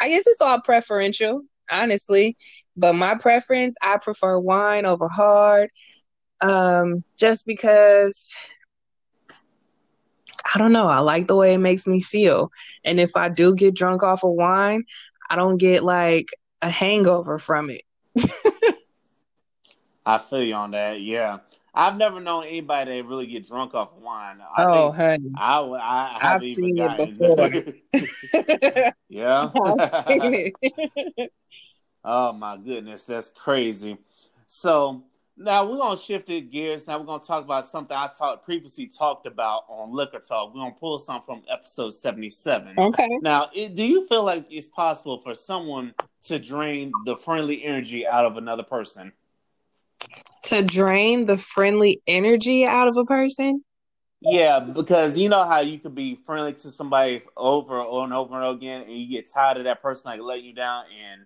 I 0.00 0.08
guess 0.08 0.26
it's 0.26 0.40
all 0.40 0.60
preferential 0.60 1.42
honestly. 1.70 2.36
But 2.76 2.94
my 2.94 3.16
preference, 3.18 3.76
I 3.82 3.98
prefer 3.98 4.38
wine 4.38 4.86
over 4.86 5.08
hard. 5.08 5.70
Um, 6.40 7.02
just 7.18 7.46
because 7.46 8.34
I 10.54 10.58
don't 10.58 10.72
know, 10.72 10.86
I 10.86 11.00
like 11.00 11.26
the 11.26 11.36
way 11.36 11.54
it 11.54 11.58
makes 11.58 11.86
me 11.86 12.00
feel. 12.00 12.50
And 12.84 13.00
if 13.00 13.16
I 13.16 13.28
do 13.28 13.54
get 13.54 13.74
drunk 13.74 14.02
off 14.02 14.24
of 14.24 14.32
wine, 14.32 14.84
I 15.28 15.36
don't 15.36 15.56
get 15.56 15.82
like 15.82 16.28
a 16.62 16.70
hangover 16.70 17.38
from 17.38 17.70
it. 17.70 17.82
I 20.06 20.18
feel 20.18 20.42
you 20.42 20.54
on 20.54 20.70
that. 20.70 21.00
Yeah. 21.00 21.38
I've 21.76 21.96
never 21.96 22.20
known 22.20 22.44
anybody 22.44 22.96
that 23.02 23.06
really 23.06 23.26
get 23.26 23.46
drunk 23.46 23.74
off 23.74 23.92
wine. 24.00 24.38
I 24.40 24.64
oh, 24.64 24.92
honey. 24.92 25.30
I, 25.36 25.60
I, 25.60 26.18
have 26.22 26.42
seen 26.42 26.78
it 26.78 26.96
before. 26.96 27.50
yeah. 29.10 29.50
It. 30.08 31.32
Oh 32.08 32.32
my 32.32 32.56
goodness, 32.56 33.02
that's 33.02 33.30
crazy. 33.30 33.98
So 34.46 35.02
now 35.36 35.68
we're 35.68 35.76
gonna 35.76 35.98
shift 35.98 36.30
it 36.30 36.52
gears. 36.52 36.86
Now 36.86 37.00
we're 37.00 37.04
gonna 37.04 37.24
talk 37.24 37.42
about 37.44 37.66
something 37.66 37.96
I 37.96 38.08
talked 38.16 38.44
previously 38.44 38.86
talked 38.86 39.26
about 39.26 39.64
on 39.68 39.92
Liquor 39.92 40.20
Talk. 40.20 40.54
We're 40.54 40.60
gonna 40.60 40.76
pull 40.78 41.00
something 41.00 41.24
from 41.24 41.42
episode 41.50 41.94
seventy-seven. 41.94 42.78
Okay. 42.78 43.08
Now, 43.22 43.50
it, 43.52 43.74
do 43.74 43.82
you 43.82 44.06
feel 44.06 44.22
like 44.22 44.46
it's 44.48 44.68
possible 44.68 45.20
for 45.20 45.34
someone 45.34 45.94
to 46.26 46.38
drain 46.38 46.92
the 47.06 47.16
friendly 47.16 47.64
energy 47.64 48.06
out 48.06 48.24
of 48.24 48.36
another 48.36 48.62
person? 48.62 49.12
To 50.46 50.62
drain 50.62 51.26
the 51.26 51.36
friendly 51.36 52.00
energy 52.06 52.64
out 52.64 52.88
of 52.88 52.96
a 52.96 53.04
person? 53.04 53.64
Yeah, 54.20 54.60
because 54.60 55.18
you 55.18 55.28
know 55.28 55.44
how 55.44 55.60
you 55.60 55.78
could 55.78 55.94
be 55.94 56.14
friendly 56.14 56.52
to 56.52 56.70
somebody 56.70 57.22
over 57.36 57.80
and 57.80 58.12
over 58.12 58.40
and 58.40 58.56
again, 58.56 58.82
and 58.82 58.92
you 58.92 59.08
get 59.08 59.30
tired 59.30 59.58
of 59.58 59.64
that 59.64 59.82
person 59.82 60.10
like 60.10 60.20
letting 60.20 60.44
you 60.44 60.54
down. 60.54 60.84
And 61.04 61.22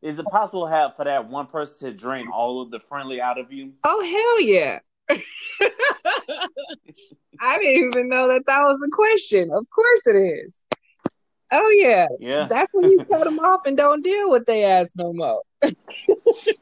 is 0.00 0.18
it 0.18 0.26
possible 0.26 0.66
to 0.66 0.72
have 0.72 0.96
for 0.96 1.04
that 1.04 1.28
one 1.28 1.46
person 1.46 1.78
to 1.80 1.92
drain 1.92 2.28
all 2.28 2.62
of 2.62 2.70
the 2.70 2.80
friendly 2.80 3.20
out 3.20 3.38
of 3.38 3.52
you? 3.52 3.72
Oh 3.84 4.00
hell 4.02 4.40
yeah! 4.40 4.78
I 7.40 7.58
didn't 7.58 7.90
even 7.90 8.08
know 8.08 8.28
that 8.28 8.44
that 8.46 8.62
was 8.62 8.82
a 8.82 8.90
question. 8.90 9.50
Of 9.52 9.66
course 9.70 10.06
it 10.06 10.16
is. 10.16 10.64
Oh 11.52 11.70
yeah, 11.78 12.08
yeah. 12.18 12.46
That's 12.46 12.70
when 12.72 12.90
you 12.90 13.04
cut 13.04 13.24
them 13.24 13.38
off 13.38 13.60
and 13.66 13.76
don't 13.76 14.02
deal 14.02 14.30
with 14.30 14.46
their 14.46 14.80
ass 14.80 14.94
no 14.96 15.12
more. 15.12 15.42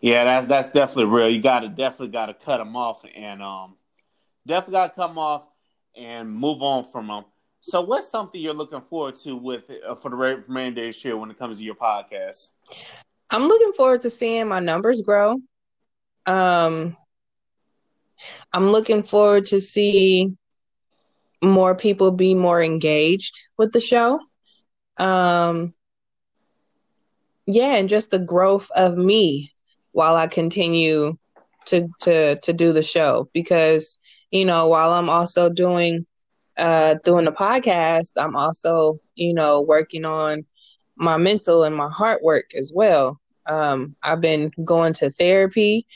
yeah, 0.00 0.24
that's 0.24 0.46
that's 0.46 0.70
definitely 0.70 1.12
real. 1.12 1.30
You 1.30 1.40
got 1.40 1.60
to 1.60 1.68
definitely 1.68 2.08
got 2.08 2.26
to 2.26 2.34
cut 2.34 2.58
them 2.58 2.76
off 2.76 3.04
and 3.14 3.42
um 3.42 3.76
definitely 4.46 4.72
got 4.72 4.94
to 4.94 4.94
come 4.94 5.18
off 5.18 5.44
and 5.96 6.32
move 6.32 6.62
on 6.62 6.84
from 6.84 7.08
them. 7.08 7.24
So, 7.60 7.82
what's 7.82 8.10
something 8.10 8.40
you're 8.40 8.54
looking 8.54 8.80
forward 8.80 9.16
to 9.20 9.36
with 9.36 9.70
uh, 9.86 9.94
for 9.94 10.10
the 10.10 10.16
remainder 10.16 10.80
of 10.80 10.88
this 10.88 11.04
year 11.04 11.16
when 11.16 11.30
it 11.30 11.38
comes 11.38 11.58
to 11.58 11.64
your 11.64 11.74
podcast? 11.74 12.52
I'm 13.30 13.44
looking 13.44 13.72
forward 13.72 14.00
to 14.02 14.10
seeing 14.10 14.48
my 14.48 14.60
numbers 14.60 15.02
grow. 15.02 15.36
Um, 16.26 16.96
I'm 18.52 18.70
looking 18.70 19.02
forward 19.02 19.46
to 19.46 19.60
see 19.60 20.32
more 21.42 21.74
people 21.74 22.10
be 22.10 22.34
more 22.34 22.62
engaged 22.62 23.46
with 23.56 23.72
the 23.72 23.80
show. 23.80 24.20
Um, 24.96 25.74
yeah, 27.46 27.76
and 27.76 27.88
just 27.88 28.10
the 28.10 28.18
growth 28.18 28.70
of 28.74 28.96
me 28.96 29.52
while 29.92 30.16
I 30.16 30.26
continue 30.26 31.16
to 31.66 31.88
to 32.00 32.36
to 32.36 32.52
do 32.52 32.72
the 32.72 32.82
show 32.82 33.28
because 33.32 33.98
you 34.30 34.44
know 34.44 34.68
while 34.68 34.92
I'm 34.92 35.10
also 35.10 35.48
doing 35.50 36.06
uh 36.56 36.94
doing 37.04 37.24
the 37.24 37.32
podcast, 37.32 38.12
I'm 38.16 38.36
also 38.36 39.00
you 39.14 39.34
know 39.34 39.60
working 39.60 40.04
on 40.04 40.44
my 40.96 41.16
mental 41.16 41.64
and 41.64 41.74
my 41.76 41.88
heart 41.88 42.22
work 42.22 42.46
as 42.58 42.72
well. 42.74 43.20
Um, 43.46 43.96
I've 44.02 44.20
been 44.20 44.50
going 44.64 44.92
to 44.94 45.10
therapy 45.10 45.86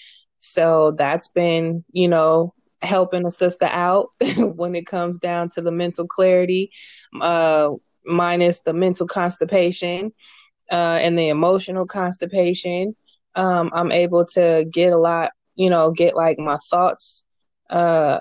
so 0.45 0.90
that's 0.99 1.28
been, 1.28 1.84
you 1.92 2.07
know, 2.07 2.53
helping 2.82 3.24
a 3.24 3.30
sister 3.30 3.64
out 3.64 4.09
when 4.36 4.74
it 4.74 4.86
comes 4.86 5.16
down 5.16 5.49
to 5.51 5.62
the 5.62 5.72
mental 5.72 6.07
clarity, 6.07 6.70
uh, 7.18 7.70
minus 8.05 8.61
the 8.61 8.74
mental 8.74 9.07
constipation 9.07 10.12
uh, 10.70 10.99
and 11.01 11.18
the 11.18 11.30
emotional 11.30 11.86
constipation. 11.86 12.95
Um, 13.35 13.70
I'm 13.74 13.93
able 13.93 14.24
to 14.26 14.64
get 14.70 14.93
a 14.93 14.99
lot, 14.99 15.32
you 15.55 15.70
know, 15.70 15.91
get 15.93 16.14
like 16.16 16.39
my 16.39 16.57
thoughts, 16.70 17.24
uh, 17.70 18.20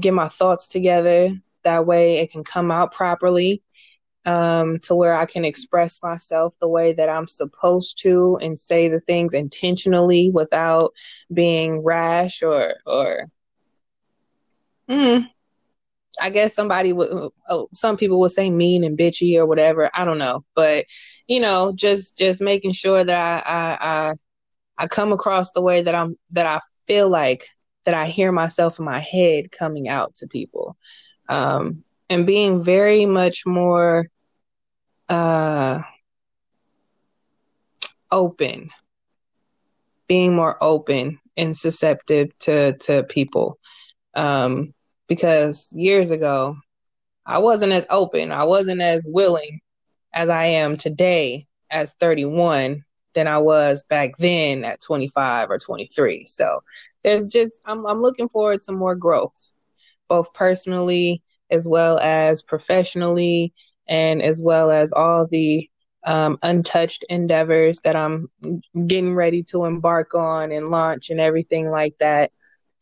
get 0.00 0.14
my 0.14 0.28
thoughts 0.28 0.68
together. 0.68 1.30
That 1.64 1.86
way 1.86 2.18
it 2.18 2.32
can 2.32 2.44
come 2.44 2.70
out 2.70 2.92
properly 2.92 3.62
um, 4.24 4.78
to 4.80 4.94
where 4.94 5.14
I 5.14 5.26
can 5.26 5.44
express 5.44 6.02
myself 6.02 6.54
the 6.60 6.68
way 6.68 6.92
that 6.92 7.08
I'm 7.08 7.26
supposed 7.26 8.00
to 8.02 8.38
and 8.40 8.58
say 8.58 8.88
the 8.88 9.00
things 9.00 9.34
intentionally 9.34 10.30
without 10.32 10.92
being 11.32 11.82
rash 11.82 12.42
or 12.42 12.74
or. 12.86 13.30
Mm, 14.88 15.28
I 16.20 16.30
guess 16.30 16.54
somebody 16.54 16.92
would, 16.92 17.30
oh, 17.48 17.68
some 17.72 17.96
people 17.96 18.20
would 18.20 18.32
say 18.32 18.50
mean 18.50 18.84
and 18.84 18.98
bitchy 18.98 19.36
or 19.36 19.46
whatever. 19.46 19.90
I 19.94 20.04
don't 20.04 20.18
know, 20.18 20.44
but 20.54 20.86
you 21.26 21.40
know, 21.40 21.72
just 21.74 22.18
just 22.18 22.40
making 22.40 22.72
sure 22.72 23.04
that 23.04 23.46
I 23.46 23.52
I 23.52 24.10
I, 24.10 24.14
I 24.80 24.86
come 24.86 25.12
across 25.12 25.52
the 25.52 25.60
way 25.60 25.82
that 25.82 25.94
I'm 25.94 26.16
that 26.30 26.46
I 26.46 26.58
feel 26.86 27.10
like 27.10 27.46
that 27.84 27.94
I 27.94 28.06
hear 28.06 28.32
myself 28.32 28.78
in 28.78 28.86
my 28.86 28.98
head 28.98 29.52
coming 29.52 29.88
out 29.88 30.14
to 30.16 30.26
people. 30.26 30.76
Um, 31.28 31.84
and 32.08 32.26
being 32.26 32.64
very 32.64 33.04
much 33.04 33.42
more 33.44 34.08
uh, 35.10 35.82
open, 38.10 38.70
being 40.08 40.34
more 40.34 40.56
open 40.64 41.20
and 41.36 41.54
susceptible 41.54 42.32
to 42.40 42.72
to 42.78 43.04
people. 43.04 43.58
Um, 44.14 44.72
because 45.08 45.68
years 45.72 46.10
ago, 46.10 46.56
I 47.26 47.38
wasn't 47.38 47.72
as 47.72 47.86
open, 47.90 48.32
I 48.32 48.44
wasn't 48.44 48.80
as 48.80 49.06
willing 49.06 49.60
as 50.14 50.30
I 50.30 50.46
am 50.46 50.78
today 50.78 51.46
as 51.70 51.94
31 52.00 52.82
than 53.14 53.26
I 53.26 53.38
was 53.38 53.84
back 53.88 54.16
then 54.18 54.64
at 54.64 54.80
25 54.82 55.50
or 55.50 55.58
23. 55.58 56.26
So 56.26 56.60
there's 57.02 57.28
just 57.28 57.62
I'm 57.66 57.86
I'm 57.86 58.00
looking 58.00 58.28
forward 58.28 58.62
to 58.62 58.72
more 58.72 58.94
growth, 58.94 59.52
both 60.08 60.32
personally 60.34 61.22
as 61.50 61.68
well 61.68 61.98
as 61.98 62.42
professionally, 62.42 63.52
and 63.88 64.22
as 64.22 64.40
well 64.42 64.70
as 64.70 64.92
all 64.92 65.26
the 65.26 65.68
um, 66.06 66.38
untouched 66.42 67.04
endeavors 67.08 67.80
that 67.80 67.96
I'm 67.96 68.30
getting 68.86 69.14
ready 69.14 69.42
to 69.44 69.64
embark 69.64 70.14
on 70.14 70.52
and 70.52 70.70
launch 70.70 71.10
and 71.10 71.20
everything 71.20 71.70
like 71.70 71.94
that. 72.00 72.32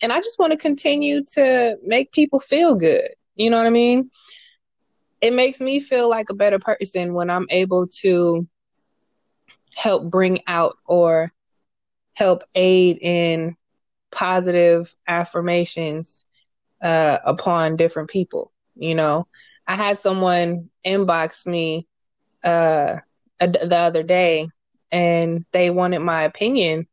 And 0.01 0.13
I 0.13 0.19
just 0.19 0.39
want 0.39 0.53
to 0.53 0.59
continue 0.59 1.25
to 1.35 1.77
make 1.85 2.13
people 2.13 2.39
feel 2.39 2.77
good. 2.77 3.09
You 3.35 3.51
know 3.51 3.57
what 3.57 3.67
I 3.67 3.71
mean? 3.71 4.11
It 5.21 5.33
makes 5.33 5.61
me 5.61 5.81
feel 5.81 6.09
like 6.09 6.31
a 6.31 6.35
better 6.35 6.61
person 6.61 7.15
when 7.15 7.31
I'm 7.31 7.47
able 7.51 7.89
to 8.03 8.47
help 9.79 10.11
bring 10.11 10.41
out 10.49 10.77
or 10.87 11.33
help 12.15 12.43
aid 12.57 12.99
in 13.01 13.55
positive 14.11 14.93
affirmations 15.07 16.25
uh, 16.83 17.19
upon 17.25 17.77
different 17.77 18.11
people. 18.11 18.51
You 18.75 18.97
know, 18.97 19.29
I 19.69 19.77
had 19.77 20.01
someone 20.01 20.69
inbox 20.85 21.47
me 21.47 21.87
uh, 22.43 22.97
the 23.39 23.77
other 23.77 24.03
day, 24.03 24.49
and 24.91 25.45
they 25.53 25.71
wanted 25.71 26.01
my 26.01 26.25
opinion 26.25 26.87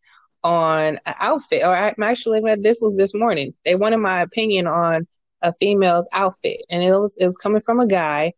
on 0.43 0.99
an 1.07 1.15
outfit. 1.19 1.63
Or 1.63 1.75
I, 1.75 1.95
actually, 2.03 2.41
this 2.57 2.81
was 2.83 2.97
this 2.97 3.15
morning. 3.15 3.55
They 3.65 3.73
wanted 3.73 3.97
my 3.97 4.21
opinion 4.21 4.67
on 4.67 5.07
a 5.41 5.51
female's 5.53 6.07
outfit, 6.13 6.61
and 6.69 6.83
it 6.83 6.91
was 6.91 7.17
it 7.19 7.25
was 7.25 7.37
coming 7.37 7.61
from 7.61 7.79
a 7.79 7.87
guy, 7.87 8.33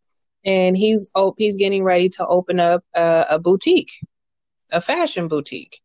and 0.45 0.77
he's 0.77 1.09
oh, 1.15 1.35
he's 1.37 1.57
getting 1.57 1.83
ready 1.83 2.07
to 2.09 2.25
open 2.25 2.61
up 2.61 2.85
a, 2.95 3.25
a 3.31 3.39
boutique, 3.39 3.91
a 4.71 4.81
fashion 4.81 5.27
boutique, 5.27 5.81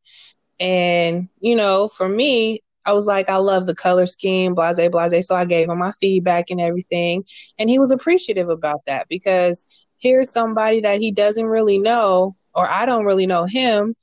and 0.61 1.29
you 1.41 1.57
know, 1.57 1.89
for 1.89 2.09
me, 2.09 2.61
I 2.85 2.93
was 2.93 3.07
like, 3.07 3.29
I 3.29 3.37
love 3.37 3.67
the 3.67 3.75
color 3.75 4.07
scheme, 4.07 4.55
blase, 4.55 4.89
blase. 4.91 5.27
So 5.27 5.35
I 5.37 5.45
gave 5.45 5.69
him 5.69 5.79
my 5.79 5.93
feedback 6.01 6.47
and 6.51 6.61
everything. 6.61 7.25
And 7.59 7.71
he 7.71 7.79
was 7.79 7.91
appreciative 7.91 8.49
about 8.49 8.81
that 8.87 9.07
because 9.09 9.67
here's 9.99 10.31
somebody 10.31 10.81
that 10.81 11.01
he 11.01 11.13
doesn't 11.13 11.47
really 11.47 11.79
know, 11.79 12.37
or 12.55 12.69
I 12.69 12.87
don't 12.87 13.05
really 13.05 13.27
know 13.27 13.45
him. 13.45 13.95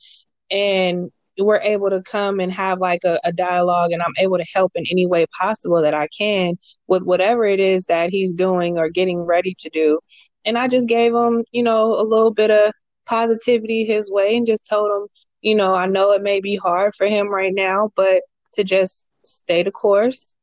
And 0.51 1.11
we're 1.37 1.61
able 1.61 1.89
to 1.89 2.01
come 2.01 2.39
and 2.39 2.51
have 2.51 2.79
like 2.79 3.01
a, 3.05 3.19
a 3.23 3.31
dialogue, 3.31 3.91
and 3.91 4.01
I'm 4.01 4.13
able 4.19 4.37
to 4.37 4.45
help 4.53 4.73
in 4.75 4.85
any 4.91 5.07
way 5.07 5.25
possible 5.39 5.81
that 5.81 5.93
I 5.93 6.07
can 6.07 6.57
with 6.87 7.03
whatever 7.03 7.45
it 7.45 7.59
is 7.59 7.85
that 7.85 8.09
he's 8.09 8.33
doing 8.33 8.77
or 8.77 8.89
getting 8.89 9.19
ready 9.19 9.55
to 9.59 9.69
do. 9.69 9.99
And 10.45 10.57
I 10.57 10.67
just 10.67 10.87
gave 10.87 11.13
him, 11.13 11.43
you 11.51 11.63
know, 11.63 11.93
a 11.93 12.03
little 12.03 12.31
bit 12.31 12.51
of 12.51 12.73
positivity 13.09 13.85
his 13.85 14.11
way 14.11 14.37
and 14.37 14.45
just 14.45 14.67
told 14.67 14.89
him, 14.91 15.07
you 15.41 15.55
know, 15.55 15.73
I 15.73 15.87
know 15.87 16.13
it 16.13 16.21
may 16.21 16.39
be 16.41 16.55
hard 16.55 16.93
for 16.95 17.07
him 17.07 17.29
right 17.29 17.53
now, 17.53 17.91
but 17.95 18.21
to 18.53 18.63
just 18.63 19.07
stay 19.25 19.63
the 19.63 19.71
course 19.71 20.35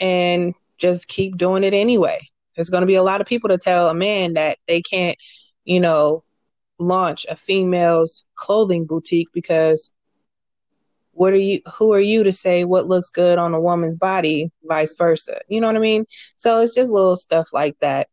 and 0.00 0.54
just 0.78 1.08
keep 1.08 1.36
doing 1.36 1.64
it 1.64 1.74
anyway. 1.74 2.20
There's 2.54 2.70
going 2.70 2.82
to 2.82 2.86
be 2.86 2.96
a 2.96 3.02
lot 3.02 3.20
of 3.20 3.26
people 3.26 3.48
to 3.50 3.58
tell 3.58 3.88
a 3.88 3.94
man 3.94 4.34
that 4.34 4.58
they 4.68 4.82
can't, 4.82 5.16
you 5.64 5.80
know, 5.80 6.22
launch 6.78 7.24
a 7.30 7.36
female's 7.36 8.24
clothing 8.34 8.84
boutique 8.86 9.28
because 9.32 9.92
what 11.12 11.32
are 11.32 11.38
you 11.38 11.60
who 11.76 11.92
are 11.92 12.00
you 12.00 12.24
to 12.24 12.32
say 12.32 12.64
what 12.64 12.88
looks 12.88 13.10
good 13.10 13.38
on 13.38 13.54
a 13.54 13.60
woman's 13.60 13.96
body 13.96 14.50
vice 14.64 14.94
versa? 14.96 15.40
You 15.48 15.60
know 15.60 15.68
what 15.68 15.76
i 15.76 15.80
mean? 15.80 16.06
So 16.36 16.60
it's 16.60 16.74
just 16.74 16.90
little 16.90 17.16
stuff 17.16 17.48
like 17.52 17.76
that. 17.80 18.08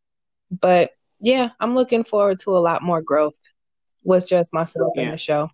But 0.52 0.92
yeah 1.20 1.50
i'm 1.60 1.76
looking 1.76 2.04
forward 2.04 2.40
to 2.40 2.58
a 2.58 2.60
lot 2.60 2.82
more 2.82 3.02
growth 3.02 3.40
with 4.04 4.28
just 4.28 4.54
myself 4.54 4.92
yeah. 4.96 5.04
in 5.04 5.12
the 5.12 5.18
show 5.18 5.50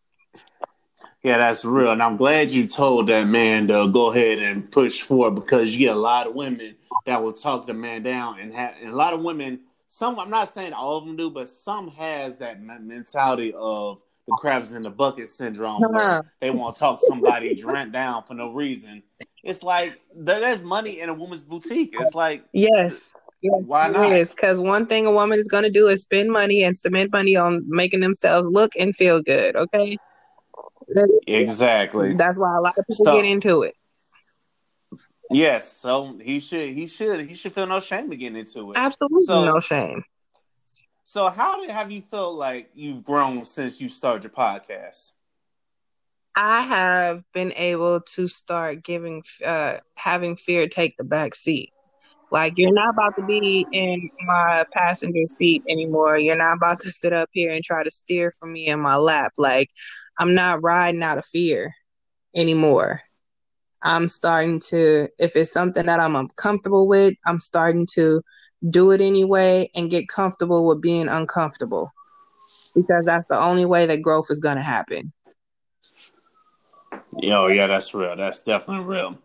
yeah, 1.25 1.39
that's 1.39 1.65
real. 1.65 1.91
And 1.91 2.03
I'm 2.03 2.17
glad 2.17 2.51
you 2.51 2.67
told 2.67 3.07
that 3.07 3.23
man 3.23 3.67
to 3.69 3.87
go 3.87 4.11
ahead 4.11 4.37
and 4.37 4.71
push 4.71 5.01
forward 5.01 5.31
because 5.31 5.73
you 5.73 5.87
get 5.87 5.95
a 5.95 5.99
lot 5.99 6.27
of 6.27 6.35
women 6.35 6.75
that 7.07 7.23
will 7.23 7.33
talk 7.33 7.65
the 7.65 7.73
man 7.73 8.03
down 8.03 8.39
and, 8.39 8.53
have, 8.53 8.75
and 8.79 8.91
a 8.91 8.95
lot 8.95 9.11
of 9.11 9.21
women, 9.21 9.61
some, 9.87 10.19
I'm 10.19 10.29
not 10.29 10.49
saying 10.49 10.73
all 10.73 10.97
of 10.97 11.03
them 11.03 11.15
do, 11.15 11.31
but 11.31 11.49
some 11.49 11.89
has 11.89 12.37
that 12.37 12.61
mentality 12.61 13.55
of 13.57 14.03
the 14.27 14.35
crabs 14.37 14.73
in 14.73 14.83
the 14.83 14.91
bucket 14.91 15.27
syndrome 15.27 15.81
where 15.81 16.19
uh-huh. 16.19 16.21
they 16.41 16.51
want 16.51 16.75
to 16.75 16.79
talk 16.79 16.99
somebody 17.07 17.55
down 17.55 18.23
for 18.23 18.35
no 18.35 18.53
reason. 18.53 19.01
It's 19.43 19.63
like 19.63 19.99
there's 20.15 20.61
money 20.61 20.99
in 20.99 21.09
a 21.09 21.13
woman's 21.15 21.43
boutique. 21.43 21.95
It's 21.99 22.13
like 22.13 22.45
yes, 22.53 23.15
yes 23.41 23.53
why 23.65 23.88
not? 23.89 24.09
Because 24.29 24.59
one 24.61 24.86
thing 24.88 25.05
a 25.05 25.11
woman 25.11 25.39
is 25.39 25.47
going 25.47 25.63
to 25.63 25.69
do 25.69 25.88
is 25.88 26.01
spend 26.01 26.31
money 26.31 26.63
and 26.63 26.75
spend 26.75 27.11
money 27.11 27.36
on 27.36 27.63
making 27.67 27.99
themselves 27.99 28.47
look 28.49 28.71
and 28.79 28.95
feel 28.95 29.21
good. 29.21 29.55
Okay, 29.55 29.97
Exactly. 31.27 32.13
That's 32.13 32.39
why 32.39 32.55
a 32.57 32.61
lot 32.61 32.77
of 32.77 32.86
people 32.88 33.05
Stop. 33.05 33.15
get 33.15 33.25
into 33.25 33.61
it. 33.63 33.75
Yes, 35.31 35.71
so 35.77 36.17
he 36.21 36.39
should 36.39 36.69
he 36.73 36.86
should 36.88 37.27
he 37.27 37.36
should 37.36 37.53
feel 37.53 37.65
no 37.67 37.79
shame 37.79 38.09
to 38.11 38.15
get 38.15 38.36
into 38.36 38.71
it. 38.71 38.77
Absolutely 38.77 39.25
So- 39.25 39.45
no 39.45 39.59
shame. 39.59 40.03
So 41.07 41.29
how 41.29 41.61
did 41.61 41.69
have 41.69 41.91
you 41.91 42.01
felt 42.01 42.36
like 42.36 42.71
you've 42.73 43.03
grown 43.03 43.45
since 43.45 43.79
you 43.79 43.89
started 43.89 44.23
your 44.23 44.31
podcast? 44.31 45.11
I 46.36 46.61
have 46.63 47.23
been 47.33 47.53
able 47.53 48.01
to 48.15 48.27
start 48.27 48.83
giving, 48.83 49.23
uh, 49.45 49.77
having 49.95 50.36
fear 50.36 50.67
take 50.67 50.97
the 50.97 51.03
back 51.05 51.33
seat. 51.36 51.71
Like 52.32 52.53
you're 52.57 52.73
not 52.73 52.89
about 52.89 53.15
to 53.17 53.23
be 53.23 53.65
in 53.71 54.09
my 54.26 54.65
passenger 54.73 55.26
seat 55.28 55.63
anymore. 55.69 56.17
You're 56.17 56.38
not 56.38 56.57
about 56.57 56.80
to 56.82 56.91
sit 56.91 57.13
up 57.13 57.30
here 57.32 57.53
and 57.53 57.63
try 57.63 57.84
to 57.84 57.91
steer 57.91 58.32
for 58.38 58.47
me 58.47 58.67
in 58.67 58.80
my 58.80 58.95
lap. 58.97 59.34
Like 59.38 59.69
I'm 60.19 60.34
not 60.34 60.63
riding 60.63 61.03
out 61.03 61.17
of 61.17 61.26
fear 61.26 61.73
anymore. 62.36 63.01
I'm 63.82 64.07
starting 64.07 64.59
to, 64.71 65.07
if 65.19 65.36
it's 65.36 65.51
something 65.51 65.86
that 65.86 65.99
I'm 65.99 66.15
uncomfortable 66.15 66.88
with, 66.88 67.13
I'm 67.26 67.39
starting 67.39 67.86
to 67.93 68.21
do 68.67 68.91
it 68.91 69.01
anyway 69.01 69.69
and 69.76 69.91
get 69.91 70.07
comfortable 70.07 70.65
with 70.65 70.82
being 70.82 71.07
uncomfortable 71.07 71.91
because 72.73 73.05
that's 73.05 73.28
the 73.28 73.39
only 73.39 73.65
way 73.65 73.86
that 73.86 74.01
growth 74.01 74.28
is 74.32 74.39
going 74.39 74.57
to 74.57 74.63
happen. 74.63 75.13
Yo, 77.17 77.47
yeah, 77.47 77.67
that's 77.67 77.93
real. 77.93 78.15
That's 78.15 78.41
definitely 78.41 78.86
real. 78.86 79.17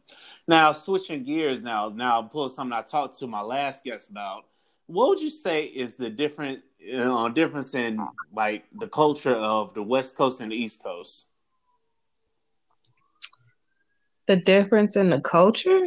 Now, 0.51 0.73
switching 0.73 1.23
gears 1.23 1.63
now, 1.63 1.91
now 1.91 2.15
I'll 2.15 2.25
pull 2.25 2.49
something 2.49 2.77
I 2.77 2.83
talked 2.83 3.21
to 3.21 3.29
my 3.29 3.41
last 3.41 3.85
guest 3.85 4.11
about. 4.11 4.47
What 4.89 5.11
would 5.11 5.21
you 5.21 5.31
say 5.31 5.67
is 5.67 5.95
the 5.95 6.11
different 6.11 6.63
you 6.77 6.99
know, 6.99 7.29
difference 7.29 7.73
in 7.77 8.05
like 8.35 8.65
the 8.77 8.89
culture 8.89 9.37
of 9.37 9.75
the 9.75 9.83
West 9.85 10.17
Coast 10.17 10.41
and 10.41 10.51
the 10.51 10.57
East 10.57 10.83
Coast? 10.83 11.27
The 14.27 14.35
difference 14.35 14.97
in 14.97 15.11
the 15.11 15.21
culture? 15.21 15.87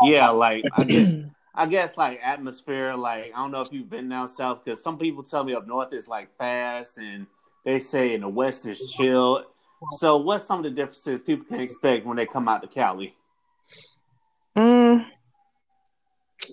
Yeah, 0.00 0.28
like 0.28 0.64
I 0.72 0.84
guess, 0.84 1.12
I 1.56 1.66
guess 1.66 1.96
like 1.96 2.20
atmosphere. 2.22 2.94
Like 2.94 3.32
I 3.34 3.38
don't 3.38 3.50
know 3.50 3.62
if 3.62 3.72
you've 3.72 3.90
been 3.90 4.08
down 4.08 4.28
south 4.28 4.64
because 4.64 4.80
some 4.80 4.96
people 4.96 5.24
tell 5.24 5.42
me 5.42 5.54
up 5.54 5.66
north 5.66 5.92
is 5.92 6.06
like 6.06 6.28
fast, 6.38 6.98
and 6.98 7.26
they 7.64 7.80
say 7.80 8.14
in 8.14 8.20
the 8.20 8.28
West 8.28 8.64
is 8.66 8.92
chill. 8.92 9.44
So, 9.98 10.18
what's 10.18 10.44
some 10.44 10.60
of 10.60 10.62
the 10.62 10.70
differences 10.70 11.20
people 11.20 11.46
can 11.46 11.58
expect 11.58 12.06
when 12.06 12.16
they 12.16 12.26
come 12.26 12.46
out 12.46 12.62
to 12.62 12.68
Cali? 12.68 13.16
Mm, 14.56 15.04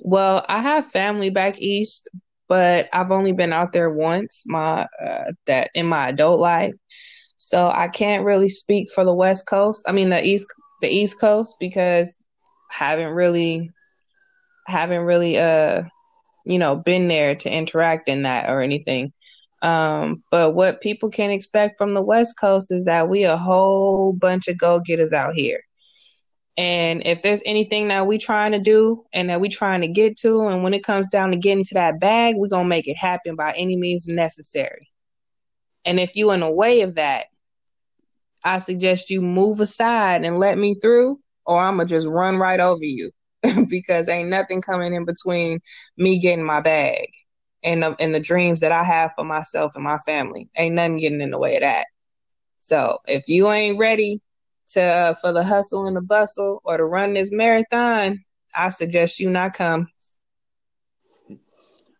well, 0.04 0.46
I 0.50 0.60
have 0.62 0.86
family 0.88 1.30
back 1.30 1.60
east, 1.60 2.10
but 2.48 2.90
I've 2.94 3.12
only 3.12 3.34
been 3.34 3.54
out 3.54 3.74
there 3.74 3.90
once 3.90 4.44
my 4.48 4.88
uh, 5.04 5.32
that 5.48 5.70
in 5.76 5.88
my 5.88 6.10
adult 6.10 6.40
life. 6.40 6.74
So 7.38 7.70
I 7.74 7.88
can't 7.90 8.26
really 8.26 8.50
speak 8.50 8.90
for 8.94 9.06
the 9.06 9.14
West 9.14 9.48
Coast. 9.48 9.84
I 9.88 9.92
mean 9.92 10.10
the 10.10 10.26
East 10.26 10.48
the 10.82 10.90
East 10.90 11.20
Coast 11.20 11.56
because 11.60 12.24
haven't 12.72 13.14
really 13.14 13.70
haven't 14.68 15.02
really 15.04 15.38
uh 15.38 15.84
you 16.46 16.60
know 16.60 16.76
been 16.76 17.08
there 17.08 17.36
to 17.36 17.52
interact 17.52 18.10
in 18.10 18.24
that 18.24 18.50
or 18.50 18.62
anything. 18.62 19.14
Um, 19.62 20.24
but 20.32 20.56
what 20.56 20.82
people 20.82 21.10
can 21.10 21.32
expect 21.32 21.78
from 21.78 21.94
the 21.94 22.02
West 22.04 22.36
Coast 22.40 22.72
is 22.72 22.86
that 22.86 23.10
we 23.10 23.24
a 23.24 23.38
whole 23.38 24.14
bunch 24.14 24.48
of 24.50 24.58
go 24.58 24.82
getters 24.82 25.14
out 25.14 25.34
here. 25.34 25.62
And 26.58 27.02
if 27.06 27.24
there's 27.24 27.42
anything 27.46 27.88
that 27.88 28.06
we 28.06 28.20
trying 28.20 28.52
to 28.52 28.60
do 28.60 29.04
and 29.12 29.30
that 29.30 29.42
we 29.42 29.50
trying 29.50 29.82
to 29.82 29.88
get 29.88 30.18
to, 30.20 30.48
and 30.48 30.64
when 30.64 30.74
it 30.74 30.84
comes 30.84 31.08
down 31.08 31.32
to 31.32 31.38
getting 31.38 31.64
to 31.66 31.74
that 31.76 32.00
bag, 32.00 32.36
we're 32.38 32.48
gonna 32.48 32.70
make 32.70 32.88
it 32.88 32.98
happen 32.98 33.36
by 33.36 33.54
any 33.54 33.76
means 33.76 34.08
necessary. 34.08 34.90
And 35.86 36.00
if 36.00 36.16
you 36.16 36.32
in 36.32 36.42
the 36.42 36.52
way 36.52 36.82
of 36.82 36.96
that, 36.96 37.26
I 38.44 38.60
suggest 38.60 39.10
you 39.10 39.22
move 39.22 39.60
aside 39.60 40.24
and 40.26 40.38
let 40.38 40.58
me 40.58 40.76
through, 40.76 41.20
or 41.46 41.62
I'm 41.62 41.78
gonna 41.78 41.88
just 41.88 42.08
run 42.08 42.38
right 42.38 42.60
over 42.60 42.84
you 42.84 43.10
because 43.70 44.08
ain't 44.08 44.30
nothing 44.30 44.62
coming 44.62 44.94
in 44.94 45.06
between 45.06 45.60
me 45.98 46.20
getting 46.20 46.46
my 46.46 46.62
bag 46.62 47.08
and 47.64 47.82
the, 47.82 47.96
and 48.00 48.14
the 48.14 48.20
dreams 48.20 48.60
that 48.60 48.72
I 48.72 48.84
have 48.84 49.12
for 49.16 49.24
myself 49.24 49.76
and 49.76 49.84
my 49.84 49.98
family. 50.00 50.50
Ain't 50.56 50.76
nothing 50.76 50.98
getting 50.98 51.22
in 51.22 51.32
the 51.32 51.40
way 51.40 51.56
of 51.56 51.62
that. 51.62 51.88
So 52.60 53.00
if 53.08 53.28
you 53.28 53.50
ain't 53.52 53.80
ready 53.80 54.20
to 54.70 54.82
uh, 54.82 55.14
for 55.16 55.32
the 55.32 55.44
hustle 55.44 55.88
and 55.88 55.96
the 55.96 56.02
bustle 56.02 56.62
or 56.64 56.78
to 56.78 56.86
run 56.86 57.14
this 57.14 57.32
marathon, 57.32 58.20
I 58.56 58.70
suggest 58.70 59.20
you 59.20 59.30
not 59.30 59.54
come. 59.54 59.88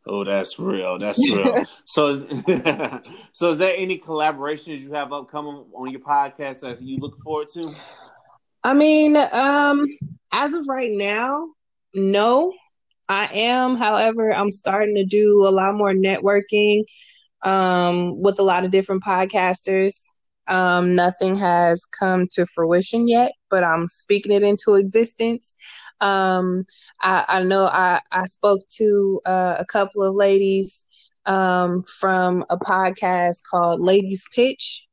Oh, 0.06 0.24
that's 0.26 0.60
real. 0.60 1.00
That's 1.00 1.20
real. 1.34 1.64
so, 1.86 2.08
is, 2.08 2.26
so 3.34 3.52
is 3.52 3.58
there 3.58 3.76
any 3.76 3.98
collaborations 3.98 4.82
you 4.82 4.92
have 4.92 5.14
upcoming 5.14 5.66
on 5.74 5.92
your 5.92 6.02
podcast 6.02 6.60
that 6.62 6.82
you 6.82 6.98
look 6.98 7.22
forward 7.24 7.48
to? 7.54 7.74
I 8.64 8.74
mean, 8.74 9.16
um, 9.18 9.86
as 10.32 10.54
of 10.54 10.68
right 10.68 10.92
now, 10.92 11.48
no. 11.94 12.54
I 13.10 13.26
am, 13.34 13.76
however, 13.76 14.34
I'm 14.34 14.50
starting 14.50 14.96
to 14.96 15.06
do 15.06 15.46
a 15.48 15.52
lot 15.52 15.76
more 15.76 15.94
networking 15.94 16.84
um, 17.44 18.22
with 18.22 18.40
a 18.40 18.44
lot 18.44 18.64
of 18.64 18.72
different 18.72 19.04
podcasters. 19.04 20.06
Um, 20.48 20.96
nothing 20.96 21.36
has 21.38 21.86
come 21.86 22.28
to 22.34 22.46
fruition 22.46 23.08
yet, 23.08 23.32
but 23.50 23.64
I'm 23.64 23.88
speaking 23.88 24.32
it 24.32 24.44
into 24.44 24.76
existence. 24.76 25.56
Um, 26.02 26.66
I, 27.02 27.26
I 27.28 27.44
know 27.44 27.68
I, 27.68 28.02
I 28.12 28.26
spoke 28.26 28.62
to 28.78 29.22
uh, 29.26 29.56
a 29.60 29.66
couple 29.66 30.04
of 30.04 30.16
ladies 30.16 30.86
um, 31.26 31.84
from 31.84 32.44
a 32.50 32.58
podcast 32.58 33.42
called 33.50 33.80
Ladies 33.80 34.26
Pitch. 34.36 34.86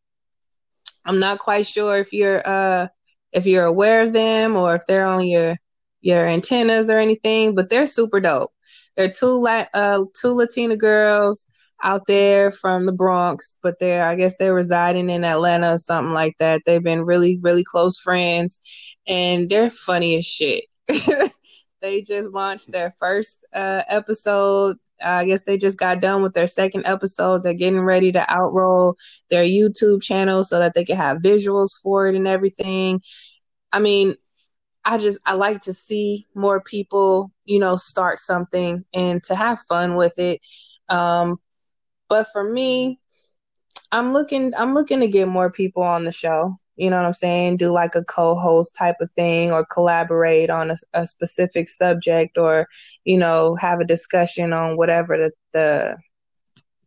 I'm 1.04 1.18
not 1.18 1.38
quite 1.38 1.66
sure 1.66 1.96
if 1.96 2.12
you're 2.12 2.42
uh, 2.46 2.88
if 3.32 3.46
you're 3.46 3.64
aware 3.64 4.02
of 4.02 4.12
them 4.12 4.56
or 4.56 4.74
if 4.74 4.82
they're 4.86 5.06
on 5.06 5.26
your 5.26 5.56
your 6.00 6.26
antennas 6.26 6.88
or 6.88 6.98
anything, 6.98 7.54
but 7.54 7.70
they're 7.70 7.86
super 7.86 8.20
dope. 8.20 8.50
They're 8.96 9.10
two 9.10 9.46
uh, 9.46 10.04
two 10.20 10.32
Latina 10.34 10.76
girls 10.76 11.49
out 11.82 12.06
there 12.06 12.52
from 12.52 12.86
the 12.86 12.92
Bronx, 12.92 13.58
but 13.62 13.78
they're 13.80 14.06
I 14.06 14.16
guess 14.16 14.36
they're 14.36 14.54
residing 14.54 15.10
in 15.10 15.24
Atlanta 15.24 15.74
or 15.74 15.78
something 15.78 16.12
like 16.12 16.36
that. 16.38 16.62
They've 16.66 16.82
been 16.82 17.02
really 17.02 17.38
really 17.38 17.64
close 17.64 17.98
friends, 17.98 18.60
and 19.06 19.48
they're 19.48 19.70
funny 19.70 20.16
as 20.18 20.26
shit. 20.26 20.64
they 21.80 22.02
just 22.02 22.32
launched 22.32 22.70
their 22.72 22.92
first 22.98 23.46
uh, 23.54 23.82
episode. 23.88 24.76
I 25.02 25.24
guess 25.24 25.44
they 25.44 25.56
just 25.56 25.78
got 25.78 26.00
done 26.00 26.22
with 26.22 26.34
their 26.34 26.48
second 26.48 26.86
episode. 26.86 27.42
They're 27.42 27.54
getting 27.54 27.80
ready 27.80 28.12
to 28.12 28.20
outroll 28.28 28.94
their 29.30 29.44
YouTube 29.44 30.02
channel 30.02 30.44
so 30.44 30.58
that 30.58 30.74
they 30.74 30.84
can 30.84 30.96
have 30.96 31.18
visuals 31.18 31.70
for 31.82 32.06
it 32.06 32.14
and 32.14 32.28
everything. 32.28 33.00
I 33.72 33.80
mean, 33.80 34.14
I 34.84 34.98
just 34.98 35.20
I 35.26 35.34
like 35.34 35.60
to 35.62 35.72
see 35.72 36.26
more 36.34 36.60
people, 36.60 37.32
you 37.44 37.58
know, 37.58 37.76
start 37.76 38.18
something 38.18 38.84
and 38.92 39.22
to 39.24 39.34
have 39.34 39.60
fun 39.62 39.96
with 39.96 40.18
it. 40.18 40.40
Um, 40.88 41.38
but 42.10 42.28
for 42.32 42.44
me, 42.44 43.00
I'm 43.92 44.12
looking 44.12 44.52
I'm 44.58 44.74
looking 44.74 45.00
to 45.00 45.08
get 45.08 45.28
more 45.28 45.52
people 45.52 45.82
on 45.84 46.04
the 46.04 46.12
show. 46.12 46.56
You 46.76 46.90
know 46.90 46.96
what 46.98 47.06
I'm 47.06 47.14
saying? 47.14 47.58
Do 47.58 47.72
like 47.72 47.94
a 47.96 48.04
co-host 48.04 48.76
type 48.76 48.96
of 49.00 49.10
thing 49.12 49.52
or 49.52 49.66
collaborate 49.66 50.50
on 50.50 50.70
a, 50.72 50.76
a 50.94 51.06
specific 51.06 51.68
subject 51.68 52.38
or, 52.38 52.68
you 53.04 53.18
know, 53.18 53.56
have 53.60 53.80
a 53.80 53.86
discussion 53.86 54.52
on 54.54 54.76
whatever 54.78 55.16
the, 55.18 55.32
the 55.54 55.98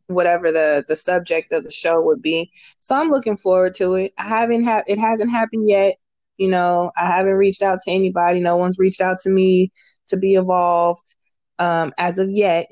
whatever 0.08 0.52
the 0.52 0.86
the 0.88 0.96
subject 0.98 1.54
of 1.54 1.64
the 1.64 1.72
show 1.72 2.02
would 2.02 2.22
be. 2.22 2.52
So 2.80 2.96
I'm 2.96 3.10
looking 3.10 3.38
forward 3.38 3.76
to 3.76 3.96
it. 3.96 4.14
I 4.20 4.28
haven't 4.28 4.64
had 4.64 4.84
it 4.88 5.00
hasn't 5.00 5.32
happened 5.32 5.68
yet. 5.70 5.96
You 6.38 6.50
know, 6.50 6.92
I 6.98 7.08
haven't 7.08 7.34
reached 7.34 7.64
out 7.64 7.82
to 7.84 7.92
anybody. 7.92 8.42
No 8.42 8.58
one's 8.58 8.80
reached 8.80 9.02
out 9.02 9.20
to 9.22 9.30
me 9.30 9.72
to 10.08 10.18
be 10.18 10.36
involved 10.36 11.16
um, 11.60 11.94
as 12.00 12.20
of 12.20 12.30
yet, 12.32 12.68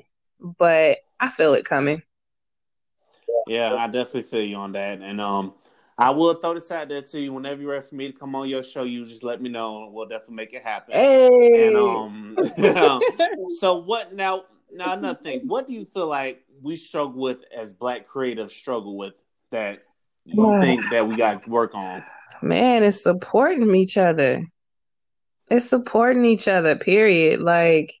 but 0.58 0.98
I 1.20 1.28
feel 1.28 1.54
it 1.54 1.64
coming. 1.64 2.02
Yeah, 3.46 3.74
I 3.74 3.86
definitely 3.86 4.22
feel 4.22 4.42
you 4.42 4.56
on 4.56 4.72
that. 4.72 5.00
And 5.00 5.20
um, 5.20 5.54
I 5.98 6.10
will 6.10 6.34
throw 6.34 6.54
this 6.54 6.70
out 6.70 6.88
there 6.88 7.02
to 7.02 7.20
you. 7.20 7.32
Whenever 7.32 7.60
you're 7.62 7.72
ready 7.72 7.86
for 7.86 7.94
me 7.94 8.10
to 8.10 8.18
come 8.18 8.34
on 8.34 8.48
your 8.48 8.62
show, 8.62 8.84
you 8.84 9.04
just 9.04 9.22
let 9.22 9.40
me 9.42 9.48
know. 9.48 9.84
and 9.84 9.92
We'll 9.92 10.06
definitely 10.06 10.36
make 10.36 10.52
it 10.52 10.62
happen. 10.62 10.94
Hey. 10.94 11.68
And 11.68 11.76
um, 11.76 13.00
so 13.60 13.76
what 13.76 14.14
now? 14.14 14.44
Now 14.72 14.94
another 14.94 15.18
thing. 15.22 15.42
What 15.46 15.66
do 15.66 15.74
you 15.74 15.86
feel 15.92 16.06
like 16.06 16.44
we 16.62 16.76
struggle 16.76 17.20
with 17.20 17.40
as 17.56 17.72
Black 17.72 18.08
creatives 18.08 18.52
struggle 18.52 18.96
with 18.96 19.14
that 19.50 19.78
you 20.24 20.60
think 20.60 20.80
that 20.90 21.06
we 21.06 21.16
got 21.16 21.42
to 21.42 21.50
work 21.50 21.74
on? 21.74 22.02
Man, 22.40 22.82
it's 22.84 23.02
supporting 23.02 23.74
each 23.74 23.98
other. 23.98 24.46
It's 25.48 25.68
supporting 25.68 26.24
each 26.24 26.48
other, 26.48 26.76
period. 26.76 27.40
Like, 27.40 27.92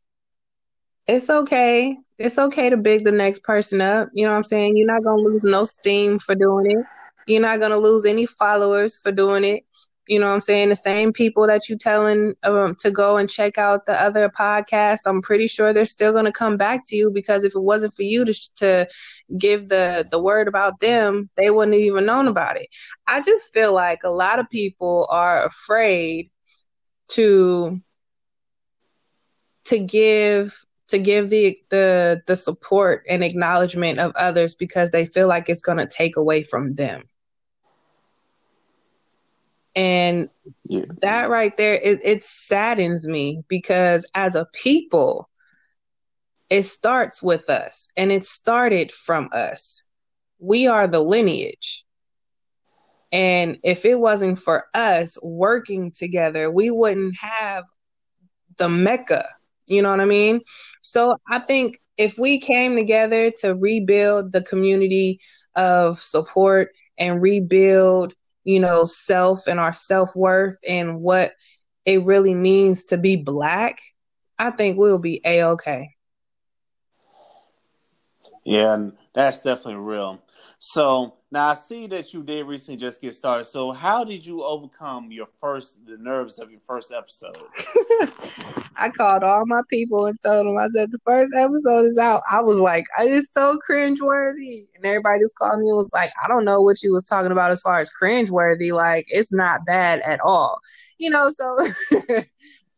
it's 1.06 1.28
okay. 1.28 1.96
It's 2.22 2.38
okay 2.38 2.70
to 2.70 2.76
big 2.76 3.04
the 3.04 3.10
next 3.10 3.42
person 3.42 3.80
up. 3.80 4.08
You 4.12 4.24
know 4.24 4.30
what 4.30 4.36
I'm 4.38 4.44
saying? 4.44 4.76
You're 4.76 4.86
not 4.86 5.02
to 5.18 5.28
lose 5.28 5.44
no 5.44 5.64
steam 5.64 6.20
for 6.20 6.36
doing 6.36 6.70
it. 6.70 6.86
You're 7.26 7.42
not 7.42 7.58
to 7.72 7.78
lose 7.78 8.04
any 8.04 8.26
followers 8.26 8.96
for 8.98 9.10
doing 9.10 9.42
it. 9.42 9.64
You 10.06 10.20
know 10.20 10.28
what 10.28 10.34
I'm 10.34 10.40
saying? 10.40 10.68
The 10.68 10.76
same 10.76 11.12
people 11.12 11.48
that 11.48 11.68
you 11.68 11.76
telling 11.76 12.34
um, 12.44 12.76
to 12.80 12.92
go 12.92 13.16
and 13.16 13.28
check 13.28 13.58
out 13.58 13.86
the 13.86 14.00
other 14.00 14.28
podcast, 14.28 14.98
I'm 15.06 15.20
pretty 15.20 15.48
sure 15.48 15.72
they're 15.72 15.84
still 15.84 16.12
to 16.26 16.32
come 16.32 16.56
back 16.56 16.82
to 16.86 16.96
you 16.96 17.10
because 17.10 17.42
if 17.42 17.56
it 17.56 17.62
wasn't 17.62 17.94
for 17.94 18.02
you 18.04 18.24
to 18.24 18.34
to 18.56 18.86
give 19.36 19.68
the 19.68 20.06
the 20.08 20.20
word 20.22 20.46
about 20.46 20.78
them, 20.78 21.28
they 21.36 21.50
wouldn't 21.50 21.74
have 21.74 21.82
even 21.82 22.06
known 22.06 22.28
about 22.28 22.56
it. 22.56 22.68
I 23.08 23.20
just 23.20 23.52
feel 23.52 23.72
like 23.72 24.00
a 24.04 24.10
lot 24.10 24.38
of 24.38 24.48
people 24.48 25.08
are 25.10 25.44
afraid 25.44 26.30
to 27.10 27.80
to 29.64 29.78
give 29.78 30.64
to 30.92 30.98
give 30.98 31.30
the 31.30 31.58
the 31.70 32.22
the 32.26 32.36
support 32.36 33.04
and 33.08 33.24
acknowledgement 33.24 33.98
of 33.98 34.12
others 34.14 34.54
because 34.54 34.90
they 34.90 35.06
feel 35.06 35.26
like 35.26 35.48
it's 35.48 35.62
going 35.62 35.78
to 35.78 35.86
take 35.86 36.16
away 36.16 36.42
from 36.42 36.74
them. 36.74 37.02
And 39.74 40.28
yeah. 40.64 40.84
that 41.00 41.30
right 41.30 41.56
there 41.56 41.74
it, 41.74 42.00
it 42.04 42.22
saddens 42.22 43.08
me 43.08 43.42
because 43.48 44.06
as 44.14 44.34
a 44.34 44.46
people 44.52 45.30
it 46.50 46.64
starts 46.64 47.22
with 47.22 47.48
us 47.48 47.88
and 47.96 48.12
it 48.12 48.24
started 48.24 48.92
from 48.92 49.30
us. 49.32 49.82
We 50.38 50.66
are 50.66 50.86
the 50.86 51.00
lineage. 51.00 51.86
And 53.12 53.58
if 53.64 53.86
it 53.86 53.98
wasn't 53.98 54.38
for 54.38 54.66
us 54.74 55.16
working 55.22 55.90
together 55.90 56.50
we 56.50 56.70
wouldn't 56.70 57.16
have 57.16 57.64
the 58.58 58.68
mecca 58.68 59.24
you 59.68 59.82
know 59.82 59.90
what 59.90 60.00
I 60.00 60.04
mean? 60.06 60.40
So 60.82 61.16
I 61.28 61.38
think 61.38 61.78
if 61.96 62.18
we 62.18 62.38
came 62.38 62.76
together 62.76 63.30
to 63.40 63.54
rebuild 63.54 64.32
the 64.32 64.42
community 64.42 65.20
of 65.56 65.98
support 65.98 66.68
and 66.98 67.20
rebuild, 67.22 68.14
you 68.44 68.60
know, 68.60 68.84
self 68.84 69.46
and 69.46 69.60
our 69.60 69.72
self 69.72 70.14
worth 70.16 70.56
and 70.68 71.00
what 71.00 71.32
it 71.84 72.02
really 72.04 72.34
means 72.34 72.84
to 72.86 72.96
be 72.98 73.16
black, 73.16 73.78
I 74.38 74.50
think 74.50 74.78
we'll 74.78 74.98
be 74.98 75.20
a 75.24 75.42
okay. 75.44 75.88
Yeah, 78.44 78.90
that's 79.14 79.40
definitely 79.40 79.76
real. 79.76 80.20
So 80.64 81.14
now 81.32 81.48
I 81.48 81.54
see 81.54 81.88
that 81.88 82.14
you 82.14 82.22
did 82.22 82.46
recently 82.46 82.78
just 82.78 83.00
get 83.00 83.16
started. 83.16 83.42
So 83.42 83.72
how 83.72 84.04
did 84.04 84.24
you 84.24 84.44
overcome 84.44 85.10
your 85.10 85.26
first 85.40 85.84
the 85.84 85.96
nerves 85.96 86.38
of 86.38 86.52
your 86.52 86.60
first 86.68 86.92
episode? 86.92 87.36
I 88.76 88.88
called 88.96 89.24
all 89.24 89.44
my 89.44 89.62
people 89.68 90.06
and 90.06 90.16
told 90.24 90.46
them 90.46 90.56
I 90.56 90.68
said 90.68 90.92
the 90.92 91.00
first 91.04 91.32
episode 91.36 91.86
is 91.86 91.98
out. 91.98 92.22
I 92.30 92.42
was 92.42 92.60
like, 92.60 92.84
it's 93.00 93.32
so 93.32 93.58
cringeworthy. 93.68 94.68
And 94.76 94.86
everybody 94.86 95.24
was 95.24 95.34
calling 95.36 95.64
me 95.64 95.72
was 95.72 95.90
like, 95.92 96.12
I 96.24 96.28
don't 96.28 96.44
know 96.44 96.60
what 96.60 96.80
you 96.80 96.92
was 96.92 97.06
talking 97.06 97.32
about 97.32 97.50
as 97.50 97.60
far 97.60 97.80
as 97.80 97.90
cringeworthy. 98.00 98.72
Like 98.72 99.06
it's 99.08 99.32
not 99.32 99.66
bad 99.66 99.98
at 100.02 100.20
all. 100.24 100.60
You 100.96 101.10
know, 101.10 101.32
so 101.32 101.58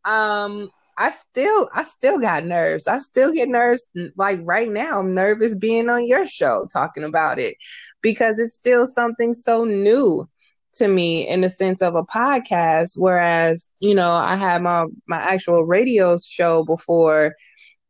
um 0.11 0.71
I 0.99 1.11
still 1.11 1.69
I 1.75 1.85
still 1.85 2.19
got 2.19 2.45
nerves. 2.45 2.87
I 2.87 2.99
still 2.99 3.33
get 3.33 3.49
nerves 3.49 3.85
like 4.17 4.41
right 4.43 4.71
now. 4.71 5.01
I'm 5.01 5.15
nervous 5.15 5.57
being 5.57 5.89
on 5.91 6.07
your 6.07 6.25
show 6.25 6.67
talking 6.73 7.05
about 7.05 7.39
it 7.39 7.57
because 8.03 8.39
it's 8.39 8.55
still 8.55 8.87
something 8.87 9.33
so 9.33 9.65
new 9.65 10.29
to 10.75 10.89
me 10.89 11.27
in 11.29 11.41
the 11.41 11.51
sense 11.51 11.83
of 11.83 11.95
a 11.95 12.03
podcast 12.05 12.93
whereas, 12.97 13.71
you 13.81 13.95
know, 13.95 14.13
I 14.13 14.37
had 14.37 14.63
my 14.63 14.87
my 15.09 15.19
actual 15.19 15.65
radio 15.65 16.17
show 16.19 16.65
before 16.65 17.35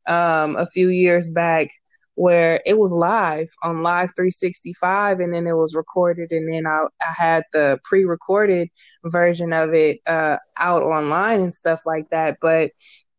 um 0.07 0.57
a 0.57 0.67
few 0.67 0.89
years 0.89 1.31
back 1.31 1.69
where 2.15 2.61
it 2.65 2.79
was 2.79 2.93
live 2.93 3.49
on 3.63 3.83
Live365 3.83 5.23
and 5.23 5.35
then 5.35 5.47
it 5.47 5.57
was 5.57 5.75
recorded 5.75 6.33
and 6.33 6.53
then 6.53 6.67
I, 6.67 6.85
I 7.03 7.13
had 7.17 7.45
the 7.53 7.81
pre-recorded 7.85 8.69
version 9.05 9.53
of 9.53 9.75
it 9.75 10.01
uh, 10.07 10.39
out 10.59 10.83
online 10.83 11.41
and 11.41 11.55
stuff 11.55 11.81
like 11.87 12.09
that. 12.11 12.39
But 12.41 12.71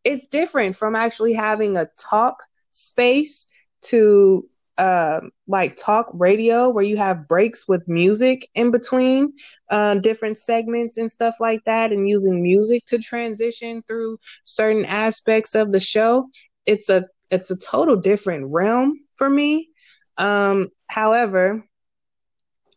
it's 0.04 0.28
different 0.28 0.76
from 0.76 0.96
actually 0.96 1.34
having 1.34 1.78
a 1.78 1.88
talk 1.98 2.38
space 2.72 3.48
to 3.84 4.48
uh, 4.78 5.22
like 5.48 5.78
talk 5.78 6.10
radio 6.14 6.70
where 6.70 6.84
you 6.84 6.98
have 6.98 7.28
breaks 7.28 7.68
with 7.68 7.88
music 7.88 8.50
in 8.56 8.72
between 8.72 9.32
uh, 9.70 9.96
different 9.96 10.38
segments 10.38 10.98
and 10.98 11.10
stuff 11.10 11.36
like 11.40 11.64
that 11.66 11.92
and 11.92 12.10
using 12.10 12.44
music 12.44 12.84
to 12.86 12.98
transition 12.98 13.82
through 13.88 14.18
certain 14.44 14.86
aspects 14.86 15.56
of 15.56 15.72
the 15.72 15.80
show. 15.80 16.28
It's 16.66 16.90
a 16.90 17.06
it's 17.30 17.52
a 17.52 17.58
total 17.58 17.96
different 17.96 18.52
realm 18.52 19.00
for 19.18 19.30
me. 19.30 19.70
Um, 20.18 20.70
however, 20.88 21.64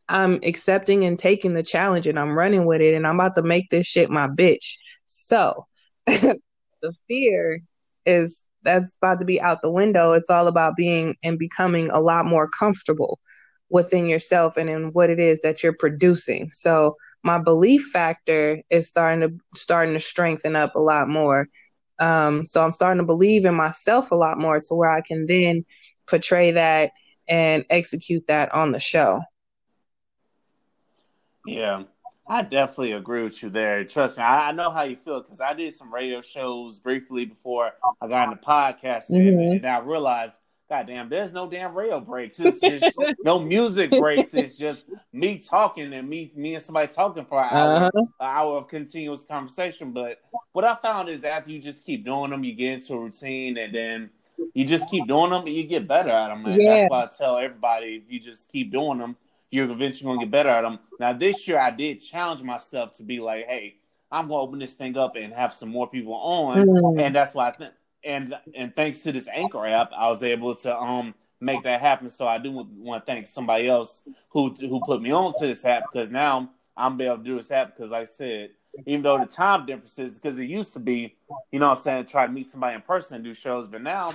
I'm 0.09 0.40
accepting 0.42 1.05
and 1.05 1.18
taking 1.18 1.55
the 1.55 1.62
challenge 1.62 2.07
and 2.07 2.18
I'm 2.18 2.36
running 2.36 2.64
with 2.64 2.80
it 2.80 2.94
and 2.94 3.07
I'm 3.07 3.20
about 3.20 3.34
to 3.36 3.42
make 3.42 3.70
this 3.70 3.86
shit 3.86 4.11
my 4.11 4.26
bitch. 4.26 4.76
So 5.07 5.66
the 6.07 6.92
fear 7.07 7.61
is 8.07 8.46
that's 8.62 8.96
about 9.01 9.20
to 9.20 9.26
be 9.26 9.40
out 9.40 9.62
the 9.62 9.70
window. 9.70 10.12
It's 10.12 10.30
all 10.30 10.46
about 10.46 10.76
being 10.76 11.14
and 11.22 11.38
becoming 11.38 11.90
a 11.90 12.01
lot 12.01 12.24
more 12.24 12.49
comfortable 12.59 13.18
within 13.70 14.09
yourself 14.09 14.57
and 14.57 14.70
in 14.70 14.92
what 14.92 15.11
it 15.11 15.20
is 15.20 15.42
that 15.42 15.62
you're 15.62 15.76
producing. 15.78 16.51
So 16.53 16.96
my 17.22 17.38
belief 17.38 17.90
factor 17.92 18.62
is 18.70 18.88
starting 18.88 19.20
to 19.20 19.59
starting 19.59 19.94
to 19.94 20.01
strengthen 20.01 20.57
up 20.57 20.74
a 20.74 20.80
lot 20.80 21.09
more. 21.09 21.49
Um, 21.99 22.46
so 22.46 22.64
I'm 22.64 22.72
starting 22.72 22.99
to 22.99 23.07
believe 23.07 23.44
in 23.44 23.55
myself 23.55 24.11
a 24.11 24.14
lot 24.14 24.38
more 24.38 24.61
to 24.61 24.74
where 24.74 24.90
I 24.90 25.01
can 25.01 25.26
then 25.26 25.64
portray 26.07 26.53
that 26.53 26.92
and 27.28 27.64
execute 27.70 28.26
that 28.28 28.53
on 28.55 28.72
the 28.72 28.80
show. 28.80 29.20
Yeah, 31.46 31.84
I 32.26 32.42
definitely 32.42 32.92
agree 32.92 33.22
with 33.22 33.42
you 33.42 33.51
there. 33.51 33.84
Trust 33.84 34.18
me, 34.18 34.24
I, 34.24 34.49
I 34.49 34.53
know 34.53 34.70
how 34.70 34.82
you 34.82 34.96
feel 34.96 35.22
because 35.22 35.40
I 35.40 35.55
did 35.55 35.72
some 35.72 35.92
radio 35.92 36.20
shows 36.20 36.78
briefly 36.78 37.24
before 37.24 37.72
I 38.01 38.09
got 38.09 38.28
into 38.28 38.42
podcasting, 38.42 39.11
mm-hmm. 39.11 39.57
and 39.57 39.66
I 39.66 39.78
realized 39.78 40.38
God 40.68 40.86
damn, 40.86 41.08
there's 41.08 41.32
no 41.32 41.48
damn 41.48 41.74
rail 41.74 41.98
breaks. 41.98 42.38
It's 42.38 42.60
just 42.60 42.98
no 43.24 43.38
music 43.38 43.90
breaks. 43.90 44.34
It's 44.34 44.54
just 44.54 44.86
me 45.14 45.38
talking 45.38 45.94
and 45.94 46.06
me 46.06 46.30
me 46.36 46.56
and 46.56 46.62
somebody 46.62 46.92
talking 46.92 47.24
for 47.24 47.42
an 47.42 47.48
hour, 47.50 47.74
uh-huh. 47.76 47.90
an 47.94 48.08
hour 48.20 48.58
of 48.58 48.68
continuous 48.68 49.24
conversation. 49.24 49.92
But 49.92 50.20
what 50.52 50.66
I 50.66 50.74
found 50.74 51.08
is 51.08 51.24
after 51.24 51.50
you 51.50 51.58
just 51.58 51.86
keep 51.86 52.04
doing 52.04 52.30
them, 52.30 52.44
you 52.44 52.52
get 52.52 52.74
into 52.74 52.94
a 52.94 52.98
routine, 52.98 53.56
and 53.56 53.74
then 53.74 54.10
you 54.52 54.66
just 54.66 54.90
keep 54.90 55.08
doing 55.08 55.30
them, 55.30 55.46
and 55.46 55.54
you 55.54 55.64
get 55.64 55.88
better 55.88 56.10
at 56.10 56.28
them. 56.28 56.44
And 56.44 56.60
yeah. 56.60 56.80
that's 56.80 56.90
why 56.90 57.04
I 57.04 57.08
tell 57.16 57.38
everybody: 57.38 58.02
if 58.04 58.12
you 58.12 58.20
just 58.20 58.52
keep 58.52 58.70
doing 58.70 58.98
them, 58.98 59.16
you're 59.50 59.70
eventually 59.70 60.12
gonna 60.12 60.26
get 60.26 60.30
better 60.30 60.50
at 60.50 60.62
them. 60.62 60.80
Now, 61.00 61.14
this 61.14 61.48
year 61.48 61.58
I 61.58 61.70
did 61.70 62.02
challenge 62.02 62.42
myself 62.42 62.92
to 62.98 63.02
be 63.02 63.20
like, 63.20 63.46
hey. 63.46 63.76
I'm 64.10 64.28
gonna 64.28 64.40
open 64.40 64.58
this 64.58 64.72
thing 64.72 64.96
up 64.96 65.16
and 65.16 65.34
have 65.34 65.52
some 65.52 65.68
more 65.68 65.86
people 65.86 66.14
on, 66.14 66.66
mm. 66.66 66.98
and 66.98 67.14
that's 67.14 67.34
why 67.34 67.48
I 67.48 67.52
think 67.52 67.74
and 68.09 68.34
and 68.54 68.74
thanks 68.74 69.00
to 69.00 69.12
this 69.12 69.28
Anchor 69.28 69.66
app, 69.66 69.92
I 69.96 70.09
was 70.09 70.22
able 70.22 70.54
to 70.56 70.76
um 70.76 71.14
make 71.40 71.62
that 71.62 71.80
happen. 71.80 72.09
So 72.09 72.26
I 72.26 72.38
do 72.38 72.50
want 72.50 73.06
to 73.06 73.12
thank 73.12 73.26
somebody 73.26 73.68
else 73.68 74.02
who 74.30 74.54
who 74.54 74.80
put 74.80 75.02
me 75.02 75.12
on 75.12 75.34
to 75.38 75.46
this 75.46 75.64
app 75.64 75.84
because 75.92 76.11
now 76.11 76.50
I'm 76.76 77.00
able 77.00 77.18
to 77.18 77.22
do 77.22 77.36
this 77.36 77.50
app 77.50 77.76
because, 77.76 77.90
like 77.90 78.02
I 78.02 78.06
said, 78.06 78.50
even 78.86 79.02
though 79.02 79.18
the 79.18 79.26
time 79.26 79.66
differences, 79.66 80.14
because 80.14 80.38
it 80.38 80.46
used 80.46 80.72
to 80.72 80.78
be, 80.78 81.16
you 81.52 81.59
know, 81.59 81.70
I'm 81.70 81.76
saying 81.76 82.06
try 82.06 82.26
to 82.26 82.32
meet 82.32 82.46
somebody 82.46 82.74
in 82.76 82.82
person 82.82 83.16
and 83.16 83.24
do 83.24 83.34
shows, 83.34 83.68
but 83.68 83.82
now 83.82 84.14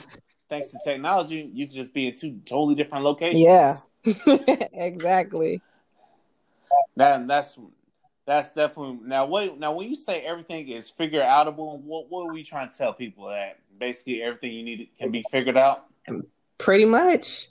thanks 0.50 0.70
to 0.70 0.80
technology, 0.84 1.50
you 1.54 1.68
can 1.68 1.76
just 1.76 1.94
be 1.94 2.08
in 2.08 2.18
two 2.18 2.39
totally 2.46 2.76
different 2.76 3.04
locations. 3.04 3.44
Yeah, 3.44 3.78
exactly. 4.74 5.62
That 6.96 7.28
that's 7.28 7.58
that's 8.26 8.54
definitely 8.54 9.00
now. 9.04 9.26
What 9.26 9.60
now? 9.60 9.74
When 9.74 9.90
you 9.90 9.96
say 9.96 10.22
everything 10.22 10.70
is 10.70 10.90
figure 10.90 11.22
outable, 11.22 11.80
what 11.82 12.10
what 12.10 12.22
are 12.22 12.34
we 12.34 12.44
trying 12.44 12.70
to 12.70 12.78
tell 12.78 12.94
people 12.94 13.28
that 13.28 13.60
basically 13.78 14.22
everything 14.22 14.54
you 14.54 14.64
need 14.64 14.90
can 14.98 15.12
be 15.12 15.24
figured 15.30 15.58
out? 15.58 15.86
Pretty 16.58 16.86
much. 16.86 17.48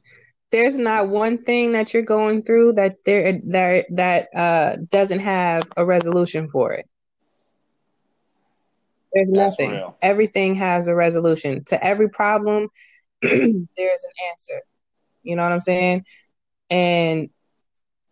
There's 0.50 0.76
not 0.76 1.08
one 1.08 1.44
thing 1.44 1.72
that 1.72 1.92
you're 1.92 2.02
going 2.02 2.42
through 2.42 2.74
that 2.74 2.96
there 3.04 3.40
that 3.46 3.86
that 3.90 4.28
uh, 4.34 4.76
doesn't 4.90 5.20
have 5.20 5.64
a 5.76 5.84
resolution 5.84 6.48
for 6.48 6.72
it. 6.72 6.88
There's 9.12 9.28
nothing. 9.28 9.82
Everything 10.00 10.54
has 10.54 10.88
a 10.88 10.94
resolution 10.94 11.64
to 11.66 11.84
every 11.84 12.08
problem. 12.08 12.68
there's 13.22 13.44
an 13.76 14.28
answer. 14.30 14.60
You 15.22 15.36
know 15.36 15.42
what 15.42 15.52
I'm 15.52 15.60
saying? 15.60 16.04
And 16.70 17.28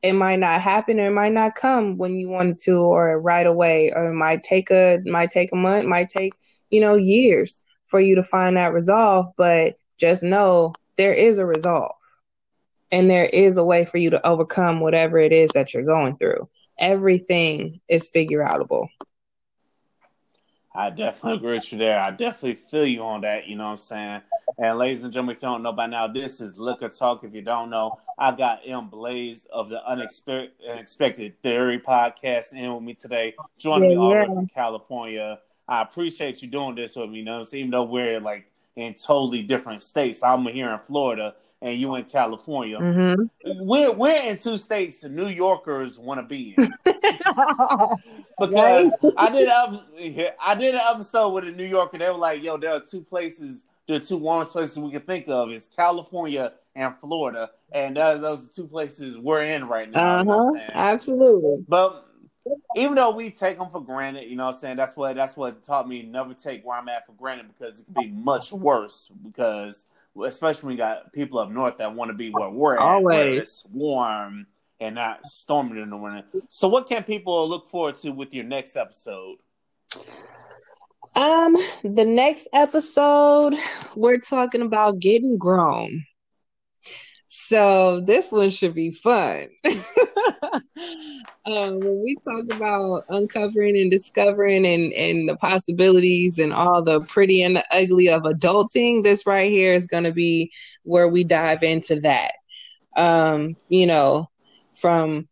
it 0.03 0.13
might 0.15 0.39
not 0.39 0.61
happen 0.61 0.99
or 0.99 1.07
it 1.07 1.15
might 1.15 1.33
not 1.33 1.55
come 1.55 1.99
when 1.99 2.17
you 2.17 2.29
want 2.29 2.59
to 2.59 2.83
or 2.83 3.21
right 3.21 3.47
away 3.47 3.93
or 3.95 4.11
it 4.11 4.15
might 4.15 4.43
take 4.43 4.71
a 4.71 4.99
might 5.05 5.31
take 5.31 5.53
a 5.53 5.57
month 5.57 5.87
might 5.87 6.09
take 6.09 6.33
you 6.71 6.81
know 6.81 6.95
years 6.95 7.63
for 7.87 8.01
you 8.01 8.15
to 8.15 8.23
find 8.23 8.57
that 8.57 8.73
resolve 8.73 9.27
but 9.37 9.75
just 9.99 10.23
know 10.23 10.73
there 10.97 11.13
is 11.13 11.39
a 11.39 11.47
resolve 11.47 11.93
and 12.93 13.11
there 13.11 13.27
is 13.27 13.57
a 13.57 13.65
way 13.65 13.85
for 13.85 13.99
you 13.99 14.11
to 14.11 14.27
overcome 14.27 14.81
whatever 14.81 15.19
it 15.19 15.33
is 15.33 15.51
that 15.51 15.73
you're 15.73 15.83
going 15.85 16.17
through. 16.17 16.49
Everything 16.79 17.79
is 17.89 18.09
figure 18.09 18.41
outable 18.45 18.89
I 20.73 20.91
definitely 20.91 21.39
agree 21.39 21.55
with 21.55 21.73
you 21.73 21.79
there. 21.79 21.99
I 22.01 22.13
definitely 22.13 22.63
feel 22.71 22.87
you 22.87 23.03
on 23.03 23.23
that. 23.23 23.49
You 23.49 23.57
know 23.57 23.65
what 23.65 23.71
I'm 23.71 23.77
saying? 23.79 24.21
And 24.59 24.79
ladies 24.79 25.03
and 25.03 25.13
gentlemen, 25.13 25.37
if 25.37 25.43
you 25.43 25.49
don't 25.49 25.63
know 25.63 25.73
by 25.73 25.87
now, 25.87 26.07
this 26.07 26.41
is 26.41 26.59
Liquor 26.59 26.89
Talk. 26.89 27.25
If 27.25 27.35
you 27.35 27.43
don't 27.43 27.71
know, 27.71 27.99
I 28.19 28.31
got 28.31 28.61
M 28.65 28.89
Blaze 28.89 29.47
of 29.53 29.69
the 29.69 29.85
Unexpected 29.85 31.43
Theory 31.43 31.81
podcast 31.81 32.53
in 32.53 32.73
with 32.73 32.83
me 32.83 32.95
today, 32.95 33.35
joining 33.59 33.91
yeah, 33.91 33.97
me 33.97 34.03
all 34.03 34.11
the 34.11 34.17
way 34.17 34.25
from 34.27 34.47
California. 34.49 35.41
I 35.67 35.83
appreciate 35.83 36.43
you 36.43 36.49
doing 36.49 36.75
this 36.75 36.97
with 36.97 37.11
me. 37.11 37.19
You 37.19 37.25
know, 37.25 37.45
even 37.53 37.71
though 37.71 37.85
we're 37.85 38.21
like 38.21 38.50
in 38.81 38.95
totally 38.95 39.43
different 39.43 39.83
states. 39.83 40.23
I'm 40.23 40.47
here 40.47 40.71
in 40.71 40.79
Florida 40.81 41.35
and 41.63 41.79
you 41.79 41.95
in 41.95 42.05
California. 42.05 42.79
Mm-hmm. 42.79 43.67
We're 43.67 43.93
we're 43.93 44.23
in 44.23 44.39
two 44.39 44.57
states 44.57 45.05
New 45.05 45.29
Yorkers 45.29 45.99
want 45.99 46.27
to 46.27 46.35
be 46.35 46.55
in. 46.57 46.73
because 48.39 48.93
I 49.17 49.31
did 49.31 49.49
a, 49.49 50.35
I 50.41 50.55
did 50.55 50.75
an 50.75 50.81
episode 50.81 51.31
with 51.31 51.45
a 51.45 51.51
New 51.51 51.67
Yorker. 51.67 51.99
They 51.99 52.09
were 52.09 52.17
like, 52.17 52.43
"Yo, 52.43 52.57
there 52.57 52.73
are 52.73 52.81
two 52.81 53.03
places, 53.03 53.65
there 53.87 53.97
are 53.97 54.01
two 54.01 54.17
warmest 54.17 54.53
places 54.53 54.79
we 54.79 54.91
can 54.91 55.03
think 55.03 55.29
of. 55.29 55.51
is 55.51 55.69
California 55.77 56.53
and 56.75 56.95
Florida, 56.99 57.51
and 57.73 57.99
uh, 57.99 58.17
those 58.17 58.45
are 58.45 58.49
two 58.55 58.67
places 58.67 59.19
we're 59.19 59.43
in 59.43 59.69
right 59.69 59.91
now." 59.91 60.01
Uh-huh. 60.01 60.19
You 60.21 60.25
know 60.25 60.53
saying? 60.55 60.71
Absolutely. 60.73 61.65
But 61.69 62.10
even 62.77 62.95
though 62.95 63.11
we 63.11 63.31
take 63.31 63.59
them 63.59 63.71
for 63.71 63.81
granted, 63.81 64.29
you 64.29 64.37
know 64.37 64.47
what 64.47 64.55
I'm 64.55 64.61
saying? 64.61 64.77
That's 64.77 64.97
what 64.97 65.17
that's 65.17 65.37
what 65.37 65.63
taught 65.63 65.89
me 65.89 66.03
never 66.03 66.35
take 66.35 66.65
where 66.65 66.79
I'm 66.79 66.89
at 66.89 67.07
for 67.07 67.13
granted 67.13 67.47
because 67.49 67.81
it 67.81 67.87
could 67.87 67.95
be 67.95 68.09
much 68.09 68.53
worse 68.53 69.11
because 69.23 69.87
especially 70.25 70.69
when 70.69 70.73
you 70.73 70.79
got 70.79 71.13
people 71.13 71.39
up 71.39 71.51
north 71.51 71.79
that 71.79 71.95
want 71.95 72.11
to 72.11 72.17
be 72.17 72.31
where 72.31 72.51
we're 72.51 72.77
at, 72.77 73.03
where 73.03 73.25
Always. 73.25 73.39
it's 73.39 73.65
warm 73.71 74.47
and 74.81 74.95
not 74.95 75.25
storming 75.25 75.83
in 75.83 75.91
the 75.91 75.97
winter. 75.97 76.25
So 76.49 76.69
what 76.69 76.89
can 76.89 77.05
people 77.05 77.49
look 77.49 77.69
forward 77.69 77.97
to 77.97 78.11
with 78.11 78.33
your 78.33 78.45
next 78.45 78.77
episode? 78.77 79.37
Um, 81.17 81.57
the 81.83 82.05
next 82.07 82.49
episode, 82.53 83.55
we're 83.95 84.19
talking 84.19 84.63
about 84.63 85.01
getting 85.01 85.39
grown. 85.39 86.05
So 87.29 88.01
this 88.01 88.33
one 88.33 88.51
should 88.51 88.75
be 88.75 88.91
fun. 88.91 89.49
um, 91.47 91.81
when 91.81 92.03
we 92.03 92.17
talk 92.17 92.45
about 92.53 93.05
uncovering 93.09 93.79
and 93.79 93.91
discovering 93.91 94.67
and, 94.67 94.93
and 94.93 95.29
the 95.29 95.37
possibilities 95.37 96.39
and 96.39 96.53
all 96.53 96.83
the 96.83 97.01
pretty 97.01 97.43
and 97.43 97.57
the 97.57 97.65
ugly 97.73 98.09
of 98.09 98.23
adulting, 98.23 99.03
this 99.03 99.27
right 99.27 99.51
here 99.51 99.73
is 99.73 99.87
going 99.87 100.05
to 100.05 100.13
be 100.13 100.51
where 100.85 101.09
we 101.09 101.25
dive 101.25 101.63
into 101.63 102.01
that. 102.01 102.33
Um, 102.97 103.57
you 103.69 103.87
know, 103.87 104.29
from 104.75 105.29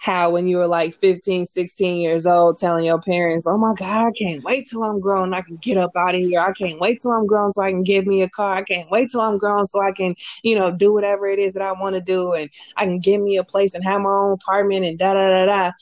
how 0.00 0.30
when 0.30 0.48
you 0.48 0.56
were 0.56 0.66
like 0.66 0.94
15, 0.94 1.44
16 1.44 2.00
years 2.00 2.26
old, 2.26 2.56
telling 2.56 2.86
your 2.86 3.00
parents, 3.00 3.46
Oh 3.46 3.58
my 3.58 3.74
God, 3.78 4.08
I 4.08 4.12
can't 4.12 4.42
wait 4.42 4.66
till 4.66 4.82
I'm 4.82 4.98
grown. 4.98 5.34
I 5.34 5.42
can 5.42 5.56
get 5.56 5.76
up 5.76 5.92
out 5.94 6.14
of 6.14 6.20
here. 6.22 6.40
I 6.40 6.52
can't 6.52 6.80
wait 6.80 7.00
till 7.00 7.12
I'm 7.12 7.26
grown 7.26 7.52
so 7.52 7.62
I 7.62 7.70
can 7.70 7.82
give 7.82 8.06
me 8.06 8.22
a 8.22 8.28
car. 8.30 8.56
I 8.56 8.62
can't 8.62 8.90
wait 8.90 9.10
till 9.10 9.20
I'm 9.20 9.36
grown 9.36 9.66
so 9.66 9.82
I 9.82 9.92
can, 9.92 10.14
you 10.42 10.54
know, 10.54 10.70
do 10.70 10.90
whatever 10.92 11.26
it 11.26 11.38
is 11.38 11.52
that 11.52 11.62
I 11.62 11.72
want 11.72 11.96
to 11.96 12.00
do. 12.00 12.32
And 12.32 12.48
I 12.76 12.86
can 12.86 12.98
give 12.98 13.20
me 13.20 13.36
a 13.36 13.44
place 13.44 13.74
and 13.74 13.84
have 13.84 14.00
my 14.00 14.08
own 14.08 14.32
apartment 14.32 14.86
and 14.86 14.98
da 14.98 15.12
da 15.12 15.28
da 15.28 15.46
da. 15.46 15.72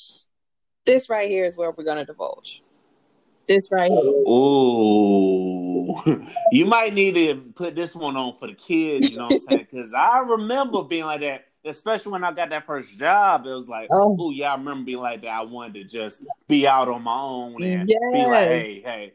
This 0.85 1.09
right 1.09 1.31
here 1.31 1.45
is 1.45 1.57
where 1.57 1.71
we're 1.71 1.85
going 1.85 1.99
to 1.99 2.05
divulge. 2.05 2.65
This 3.47 3.71
right 3.71 3.91
here. 3.91 4.01
Ooh, 4.01 5.95
you 6.53 6.67
might 6.67 6.93
need 6.93 7.15
to 7.15 7.37
put 7.55 7.77
this 7.77 7.95
one 7.95 8.17
on 8.17 8.37
for 8.39 8.49
the 8.49 8.55
kids. 8.55 9.11
You 9.11 9.19
know 9.19 9.27
what 9.27 9.31
I'm 9.31 9.39
saying? 9.39 9.67
Because 9.71 9.95
I 9.95 10.19
remember 10.21 10.83
being 10.83 11.05
like 11.05 11.21
that, 11.21 11.48
especially 11.65 12.13
when 12.13 12.25
I 12.25 12.33
got 12.33 12.51
that 12.51 12.67
first 12.67 12.97
job. 12.99 13.47
It 13.47 13.51
was 13.51 13.69
like, 13.69 13.89
Oh. 13.91 14.17
oh 14.19 14.31
yeah, 14.31 14.53
I 14.53 14.57
remember 14.57 14.85
being 14.85 14.99
like 14.99 15.23
that. 15.23 15.29
I 15.29 15.43
wanted 15.43 15.75
to 15.75 15.85
just 15.85 16.23
be 16.47 16.67
out 16.67 16.89
on 16.89 17.03
my 17.03 17.19
own 17.19 17.63
and 17.63 17.87
be 17.87 17.95
like, 18.25 18.49
hey, 18.49 18.81
hey. 18.85 19.13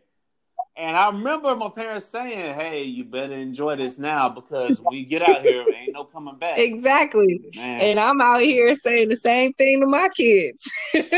And 0.75 0.97
I 0.97 1.07
remember 1.11 1.55
my 1.55 1.69
parents 1.69 2.07
saying, 2.07 2.55
"Hey, 2.55 2.81
you 2.81 3.03
better 3.03 3.33
enjoy 3.33 3.75
this 3.75 3.99
now 3.99 4.27
because 4.27 4.81
we 4.89 5.03
get 5.05 5.21
out 5.21 5.41
here, 5.41 5.63
ain't 5.71 5.93
no 5.93 6.03
coming 6.03 6.35
back." 6.37 6.57
Exactly. 6.57 7.41
Man. 7.55 7.79
And 7.79 7.99
I'm 7.99 8.19
out 8.19 8.41
here 8.41 8.73
saying 8.73 9.09
the 9.09 9.15
same 9.15 9.53
thing 9.53 9.81
to 9.81 9.87
my 9.87 10.09
kids. 10.15 10.71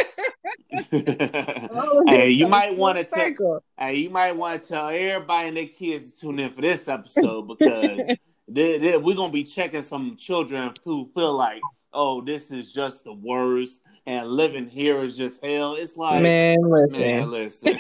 Hey, 2.07 2.31
you 2.31 2.47
might 2.49 2.75
want 2.75 2.97
to 2.97 3.05
tell. 3.05 3.63
Hey, 3.79 3.95
you 3.95 4.09
might 4.09 4.33
want 4.33 4.61
to 4.61 4.67
tell 4.67 4.89
everybody 4.89 5.47
and 5.47 5.57
their 5.57 5.67
kids 5.67 6.11
to 6.11 6.19
tune 6.19 6.39
in 6.39 6.51
for 6.51 6.61
this 6.61 6.87
episode 6.89 7.47
because 7.47 8.11
they, 8.47 8.77
they- 8.77 8.97
we're 8.97 9.15
gonna 9.15 9.31
be 9.33 9.43
checking 9.43 9.81
some 9.81 10.15
children 10.17 10.73
who 10.83 11.09
feel 11.13 11.33
like, 11.33 11.61
oh, 11.93 12.21
this 12.21 12.51
is 12.51 12.73
just 12.73 13.03
the 13.03 13.13
worst, 13.13 13.81
and 14.05 14.27
living 14.27 14.67
here 14.67 14.99
is 14.99 15.17
just 15.17 15.43
hell. 15.43 15.75
It's 15.75 15.95
like, 15.97 16.21
Man, 16.21 16.57
listen. 16.61 16.99
man, 17.01 17.31
listen. 17.31 17.73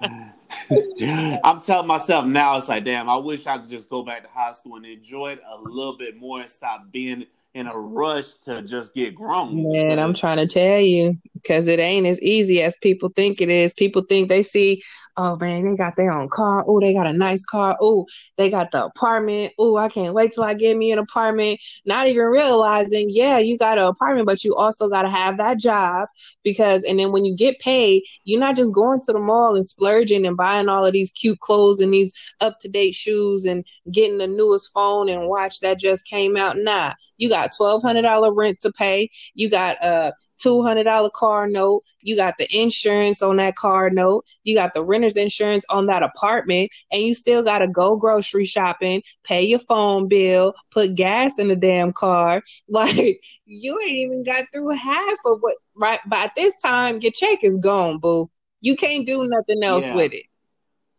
I'm 1.44 1.60
telling 1.60 1.86
myself 1.86 2.26
now, 2.26 2.56
it's 2.56 2.68
like, 2.68 2.84
damn, 2.84 3.08
I 3.08 3.16
wish 3.16 3.46
I 3.46 3.58
could 3.58 3.70
just 3.70 3.88
go 3.88 4.02
back 4.02 4.22
to 4.22 4.28
high 4.28 4.52
school 4.52 4.76
and 4.76 4.86
enjoy 4.86 5.32
it 5.32 5.40
a 5.48 5.56
little 5.60 5.96
bit 5.96 6.16
more 6.16 6.40
and 6.40 6.48
stop 6.50 6.90
being 6.90 7.26
in 7.54 7.66
a 7.66 7.76
rush 7.76 8.34
to 8.44 8.62
just 8.62 8.94
get 8.94 9.14
grown. 9.14 9.62
Man, 9.72 9.98
I'm 9.98 10.12
trying 10.14 10.36
to 10.38 10.46
tell 10.46 10.78
you 10.80 11.14
because 11.34 11.68
it 11.68 11.78
ain't 11.78 12.06
as 12.06 12.20
easy 12.20 12.62
as 12.62 12.76
people 12.76 13.08
think 13.14 13.40
it 13.40 13.48
is. 13.48 13.72
People 13.72 14.02
think 14.02 14.28
they 14.28 14.42
see, 14.42 14.82
oh 15.16 15.36
man, 15.40 15.64
they 15.64 15.76
got 15.76 15.94
their 15.96 16.10
own 16.12 16.28
car. 16.28 16.64
Oh, 16.66 16.80
they 16.80 16.92
got 16.92 17.06
a 17.06 17.16
nice 17.16 17.44
car. 17.44 17.76
Oh, 17.80 18.06
they 18.36 18.50
got 18.50 18.70
the 18.70 18.84
apartment. 18.84 19.52
Oh, 19.58 19.76
I 19.76 19.88
can't 19.88 20.14
wait 20.14 20.32
till 20.34 20.44
I 20.44 20.54
get 20.54 20.76
me 20.76 20.92
an 20.92 20.98
apartment. 20.98 21.60
Not 21.84 22.06
even 22.08 22.24
realizing, 22.26 23.08
yeah, 23.10 23.38
you 23.38 23.56
got 23.58 23.78
an 23.78 23.84
apartment, 23.84 24.26
but 24.26 24.44
you 24.44 24.54
also 24.54 24.88
got 24.88 25.02
to 25.02 25.08
have 25.10 25.38
that 25.38 25.58
job 25.58 26.08
because, 26.44 26.84
and 26.84 26.98
then 26.98 27.12
when 27.12 27.24
you 27.24 27.34
get 27.34 27.58
paid, 27.60 28.02
you're 28.24 28.40
not 28.40 28.56
just 28.56 28.74
going 28.74 29.00
to 29.06 29.12
the 29.12 29.18
mall 29.18 29.54
and 29.54 29.66
splurging 29.66 30.26
and 30.26 30.36
buying 30.36 30.68
all 30.68 30.84
of 30.84 30.92
these 30.92 31.12
cute 31.12 31.40
clothes 31.40 31.80
and 31.80 31.92
these 31.94 32.12
up 32.40 32.58
to 32.60 32.68
date 32.68 32.94
shoes 32.94 33.44
and 33.46 33.64
getting 33.90 34.18
the 34.18 34.26
newest 34.26 34.70
phone 34.72 35.08
and 35.08 35.28
watch 35.28 35.60
that 35.60 35.78
just 35.78 36.06
came 36.06 36.36
out. 36.36 36.56
Nah, 36.58 36.92
you 37.16 37.28
got 37.28 37.52
$1,200 37.54 38.32
rent 38.34 38.60
to 38.60 38.72
pay. 38.72 39.10
You 39.34 39.50
got, 39.50 39.82
uh, 39.82 40.12
$200 40.44 41.12
car 41.12 41.48
note. 41.48 41.82
You 42.00 42.16
got 42.16 42.38
the 42.38 42.46
insurance 42.56 43.22
on 43.22 43.36
that 43.36 43.56
car 43.56 43.90
note. 43.90 44.24
You 44.44 44.54
got 44.54 44.74
the 44.74 44.84
renter's 44.84 45.16
insurance 45.16 45.64
on 45.70 45.86
that 45.86 46.02
apartment. 46.02 46.70
And 46.90 47.02
you 47.02 47.14
still 47.14 47.42
got 47.42 47.58
to 47.60 47.68
go 47.68 47.96
grocery 47.96 48.44
shopping, 48.44 49.02
pay 49.24 49.42
your 49.42 49.58
phone 49.60 50.08
bill, 50.08 50.54
put 50.70 50.94
gas 50.94 51.38
in 51.38 51.48
the 51.48 51.56
damn 51.56 51.92
car. 51.92 52.42
Like, 52.68 53.22
you 53.46 53.78
ain't 53.80 53.92
even 53.92 54.24
got 54.24 54.44
through 54.52 54.70
half 54.70 55.18
of 55.24 55.38
what, 55.40 55.56
right? 55.76 56.00
By 56.06 56.30
this 56.36 56.54
time, 56.56 56.98
your 57.00 57.12
check 57.12 57.38
is 57.42 57.56
gone, 57.58 57.98
boo. 57.98 58.28
You 58.60 58.76
can't 58.76 59.06
do 59.06 59.26
nothing 59.30 59.62
else 59.62 59.86
yeah. 59.86 59.94
with 59.94 60.12
it. 60.12 60.26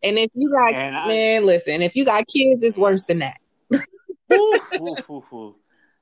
And 0.01 0.17
if 0.17 0.31
you 0.33 0.49
got, 0.51 0.75
I, 0.75 1.07
man, 1.07 1.45
listen, 1.45 1.81
if 1.81 1.95
you 1.95 2.05
got 2.05 2.25
kids, 2.27 2.63
it's 2.63 2.77
worse 2.77 3.03
than 3.03 3.19
that. 3.19 3.37
ooh, 4.33 4.59
ooh, 4.75 5.23
ooh, 5.33 5.55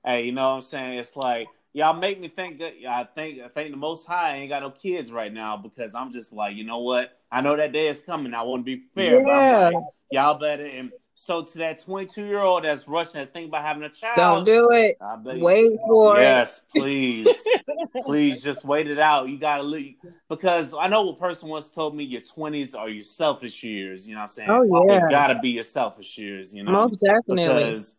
hey, 0.05 0.25
you 0.25 0.31
know 0.31 0.49
what 0.49 0.55
I'm 0.55 0.61
saying? 0.61 0.99
It's 0.99 1.15
like, 1.15 1.47
y'all 1.75 1.93
make 1.93 2.21
me 2.21 2.29
think 2.29 2.57
that 2.59 2.73
I 2.87 3.03
think 3.03 3.41
I 3.41 3.49
think 3.49 3.71
the 3.71 3.77
most 3.77 4.07
high 4.07 4.37
ain't 4.37 4.49
got 4.49 4.63
no 4.63 4.71
kids 4.71 5.11
right 5.11 5.31
now 5.31 5.57
because 5.57 5.93
I'm 5.93 6.09
just 6.09 6.31
like, 6.31 6.55
you 6.55 6.63
know 6.63 6.79
what? 6.79 7.19
I 7.31 7.41
know 7.41 7.55
that 7.57 7.73
day 7.73 7.87
is 7.89 8.01
coming. 8.01 8.33
I 8.33 8.41
want 8.43 8.61
to 8.61 8.63
be 8.63 8.83
fair, 8.95 9.21
but 9.21 9.29
Yeah. 9.29 9.67
I'm 9.67 9.73
like, 9.73 9.83
y'all 10.09 10.39
better 10.39 10.65
and 10.65 10.91
so 11.17 11.43
to 11.43 11.57
that 11.59 11.81
22 11.81 12.25
year 12.25 12.39
old 12.39 12.63
that's 12.63 12.87
rushing 12.87 13.25
to 13.25 13.31
think 13.31 13.49
about 13.49 13.63
having 13.63 13.83
a 13.83 13.89
child. 13.89 14.15
Don't 14.15 14.45
do 14.45 14.69
it. 14.71 14.95
I 15.01 15.15
bet 15.17 15.39
Wait 15.39 15.77
for 15.85 16.17
it. 16.17 16.21
Yes, 16.21 16.61
please. 16.73 17.27
please 18.05 18.41
just 18.41 18.63
wait 18.63 18.89
it 18.89 18.99
out. 18.99 19.27
You 19.27 19.37
gotta 19.37 19.63
leave 19.63 19.95
because 20.29 20.73
I 20.73 20.87
know 20.87 21.09
a 21.09 21.15
person 21.15 21.49
once 21.49 21.69
told 21.69 21.95
me 21.95 22.05
your 22.05 22.21
twenties 22.21 22.73
are 22.73 22.89
your 22.89 23.03
selfish 23.03 23.63
years, 23.63 24.07
you 24.07 24.15
know 24.15 24.21
what 24.21 24.23
I'm 24.23 24.29
saying? 24.29 24.49
Oh, 24.49 24.85
yeah. 24.87 25.05
It 25.05 25.09
gotta 25.09 25.39
be 25.39 25.49
your 25.49 25.63
selfish 25.63 26.17
years, 26.17 26.55
you 26.55 26.63
know. 26.63 26.71
Most 26.71 27.01
definitely. 27.01 27.43
Because 27.43 27.97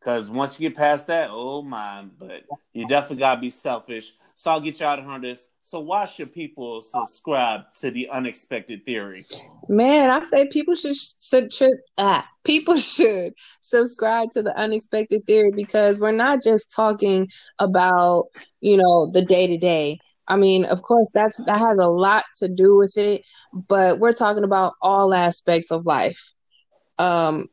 because 0.00 0.30
once 0.30 0.58
you 0.58 0.68
get 0.68 0.76
past 0.76 1.06
that, 1.08 1.28
oh 1.30 1.62
my, 1.62 2.04
but 2.18 2.44
you 2.72 2.88
definitely 2.88 3.18
gotta 3.18 3.40
be 3.40 3.50
selfish. 3.50 4.14
So 4.34 4.50
I'll 4.50 4.60
get 4.60 4.80
you 4.80 4.86
out 4.86 4.98
of 4.98 5.06
on 5.06 5.20
this. 5.20 5.50
So 5.62 5.80
why 5.80 6.06
should 6.06 6.32
people 6.32 6.80
subscribe 6.80 7.70
to 7.80 7.90
the 7.90 8.08
unexpected 8.08 8.86
theory? 8.86 9.26
Man, 9.68 10.10
I 10.10 10.24
say 10.24 10.48
people 10.48 10.74
should, 10.74 10.96
should, 10.96 11.52
should 11.52 11.74
ah, 11.98 12.26
people 12.44 12.76
should 12.78 13.34
subscribe 13.60 14.30
to 14.32 14.42
the 14.42 14.58
unexpected 14.58 15.26
theory 15.26 15.50
because 15.54 16.00
we're 16.00 16.12
not 16.12 16.42
just 16.42 16.72
talking 16.74 17.28
about, 17.58 18.28
you 18.60 18.78
know, 18.78 19.10
the 19.10 19.22
day 19.22 19.46
to 19.46 19.58
day. 19.58 19.98
I 20.26 20.36
mean, 20.36 20.64
of 20.64 20.80
course 20.80 21.10
that's 21.12 21.36
that 21.44 21.58
has 21.58 21.78
a 21.78 21.88
lot 21.88 22.24
to 22.36 22.48
do 22.48 22.76
with 22.76 22.96
it, 22.96 23.22
but 23.52 23.98
we're 23.98 24.12
talking 24.12 24.44
about 24.44 24.72
all 24.80 25.12
aspects 25.12 25.70
of 25.70 25.84
life. 25.84 26.32
Um 26.98 27.48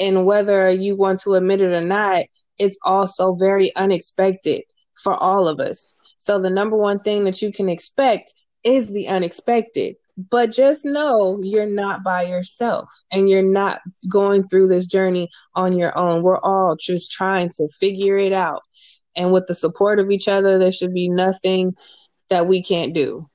and 0.00 0.26
whether 0.26 0.70
you 0.70 0.96
want 0.96 1.20
to 1.20 1.34
admit 1.34 1.60
it 1.60 1.72
or 1.72 1.80
not, 1.80 2.24
it's 2.58 2.78
also 2.84 3.34
very 3.34 3.74
unexpected 3.76 4.62
for 5.02 5.14
all 5.14 5.48
of 5.48 5.60
us. 5.60 5.94
So 6.18 6.40
the 6.40 6.50
number 6.50 6.76
one 6.76 7.00
thing 7.00 7.24
that 7.24 7.40
you 7.40 7.52
can 7.52 7.68
expect 7.68 8.32
is 8.64 8.92
the 8.92 9.08
unexpected. 9.08 9.96
But 10.30 10.50
just 10.50 10.84
know 10.84 11.38
you're 11.42 11.68
not 11.68 12.02
by 12.02 12.22
yourself 12.22 12.88
and 13.12 13.30
you're 13.30 13.40
not 13.40 13.80
going 14.10 14.48
through 14.48 14.66
this 14.66 14.86
journey 14.86 15.28
on 15.54 15.78
your 15.78 15.96
own. 15.96 16.22
We're 16.22 16.40
all 16.40 16.74
just 16.74 17.12
trying 17.12 17.50
to 17.50 17.68
figure 17.78 18.18
it 18.18 18.32
out. 18.32 18.62
And 19.14 19.32
with 19.32 19.46
the 19.46 19.54
support 19.54 20.00
of 20.00 20.10
each 20.10 20.26
other, 20.26 20.58
there 20.58 20.72
should 20.72 20.92
be 20.92 21.08
nothing 21.08 21.74
that 22.30 22.48
we 22.48 22.62
can't 22.62 22.92
do. 22.92 23.28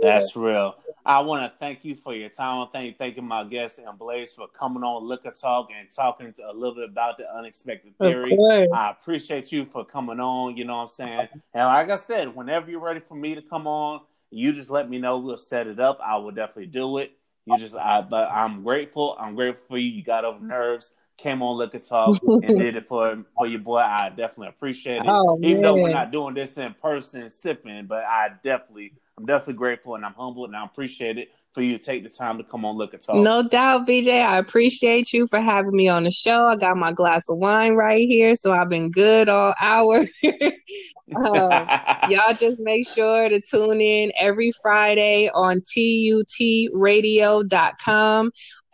That's 0.00 0.36
real. 0.36 0.76
I 1.06 1.20
want 1.20 1.42
to 1.42 1.58
thank 1.58 1.84
you 1.84 1.94
for 1.96 2.14
your 2.14 2.30
time. 2.30 2.68
Thank 2.72 2.96
thanking 2.96 3.26
my 3.26 3.44
guest 3.44 3.78
M 3.78 3.96
Blaze 3.96 4.32
for 4.32 4.48
coming 4.48 4.82
on 4.82 5.06
Liquor 5.06 5.32
Talk 5.32 5.68
and 5.76 5.90
talking 5.90 6.32
to, 6.34 6.50
a 6.50 6.52
little 6.52 6.74
bit 6.74 6.88
about 6.88 7.18
the 7.18 7.30
unexpected 7.30 7.96
theory. 7.98 8.36
I 8.72 8.90
appreciate 8.90 9.52
you 9.52 9.66
for 9.66 9.84
coming 9.84 10.18
on. 10.18 10.56
You 10.56 10.64
know 10.64 10.76
what 10.76 10.82
I'm 10.82 10.88
saying? 10.88 11.28
And 11.52 11.66
like 11.66 11.90
I 11.90 11.96
said, 11.96 12.34
whenever 12.34 12.70
you're 12.70 12.80
ready 12.80 13.00
for 13.00 13.14
me 13.14 13.34
to 13.34 13.42
come 13.42 13.66
on, 13.66 14.00
you 14.30 14.52
just 14.52 14.70
let 14.70 14.88
me 14.88 14.98
know. 14.98 15.18
We'll 15.18 15.36
set 15.36 15.66
it 15.66 15.78
up. 15.78 16.00
I 16.02 16.16
will 16.16 16.30
definitely 16.32 16.66
do 16.66 16.98
it. 16.98 17.12
You 17.46 17.58
just, 17.58 17.76
I, 17.76 18.00
but 18.00 18.30
I'm 18.30 18.62
grateful. 18.62 19.16
I'm 19.20 19.34
grateful 19.34 19.64
for 19.68 19.78
you. 19.78 19.90
You 19.90 20.02
got 20.02 20.24
over 20.24 20.42
nerves, 20.42 20.94
came 21.18 21.42
on 21.42 21.58
Liquor 21.58 21.80
Talk, 21.80 22.18
and 22.42 22.42
did 22.58 22.76
it 22.76 22.88
for 22.88 23.22
for 23.36 23.46
your 23.46 23.60
boy. 23.60 23.80
I 23.80 24.08
definitely 24.08 24.48
appreciate 24.48 25.00
it. 25.00 25.06
Oh, 25.06 25.38
Even 25.42 25.60
though 25.60 25.74
we're 25.74 25.92
not 25.92 26.10
doing 26.10 26.34
this 26.34 26.56
in 26.56 26.74
person, 26.80 27.28
sipping, 27.28 27.84
but 27.84 28.04
I 28.04 28.30
definitely, 28.42 28.94
I'm 29.18 29.26
definitely 29.26 29.54
grateful 29.54 29.94
and 29.94 30.04
I'm 30.04 30.14
humbled 30.14 30.48
and 30.48 30.56
I 30.56 30.64
appreciate 30.64 31.18
it 31.18 31.30
for 31.52 31.62
you 31.62 31.78
to 31.78 31.84
take 31.84 32.02
the 32.02 32.08
time 32.08 32.36
to 32.38 32.44
come 32.44 32.64
on 32.64 32.76
Liquor 32.76 32.98
Talk. 32.98 33.22
No 33.22 33.44
doubt, 33.44 33.86
VJ. 33.86 34.08
I 34.08 34.38
appreciate 34.38 35.12
you 35.12 35.28
for 35.28 35.40
having 35.40 35.76
me 35.76 35.86
on 35.88 36.02
the 36.02 36.10
show. 36.10 36.46
I 36.46 36.56
got 36.56 36.76
my 36.76 36.90
glass 36.90 37.30
of 37.30 37.38
wine 37.38 37.74
right 37.74 38.00
here, 38.00 38.34
so 38.34 38.50
I've 38.52 38.68
been 38.68 38.90
good 38.90 39.28
all 39.28 39.54
hour. 39.60 39.98
um, 39.98 40.04
y'all 42.10 42.34
just 42.34 42.60
make 42.60 42.88
sure 42.88 43.28
to 43.28 43.40
tune 43.40 43.80
in 43.80 44.10
every 44.18 44.50
Friday 44.60 45.30
on 45.32 45.60
tutradio.com. 45.60 46.72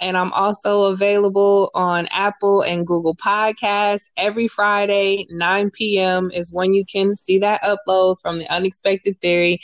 And 0.03 0.17
I'm 0.17 0.33
also 0.33 0.85
available 0.85 1.71
on 1.75 2.07
Apple 2.07 2.63
and 2.63 2.87
Google 2.87 3.15
Podcasts. 3.15 4.05
Every 4.17 4.49
Friday, 4.49 5.27
9 5.29 5.71
p.m. 5.73 6.31
is 6.33 6.55
when 6.55 6.73
you 6.73 6.87
can 6.87 7.15
see 7.15 7.39
that 7.41 7.63
upload 7.63 8.17
from 8.23 8.39
the 8.39 8.49
Unexpected 8.49 9.21
Theory. 9.21 9.61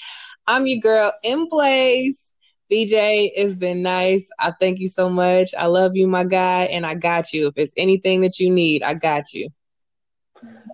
I'm 0.47 0.67
your 0.67 0.81
girl, 0.81 1.13
M 1.25 1.49
Blaze. 1.49 2.35
VJ, 2.71 2.95
it's 3.37 3.55
been 3.55 3.83
nice. 3.83 4.29
I 4.41 4.53
thank 4.61 4.81
you 4.81 4.89
so 4.89 5.09
much. 5.09 5.55
I 5.57 5.67
love 5.67 5.95
you, 5.95 6.09
my 6.09 6.25
guy, 6.25 6.65
and 6.65 6.85
I 6.85 6.95
got 6.95 7.33
you. 7.33 7.47
If 7.47 7.55
it's 7.57 7.73
anything 7.77 8.21
that 8.23 8.41
you 8.41 8.53
need, 8.53 8.83
I 8.83 8.95
got 8.95 9.33
you. 9.33 9.49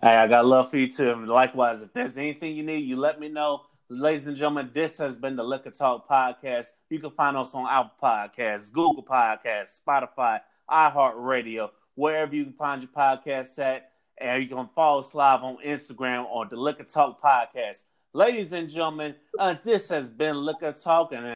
Hey, 0.03 0.17
I 0.17 0.27
got 0.27 0.47
love 0.47 0.71
for 0.71 0.79
you 0.79 0.91
too. 0.91 1.15
Likewise, 1.27 1.83
if 1.83 1.93
there's 1.93 2.17
anything 2.17 2.57
you 2.57 2.63
need, 2.63 2.85
you 2.85 2.97
let 2.97 3.21
me 3.21 3.29
know. 3.29 3.63
Ladies 3.89 4.27
and 4.27 4.37
gentlemen, 4.37 4.71
this 4.73 4.97
has 4.99 5.17
been 5.17 5.37
the 5.37 5.45
Liquor 5.45 5.71
Talk 5.71 6.09
Podcast. 6.09 6.69
You 6.89 6.99
can 6.99 7.11
find 7.11 7.37
us 7.37 7.55
on 7.55 7.67
Apple 7.69 7.93
Podcasts, 8.03 8.73
Google 8.73 9.05
Podcasts, 9.05 9.81
Spotify, 9.87 10.41
iHeartRadio, 10.71 11.71
wherever 11.95 12.35
you 12.35 12.45
can 12.45 12.55
find 12.55 12.83
your 12.83 12.91
podcasts 12.91 13.59
at. 13.59 13.91
And 14.19 14.43
you 14.43 14.49
can 14.49 14.69
follow 14.75 15.01
us 15.01 15.15
live 15.15 15.43
on 15.43 15.59
Instagram 15.65 16.25
on 16.31 16.49
the 16.49 16.57
Liquor 16.57 16.85
Talk 16.85 17.21
Podcast. 17.21 17.85
Ladies 18.15 18.53
and 18.53 18.69
gentlemen, 18.69 19.15
uh, 19.39 19.55
this 19.65 19.89
has 19.89 20.11
been 20.11 20.37
Liquor 20.37 20.73
Talk, 20.73 21.13
and 21.13 21.25